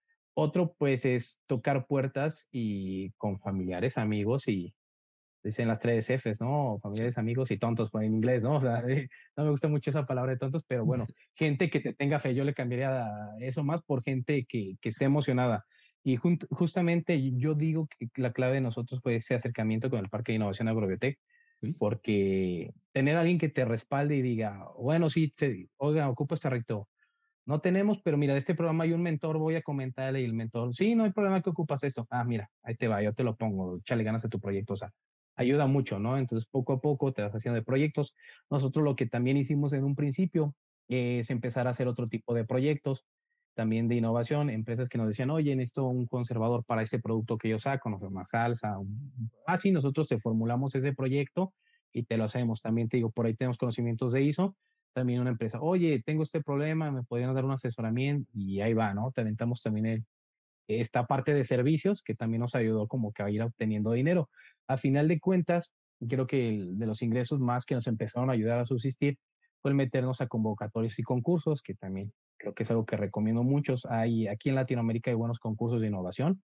Otro 0.41 0.73
pues 0.79 1.05
es 1.05 1.43
tocar 1.47 1.89
puertas 1.89 2.49
y 2.53 3.11
con 3.15 3.41
familiares, 3.41 3.99
amigos 3.99 4.47
y 4.47 4.73
dicen 5.43 5.67
las 5.67 5.81
tres 5.81 6.09
Fs, 6.09 6.41
¿no? 6.41 6.79
Familiares, 6.81 7.19
amigos 7.19 7.51
y 7.51 7.59
tontos 7.59 7.91
en 7.95 8.15
inglés, 8.15 8.45
¿no? 8.45 8.57
O 8.59 8.61
sea, 8.61 8.85
no 9.37 9.43
me 9.43 9.51
gusta 9.51 9.67
mucho 9.67 9.91
esa 9.91 10.07
palabra 10.07 10.31
de 10.31 10.39
tontos, 10.39 10.63
pero 10.65 10.85
bueno, 10.85 11.09
gente 11.35 11.69
que 11.69 11.81
te 11.81 11.93
tenga 11.93 12.21
fe, 12.21 12.37
yo 12.37 12.45
le 12.45 12.55
cambiaría 12.55 13.05
eso 13.41 13.65
más 13.65 13.83
por 13.83 14.05
gente 14.05 14.47
que, 14.49 14.77
que 14.81 14.91
esté 14.91 15.07
emocionada. 15.07 15.67
Y 16.05 16.15
justamente 16.15 17.33
yo 17.37 17.57
digo 17.57 17.89
que 17.89 18.09
la 18.15 18.33
clave 18.33 18.55
de 18.55 18.61
nosotros 18.61 19.01
fue 19.03 19.17
ese 19.17 19.35
acercamiento 19.35 19.91
con 19.91 19.99
el 19.99 20.09
Parque 20.09 20.31
de 20.31 20.37
Innovación 20.37 20.69
Agrobiotec, 20.69 21.19
porque 21.81 22.71
tener 22.93 23.17
a 23.17 23.21
alguien 23.23 23.39
que 23.39 23.49
te 23.49 23.65
respalde 23.65 24.15
y 24.15 24.23
diga, 24.23 24.69
bueno, 24.79 25.11
sí, 25.11 25.33
oiga, 25.79 26.09
ocupo 26.09 26.37
este 26.37 26.49
recto. 26.49 26.89
No 27.49 27.63
tenemos, 27.63 28.03
pero 28.03 28.19
mira, 28.19 28.35
de 28.35 28.41
este 28.41 28.55
programa 28.55 28.85
hay 28.85 28.93
un 28.93 29.01
mentor, 29.01 29.39
voy 29.39 29.55
a 29.55 29.63
comentarle 29.63 30.21
y 30.21 30.25
el 30.27 30.35
mentor, 30.35 30.75
sí, 30.75 30.95
no 30.95 31.05
hay 31.05 31.13
problema 31.13 31.41
que 31.41 31.49
ocupas 31.49 31.83
esto. 31.83 32.07
Ah, 32.11 32.23
mira, 32.23 32.51
ahí 32.63 32.77
te 32.77 32.89
va, 32.89 33.03
yo 33.03 33.15
te 33.15 33.25
lo 33.25 33.37
pongo, 33.39 33.79
échale 33.79 34.05
ganas 34.05 34.23
a 34.27 34.29
tu 34.29 34.39
proyecto. 34.39 34.75
O 34.75 34.77
sea, 34.77 34.93
ayuda 35.35 35.67
mucho, 35.67 35.99
¿no? 35.99 36.19
Entonces, 36.19 36.47
poco 36.47 36.75
a 36.75 36.81
poco 36.83 37.15
te 37.15 37.23
vas 37.23 37.33
haciendo 37.33 37.55
de 37.55 37.65
proyectos. 37.65 38.15
Nosotros 38.51 38.85
lo 38.85 38.97
que 38.97 39.07
también 39.07 39.39
hicimos 39.39 39.73
en 39.73 39.85
un 39.85 39.95
principio 39.95 40.55
es 40.89 41.31
empezar 41.31 41.67
a 41.67 41.71
hacer 41.71 41.89
otro 41.89 42.07
tipo 42.07 42.35
de 42.35 42.45
proyectos 42.45 43.07
también 43.55 43.89
de 43.89 43.95
innovación, 43.97 44.51
empresas 44.51 44.91
que 44.91 44.99
nos 44.99 45.09
decían, 45.09 45.31
oye, 45.31 45.57
necesito 45.57 45.87
un 45.87 46.07
conservador 46.07 46.65
para 46.67 46.83
este 46.83 47.01
producto 47.01 47.39
que 47.39 47.49
yo 47.49 47.59
saco, 47.59 47.89
no 47.89 47.99
sé, 47.99 48.11
más 48.11 48.29
salsa. 48.29 48.77
Así 49.47 49.71
ah, 49.71 49.73
nosotros 49.73 50.07
te 50.07 50.19
formulamos 50.19 50.75
ese 50.75 50.93
proyecto 50.93 51.55
y 51.95 52.03
te 52.05 52.19
lo 52.19 52.25
hacemos. 52.25 52.61
También 52.61 52.91
te 52.91 52.99
digo, 52.99 53.11
por 53.11 53.25
ahí 53.25 53.35
tenemos 53.35 53.57
conocimientos 53.57 54.13
de 54.13 54.23
ISO. 54.23 54.55
También 54.95 55.21
una 55.21 55.31
empresa, 55.31 55.61
oye, 55.61 56.03
tengo 56.05 56.23
este 56.23 56.43
problema, 56.43 56.91
me 56.91 57.03
podrían 57.03 57.35
dar 57.35 57.45
un 57.45 57.53
asesoramiento 57.53 58.31
y 58.35 58.61
ahí 58.61 58.75
va, 58.75 58.95
¿no? 58.95 59.13
Te 59.13 59.21
aventamos 59.21 59.63
también 59.63 59.87
el, 59.87 60.05
esta 60.69 61.07
parte 61.07 61.35
de 61.35 61.45
servicios 61.45 62.03
que 62.03 62.15
también 62.15 62.41
nos 62.41 62.55
ayudó 62.55 62.87
como 62.87 63.13
que 63.13 63.23
a 63.23 63.31
ir 63.31 63.43
obteniendo 63.43 63.93
dinero. 63.93 64.29
A 64.67 64.77
final 64.77 65.09
de 65.09 65.19
cuentas, 65.19 65.73
creo 66.07 66.27
que 66.27 66.65
de 66.71 66.87
los 66.87 67.03
ingresos 67.03 67.41
más 67.41 67.65
que 67.65 67.75
nos 67.75 67.87
empezaron 67.87 68.31
a 68.31 68.35
ayudar 68.35 68.59
a 68.59 68.67
subsistir 68.67 69.19
fue 69.61 69.71
el 69.71 69.77
meternos 69.77 70.21
a 70.21 70.29
convocatorios 70.29 70.99
y 70.99 71.03
concursos, 71.03 71.63
que 71.63 71.75
también 71.75 72.13
creo 72.39 72.55
que 72.55 72.63
es 72.63 72.71
algo 72.71 72.87
que 72.87 72.97
recomiendo 72.97 73.43
muchos. 73.43 73.87
Hay, 73.87 74.29
aquí 74.29 74.51
en 74.51 74.55
Latinoamérica 74.55 75.11
hay 75.11 75.17
buenos 75.17 75.39
concursos 75.39 75.81
de 75.81 75.89
innovación, 75.89 76.43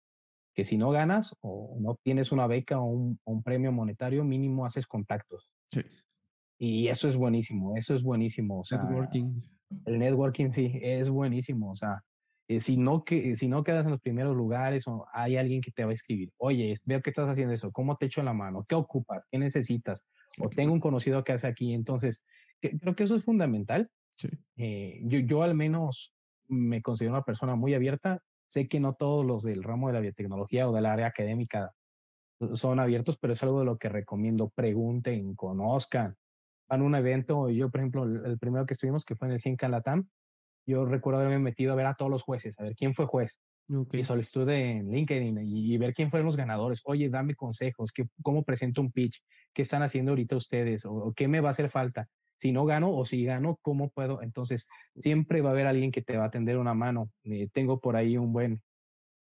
que 0.54 0.66
si 0.66 0.78
no 0.78 0.90
ganas 0.90 1.36
o 1.42 1.78
no 1.80 1.98
tienes 2.04 2.32
una 2.32 2.48
beca 2.48 2.80
o 2.80 2.86
un, 2.86 3.44
premio 3.44 3.72
monetario, 3.72 4.24
mínimo 4.24 4.66
haces 4.66 4.88
contactos. 4.88 5.52
Sí. 5.66 5.82
Y 6.60 6.88
eso 6.88 7.08
es 7.08 7.16
buenísimo, 7.16 7.76
eso 7.76 7.96
es 7.96 8.04
buenísimo. 8.04 8.60
O 8.60 8.64
sea, 8.64 8.84
networking. 8.84 9.42
El 9.86 10.00
networking 10.00 10.52
sí, 10.52 10.72
es 10.82 11.10
buenísimo. 11.10 11.72
O 11.72 11.76
sea, 11.76 12.04
eh, 12.48 12.60
si, 12.60 12.78
no 12.78 13.04
que, 13.04 13.36
si 13.36 13.48
no 13.48 13.64
quedas 13.64 13.86
en 13.86 13.92
los 13.92 14.02
primeros 14.02 14.36
lugares 14.36 14.88
o 14.88 15.06
hay 15.14 15.38
alguien 15.38 15.62
que 15.62 15.72
te 15.72 15.84
va 15.84 15.92
a 15.92 15.94
escribir, 15.94 16.32
oye, 16.38 16.74
veo 16.86 17.02
que 17.02 17.10
estás 17.10 17.30
haciendo 17.30 17.54
eso, 17.54 17.72
¿cómo 17.72 17.98
te 17.98 18.08
echo 18.08 18.24
la 18.24 18.34
mano? 18.34 18.66
¿Qué 18.68 18.76
ocupas? 18.76 19.24
¿Qué 19.30 19.38
necesitas? 19.38 20.06
O 20.40 20.50
tengo 20.50 20.74
un 20.74 20.80
conocido 20.80 21.24
que 21.24 21.34
hace 21.34 21.48
aquí. 21.48 21.74
Entonces, 21.74 22.26
creo 22.60 22.96
que 22.96 23.04
eso 23.04 23.16
es 23.16 23.24
fundamental 23.24 23.92
eh, 24.58 25.00
yo, 25.04 25.20
yo 25.20 25.44
al 25.44 25.56
menos 25.56 26.14
me 26.48 26.82
considero 26.82 27.14
una 27.14 27.24
persona 27.24 27.56
muy 27.56 27.74
abierta. 27.74 28.22
Sé 28.48 28.68
que 28.68 28.80
no 28.80 28.94
todos 28.94 29.26
los 29.26 29.44
del 29.44 29.64
ramo 29.64 29.88
de 29.88 29.94
la 29.94 30.00
biotecnología 30.00 30.70
o 30.70 30.74
del 30.74 30.86
área 30.86 31.08
académica 31.08 31.74
son 32.54 32.80
abiertos, 32.80 33.18
pero 33.18 33.34
es 33.34 33.44
algo 33.44 33.60
de 33.60 33.66
lo 33.66 33.78
que 33.78 33.90
recomiendo. 33.90 34.50
Pregunten, 34.50 35.36
conozcan. 35.36 36.16
Van 36.68 36.82
a 36.82 36.84
un 36.84 36.96
evento, 36.96 37.50
yo 37.50 37.70
por 37.70 37.80
ejemplo, 37.82 38.04
el, 38.04 38.38
primero 38.38 38.66
que 38.66 38.74
estuvimos, 38.74 39.06
que 39.06 39.16
fue 39.16 39.28
en 39.28 39.36
el 39.36 39.40
100 39.40 39.56
Calatam, 39.56 40.08
yo 40.66 40.86
recuerdo 40.86 41.22
haberme 41.22 41.40
metido 41.40 41.72
a 41.72 41.76
ver 41.76 41.86
a 41.86 41.96
todos 41.96 42.12
los 42.12 42.24
jueces, 42.24 42.60
a 42.60 42.64
ver 42.64 42.76
quién 42.76 42.94
fue 42.94 43.06
juez. 43.06 43.40
Y 43.92 44.04
solicitud 44.04 44.48
en 44.50 44.90
LinkedIn 44.90 45.40
y, 45.42 45.78
ver 45.78 45.94
quién 45.94 46.10
fueron 46.10 46.26
los 46.26 46.38
ganadores. 46.38 46.82
Oye, 46.86 47.10
dame 47.10 47.36
consejos, 47.36 47.92
que, 47.92 48.08
cómo 48.22 48.44
presento 48.44 48.82
un 48.82 48.92
pitch, 48.92 49.22
qué 49.54 49.64
están 49.64 49.84
haciendo 49.84 50.12
ahorita 50.12 50.38
ustedes 50.38 50.86
o 50.86 51.14
qué 51.14 51.28
me 51.28 51.42
va 51.42 51.50
a 51.50 51.52
hacer 51.52 51.70
falta 51.70 52.08
si 52.38 52.52
no 52.52 52.66
gano 52.66 52.92
o 52.92 53.04
si 53.04 53.26
gano, 53.26 53.60
¿cómo 53.62 53.90
puedo? 53.90 54.22
Entonces, 54.22 54.70
siempre 54.96 55.42
va 55.42 55.50
a 55.50 55.52
haber 55.54 55.68
alguien 55.68 55.92
que 55.92 56.02
te 56.02 56.18
va 56.18 56.26
a 56.26 56.30
tender 56.30 56.58
una 56.58 56.74
mano. 56.74 57.12
Eh, 57.24 57.50
tengo 57.52 57.80
por 57.80 57.96
ahí 57.96 58.18
un 58.18 58.32
buen, 58.32 58.62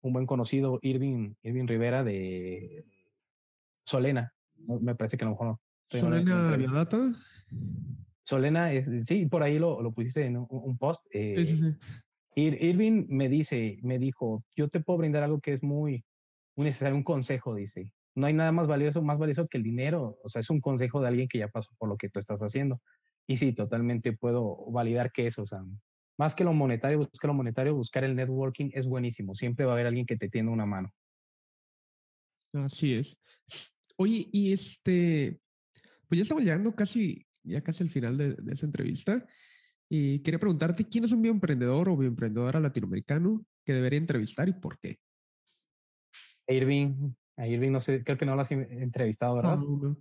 un 0.01 0.13
buen 0.13 0.25
conocido, 0.25 0.79
Irving, 0.81 1.33
Irving 1.41 1.67
Rivera 1.67 2.03
de 2.03 2.85
Solena. 3.83 4.33
me 4.55 4.95
parece 4.95 5.17
que 5.17 5.25
a 5.25 5.27
lo 5.27 5.31
mejor 5.31 5.47
no. 5.47 5.61
¿Solena 5.87 6.57
la 6.57 6.73
data? 6.73 6.97
Solena, 8.23 8.73
es, 8.73 8.89
sí, 9.05 9.25
por 9.25 9.43
ahí 9.43 9.57
lo, 9.57 9.81
lo 9.81 9.93
pusiste 9.93 10.25
en 10.25 10.37
un, 10.37 10.77
post. 10.77 11.01
sí, 11.11 11.45
sí, 11.45 11.55
sí. 11.55 11.75
Irving 12.37 13.07
me 13.09 13.29
dice, 13.29 13.79
me 13.81 13.97
dijo, 13.97 14.43
yo 14.55 14.67
te 14.69 14.79
puedo 14.79 14.99
brindar 14.99 15.23
algo 15.23 15.39
que 15.39 15.53
es 15.53 15.63
muy, 15.63 16.05
muy 16.55 16.65
necesario, 16.65 16.95
un 16.95 17.03
consejo, 17.03 17.55
dice. 17.55 17.93
No 18.13 18.27
hay 18.27 18.33
nada 18.33 18.51
más 18.51 18.67
valioso, 18.67 19.01
más 19.01 19.17
valioso 19.17 19.47
que 19.47 19.57
el 19.57 19.63
dinero. 19.63 20.19
O 20.23 20.29
sea, 20.29 20.41
es 20.41 20.49
un 20.49 20.61
consejo 20.61 21.01
de 21.01 21.07
alguien 21.07 21.27
que 21.27 21.39
ya 21.39 21.47
pasó 21.47 21.71
por 21.77 21.89
lo 21.89 21.97
que 21.97 22.09
tú 22.09 22.19
estás 22.19 22.41
haciendo. 22.41 22.81
Y 23.27 23.37
sí, 23.37 23.53
totalmente 23.53 24.13
puedo 24.13 24.69
validar 24.71 25.11
que 25.11 25.27
eso, 25.27 25.43
o 25.43 25.45
sea, 25.45 25.63
más 26.17 26.35
que 26.35 26.43
lo 26.43 26.53
monetario, 26.53 26.99
buscar 26.99 27.27
lo 27.27 27.33
monetario, 27.33 27.75
buscar 27.75 28.03
el 28.03 28.15
networking 28.15 28.69
es 28.73 28.87
buenísimo. 28.87 29.35
Siempre 29.35 29.65
va 29.65 29.71
a 29.71 29.75
haber 29.75 29.87
alguien 29.87 30.05
que 30.05 30.17
te 30.17 30.29
tienda 30.29 30.51
una 30.51 30.65
mano. 30.65 30.93
Así 32.53 32.93
es. 32.93 33.21
Oye, 33.97 34.27
y 34.31 34.53
este, 34.53 35.39
pues 36.07 36.19
ya 36.19 36.21
estamos 36.23 36.43
llegando 36.43 36.75
casi, 36.75 37.25
ya 37.43 37.61
casi 37.61 37.83
al 37.83 37.89
final 37.89 38.17
de, 38.17 38.35
esta 38.51 38.65
entrevista. 38.65 39.25
Y 39.89 40.19
quería 40.21 40.39
preguntarte, 40.39 40.87
¿quién 40.87 41.05
es 41.05 41.11
un 41.11 41.21
bioemprendedor 41.21 41.89
o 41.89 41.97
bioemprendedora 41.97 42.59
latinoamericano 42.59 43.45
que 43.65 43.73
debería 43.73 43.99
entrevistar 43.99 44.49
y 44.49 44.53
por 44.53 44.77
qué? 44.79 44.97
Irving, 46.47 47.13
a 47.37 47.47
Irving 47.47 47.71
no 47.71 47.79
sé, 47.79 48.03
creo 48.03 48.17
que 48.17 48.25
no 48.25 48.35
lo 48.35 48.41
has 48.41 48.51
entrevistado, 48.51 49.35
¿verdad? 49.35 49.57
no. 49.57 49.97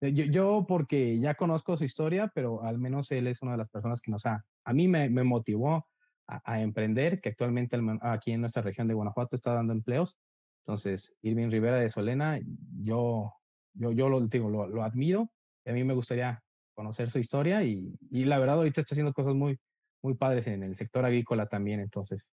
Eh, 0.00 0.12
yo, 0.12 0.64
porque 0.66 1.18
ya 1.18 1.34
conozco 1.34 1.76
su 1.76 1.84
historia, 1.84 2.30
pero 2.34 2.62
al 2.62 2.78
menos 2.78 3.10
él 3.10 3.26
es 3.26 3.42
una 3.42 3.52
de 3.52 3.58
las 3.58 3.68
personas 3.68 4.00
que 4.00 4.10
nos 4.10 4.26
ha, 4.26 4.44
a 4.64 4.72
mí 4.72 4.86
me, 4.86 5.10
me 5.10 5.24
motivó 5.24 5.86
a, 6.28 6.60
emprender, 6.60 7.22
que 7.22 7.30
actualmente 7.30 7.78
aquí 8.02 8.32
en 8.32 8.42
nuestra 8.42 8.60
región 8.60 8.86
de 8.86 8.92
Guanajuato 8.92 9.34
está 9.34 9.54
dando 9.54 9.72
empleos. 9.72 10.18
Entonces, 10.62 11.16
Irving 11.22 11.50
Rivera 11.50 11.78
de 11.78 11.88
Solena, 11.88 12.38
yo, 12.78 13.32
yo, 13.78 13.92
yo 13.92 14.08
lo, 14.08 14.20
digo, 14.20 14.50
lo, 14.50 14.68
lo 14.68 14.82
admiro 14.82 15.30
y 15.64 15.70
a 15.70 15.72
mí 15.72 15.84
me 15.84 15.94
gustaría 15.94 16.42
conocer 16.74 17.10
su 17.10 17.18
historia 17.18 17.64
y, 17.64 17.92
y, 18.10 18.24
la 18.24 18.38
verdad 18.38 18.56
ahorita 18.56 18.80
está 18.80 18.94
haciendo 18.94 19.12
cosas 19.12 19.34
muy, 19.34 19.58
muy 20.02 20.14
padres 20.14 20.46
en 20.46 20.62
el 20.62 20.76
sector 20.76 21.04
agrícola 21.04 21.48
también. 21.48 21.80
Entonces, 21.80 22.32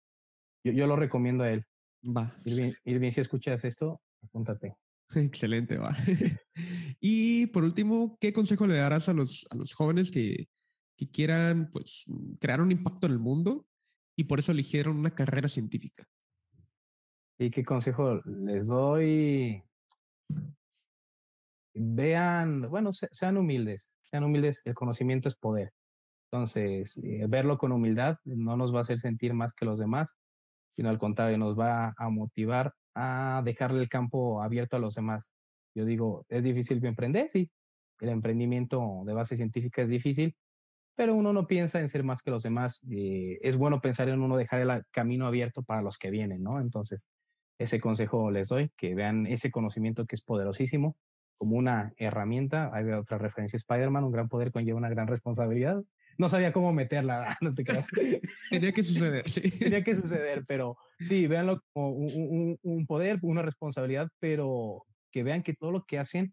yo, 0.65 0.73
yo 0.73 0.87
lo 0.87 0.97
recomiendo 0.97 1.45
a 1.45 1.51
él. 1.51 1.65
Va. 2.05 2.37
Irving, 2.45 2.73
Irving, 2.85 3.11
si 3.11 3.21
escuchas 3.21 3.65
esto, 3.65 4.01
apúntate. 4.23 4.75
Excelente, 5.15 5.77
va. 5.77 5.91
y 7.01 7.47
por 7.49 7.65
último, 7.65 8.17
¿qué 8.21 8.33
consejo 8.33 8.67
le 8.67 8.75
darás 8.75 9.09
a 9.09 9.13
los, 9.13 9.47
a 9.51 9.57
los 9.57 9.75
jóvenes 9.75 10.11
que, 10.11 10.49
que 10.97 11.11
quieran 11.11 11.71
pues, 11.71 12.07
crear 12.41 12.61
un 12.61 12.73
impacto 12.73 13.07
en 13.07 13.13
el 13.13 13.19
mundo 13.19 13.65
y 14.17 14.25
por 14.25 14.39
eso 14.39 14.53
eligieron 14.53 14.99
una 14.99 15.11
carrera 15.11 15.49
científica? 15.49 16.05
¿Y 17.39 17.51
qué 17.51 17.65
consejo 17.65 18.21
les 18.25 18.69
doy? 18.69 19.63
Vean, 21.75 22.69
bueno, 22.71 22.91
sean 22.93 23.37
humildes, 23.37 23.95
sean 24.03 24.25
humildes, 24.25 24.63
el 24.65 24.75
conocimiento 24.75 25.29
es 25.29 25.37
poder. 25.37 25.73
Entonces, 26.31 26.99
eh, 27.05 27.27
verlo 27.29 27.59
con 27.59 27.73
humildad 27.73 28.17
no 28.25 28.57
nos 28.57 28.75
va 28.75 28.79
a 28.79 28.83
hacer 28.83 28.99
sentir 28.99 29.35
más 29.35 29.55
que 29.55 29.65
los 29.65 29.79
demás, 29.79 30.17
sino 30.73 30.91
al 30.91 30.99
contrario, 30.99 31.39
nos 31.39 31.59
va 31.59 31.95
a 31.97 32.09
motivar 32.11 32.75
a 32.95 33.43
dejarle 33.45 33.81
el 33.81 33.89
campo 33.89 34.43
abierto 34.43 34.77
a 34.77 34.81
los 34.81 34.95
demás. 34.95 35.35
Yo 35.75 35.85
digo, 35.85 36.27
¿es 36.29 36.45
difícil 36.45 36.85
emprender? 36.85 37.31
Sí, 37.31 37.51
el 38.01 38.11
emprendimiento 38.11 39.03
de 39.07 39.15
base 39.15 39.37
científica 39.37 39.83
es 39.83 39.91
difícil, 39.91 40.37
pero 40.95 41.15
uno 41.15 41.33
no 41.33 41.47
piensa 41.47 41.81
en 41.81 41.89
ser 41.89 42.05
más 42.05 42.23
que 42.23 42.31
los 42.31 42.43
demás. 42.43 42.85
Eh, 42.91 43.39
es 43.43 43.57
bueno 43.57 43.81
pensar 43.81 44.09
en 44.09 44.21
uno 44.21 44.37
dejar 44.37 44.61
el 44.61 44.85
camino 44.91 45.27
abierto 45.27 45.63
para 45.63 45.83
los 45.83 45.99
que 45.99 46.11
vienen, 46.11 46.43
¿no? 46.43 46.61
Entonces, 46.61 47.09
ese 47.59 47.81
consejo 47.81 48.31
les 48.31 48.49
doy, 48.49 48.71
que 48.77 48.95
vean 48.95 49.27
ese 49.27 49.51
conocimiento 49.51 50.07
que 50.07 50.17
es 50.17 50.23
poderosísimo 50.23 50.97
como 51.43 51.57
una 51.57 51.93
herramienta. 51.97 52.71
Hay 52.73 52.89
otra 52.93 53.19
referencia, 53.19 53.57
Spider-Man, 53.57 54.05
un 54.05 54.13
gran 54.13 54.29
poder 54.29 54.53
conlleva 54.53 54.79
una 54.79 54.89
gran 54.89 55.09
responsabilidad. 55.09 55.83
no 56.17 56.29
sabía 56.29 56.53
cómo 56.53 56.73
meterla, 56.73 57.37
no 57.41 57.53
te 57.53 57.65
creas. 57.65 57.85
Tenía 58.51 58.71
que 58.71 58.85
suceder, 58.85 59.29
sí. 59.29 59.51
Tenía 59.59 59.83
que 59.83 59.97
suceder, 59.97 60.45
pero 60.47 60.77
sí, 61.01 61.27
véanlo 61.27 61.61
como 61.73 61.89
un, 61.89 62.61
un, 62.63 62.87
poder, 62.87 63.19
una 63.23 63.43
responsabilidad, 63.43 64.09
pero 64.21 64.85
que 65.11 65.25
vean 65.25 65.43
que 65.43 65.53
todo 65.53 65.73
lo 65.73 65.85
que 65.85 65.99
hacen 65.99 66.33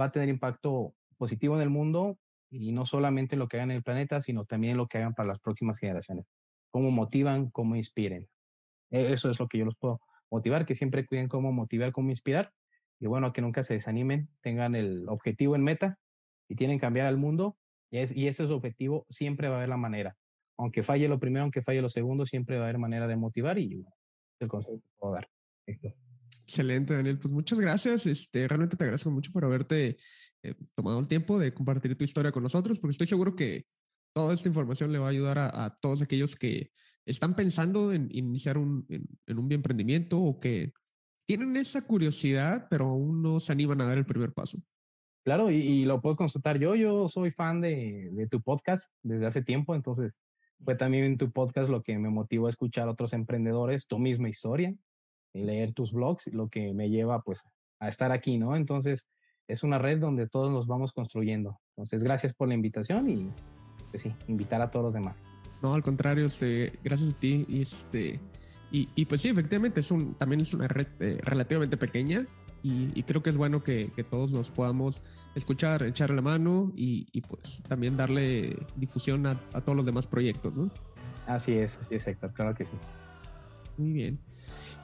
va 0.00 0.04
a 0.04 0.12
tener 0.12 0.28
impacto 0.28 0.94
positivo 1.18 1.56
en 1.56 1.62
el 1.62 1.70
mundo 1.70 2.16
y 2.48 2.70
no 2.70 2.86
solamente 2.86 3.34
lo 3.34 3.48
que 3.48 3.56
hagan 3.56 3.72
en 3.72 3.78
el 3.78 3.82
planeta, 3.82 4.22
sino 4.22 4.44
también 4.44 4.76
lo 4.76 4.86
que 4.86 4.98
hagan 4.98 5.14
para 5.14 5.26
las 5.26 5.40
próximas 5.40 5.80
generaciones. 5.80 6.24
Cómo 6.70 6.92
motivan, 6.92 7.50
cómo 7.50 7.74
inspiren. 7.74 8.28
E, 8.92 9.12
eso 9.12 9.28
es 9.28 9.40
lo 9.40 9.48
que 9.48 9.58
yo 9.58 9.64
los 9.64 9.74
puedo 9.74 10.00
motivar, 10.30 10.66
que 10.66 10.76
siempre 10.76 11.04
cuiden 11.04 11.26
cómo 11.26 11.50
motivar, 11.50 11.90
cómo 11.90 12.10
inspirar. 12.10 12.52
Y 13.00 13.06
bueno, 13.06 13.32
que 13.32 13.42
nunca 13.42 13.62
se 13.62 13.74
desanimen, 13.74 14.28
tengan 14.40 14.74
el 14.74 15.08
objetivo 15.08 15.54
en 15.54 15.64
meta 15.64 15.98
y 16.48 16.56
tienen 16.56 16.78
que 16.78 16.82
cambiar 16.82 17.06
al 17.06 17.16
mundo. 17.16 17.58
Y, 17.90 17.98
es, 17.98 18.14
y 18.14 18.28
ese 18.28 18.44
es 18.44 18.48
su 18.48 18.54
objetivo, 18.54 19.06
siempre 19.08 19.48
va 19.48 19.54
a 19.54 19.58
haber 19.58 19.68
la 19.68 19.76
manera. 19.76 20.16
Aunque 20.58 20.82
falle 20.82 21.08
lo 21.08 21.20
primero, 21.20 21.42
aunque 21.42 21.62
falle 21.62 21.82
lo 21.82 21.88
segundo, 21.88 22.24
siempre 22.24 22.56
va 22.56 22.62
a 22.62 22.64
haber 22.68 22.78
manera 22.78 23.06
de 23.06 23.16
motivar 23.16 23.58
y 23.58 23.74
bueno, 23.74 23.96
el 24.40 24.48
consejo 24.48 24.78
que 24.78 24.88
puedo 24.98 25.14
dar. 25.14 25.28
Excelente, 26.46 26.94
Daniel. 26.94 27.18
Pues 27.18 27.34
muchas 27.34 27.58
gracias. 27.58 28.06
Este, 28.06 28.46
realmente 28.46 28.76
te 28.76 28.84
agradezco 28.84 29.10
mucho 29.10 29.32
por 29.32 29.44
haberte 29.44 29.96
eh, 30.42 30.54
tomado 30.74 31.00
el 31.00 31.08
tiempo 31.08 31.38
de 31.38 31.52
compartir 31.52 31.96
tu 31.98 32.04
historia 32.04 32.32
con 32.32 32.42
nosotros, 32.42 32.78
porque 32.78 32.92
estoy 32.92 33.06
seguro 33.06 33.34
que 33.34 33.66
toda 34.14 34.32
esta 34.32 34.48
información 34.48 34.92
le 34.92 34.98
va 34.98 35.06
a 35.06 35.10
ayudar 35.10 35.38
a, 35.38 35.76
todos 35.82 36.00
aquellos 36.00 36.36
que 36.36 36.70
están 37.04 37.34
pensando 37.34 37.92
en 37.92 38.08
iniciar 38.10 38.56
un, 38.56 38.86
en, 38.88 39.38
un 39.38 39.52
emprendimiento 39.52 40.18
o 40.18 40.40
que 40.40 40.72
tienen 41.26 41.56
esa 41.56 41.86
curiosidad, 41.86 42.68
pero 42.70 42.86
aún 42.86 43.22
no 43.22 43.40
se 43.40 43.52
animan 43.52 43.80
a 43.80 43.86
dar 43.86 43.98
el 43.98 44.06
primer 44.06 44.32
paso. 44.32 44.58
Claro, 45.24 45.50
y, 45.50 45.84
lo 45.84 46.00
puedo 46.00 46.14
constatar 46.14 46.58
yo. 46.58 46.76
Yo 46.76 47.08
soy 47.08 47.32
fan 47.32 47.60
de, 47.60 48.10
de, 48.12 48.28
tu 48.28 48.40
podcast 48.40 48.92
desde 49.02 49.26
hace 49.26 49.42
tiempo, 49.42 49.74
entonces 49.74 50.20
fue 50.64 50.76
también 50.76 51.04
en 51.04 51.18
tu 51.18 51.32
podcast 51.32 51.68
lo 51.68 51.82
que 51.82 51.98
me 51.98 52.10
motivó 52.10 52.46
a 52.46 52.50
escuchar 52.50 52.86
a 52.86 52.92
otros 52.92 53.12
emprendedores, 53.12 53.88
tu 53.88 53.98
misma 53.98 54.28
historia, 54.28 54.72
y 55.34 55.42
leer 55.42 55.72
tus 55.72 55.92
blogs, 55.92 56.28
lo 56.28 56.48
que 56.48 56.72
me 56.72 56.88
lleva 56.88 57.22
pues 57.22 57.42
a 57.80 57.88
estar 57.88 58.12
aquí, 58.12 58.38
¿no? 58.38 58.56
Entonces, 58.56 59.10
es 59.48 59.62
una 59.62 59.78
red 59.78 59.98
donde 59.98 60.28
todos 60.28 60.52
nos 60.52 60.66
vamos 60.66 60.92
construyendo. 60.92 61.60
Entonces, 61.76 62.02
gracias 62.02 62.32
por 62.32 62.48
la 62.48 62.54
invitación 62.54 63.10
y 63.10 63.30
pues 63.90 64.02
sí, 64.02 64.14
invitar 64.28 64.62
a 64.62 64.70
todos 64.70 64.84
los 64.84 64.94
demás. 64.94 65.22
No, 65.62 65.74
al 65.74 65.82
contrario, 65.82 66.26
este, 66.26 66.78
gracias 66.84 67.14
a 67.14 67.18
ti. 67.18 67.46
Y, 67.48 67.62
este, 67.62 68.20
y, 68.70 69.06
pues 69.06 69.22
sí, 69.22 69.28
efectivamente, 69.28 69.80
es 69.80 69.90
un, 69.90 70.14
también 70.14 70.40
es 70.40 70.52
una 70.52 70.68
red 70.68 70.88
eh, 71.00 71.18
relativamente 71.22 71.76
pequeña 71.76 72.20
y, 72.62 73.02
creo 73.04 73.22
que 73.22 73.30
es 73.30 73.36
bueno 73.36 73.62
que, 73.62 73.90
todos 74.10 74.32
nos 74.32 74.50
podamos 74.50 75.02
escuchar, 75.34 75.84
echarle 75.84 76.16
la 76.16 76.22
mano 76.22 76.72
y, 76.74 77.20
pues 77.22 77.62
también 77.68 77.96
darle 77.96 78.58
difusión 78.76 79.26
a, 79.26 79.40
a, 79.52 79.60
todos 79.60 79.76
los 79.76 79.86
demás 79.86 80.06
proyectos, 80.06 80.58
¿no? 80.58 80.70
Así 81.26 81.52
es, 81.54 81.78
así 81.78 81.94
es, 81.94 82.06
Héctor, 82.06 82.32
claro 82.32 82.54
que 82.54 82.64
sí. 82.64 82.76
Muy 83.78 83.92
bien. 83.92 84.18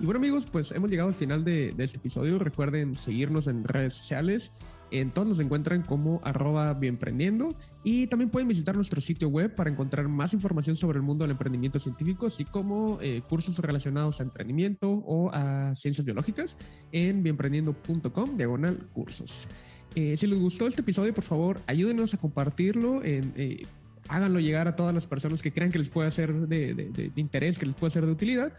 Y 0.01 0.05
bueno 0.05 0.18
amigos, 0.18 0.47
pues 0.47 0.72
hemos 0.72 0.91
llegado 0.91 1.09
al 1.09 1.14
final 1.14 1.45
de, 1.45 1.74
este 1.78 1.99
episodio. 1.99 2.39
Recuerden 2.39 2.97
seguirnos 2.97 3.47
en 3.47 3.64
redes 3.64 3.95
sociales. 3.95 4.53
En 4.93 5.11
todos 5.11 5.26
nos 5.26 5.40
encuentran 5.40 5.80
como 5.80 6.20
arroba 6.22 6.74
bienprendiendo 6.74 7.57
y 7.82 8.09
también 8.09 8.28
pueden 8.28 8.47
visitar 8.47 8.76
nuestro 8.76 9.01
sitio 9.01 9.30
web 9.30 9.55
para 9.55 9.70
encontrar 9.70 10.07
más 10.07 10.34
información 10.34 10.76
sobre 10.76 10.99
el 10.99 11.03
mundo 11.03 11.24
del 11.24 11.30
emprendimiento 11.30 11.78
científico, 11.78 12.26
así 12.26 12.45
como 12.45 12.99
eh, 13.01 13.22
cursos 13.26 13.59
relacionados 13.59 14.20
a 14.20 14.24
emprendimiento 14.24 14.90
o 14.90 15.30
a 15.32 15.74
ciencias 15.74 16.05
biológicas 16.05 16.59
en 16.93 17.22
bienprendiendo.com 17.22 18.36
diagonal 18.36 18.86
cursos. 18.93 19.49
Eh, 19.95 20.14
si 20.18 20.26
les 20.26 20.38
gustó 20.38 20.66
este 20.66 20.82
episodio, 20.82 21.14
por 21.14 21.24
favor, 21.24 21.62
ayúdenos 21.66 22.12
a 22.12 22.18
compartirlo. 22.18 23.01
Eh, 23.03 23.66
háganlo 24.09 24.40
llegar 24.40 24.68
a 24.68 24.76
todas 24.76 24.93
las 24.93 25.07
personas 25.07 25.40
que 25.40 25.53
crean 25.53 25.72
que 25.72 25.78
les 25.78 25.88
puede 25.88 26.11
ser 26.11 26.34
de 26.34 27.12
interés, 27.16 27.59
que 27.59 27.64
les 27.64 27.74
puede 27.74 27.93
ser 27.93 28.05
de 28.05 28.12
utilidad. 28.12 28.53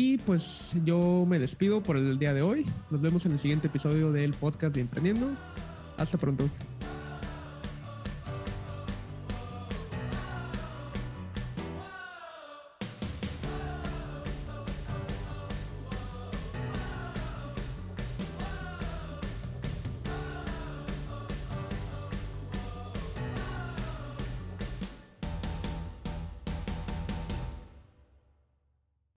Y 0.00 0.16
pues 0.18 0.76
yo 0.84 1.26
me 1.26 1.40
despido 1.40 1.82
por 1.82 1.96
el 1.96 2.20
día 2.20 2.32
de 2.32 2.40
hoy. 2.40 2.64
Nos 2.88 3.02
vemos 3.02 3.26
en 3.26 3.32
el 3.32 3.38
siguiente 3.40 3.66
episodio 3.66 4.12
del 4.12 4.32
podcast 4.32 4.72
de 4.76 4.82
Emprendiendo. 4.82 5.28
Hasta 5.96 6.18
pronto. 6.18 6.48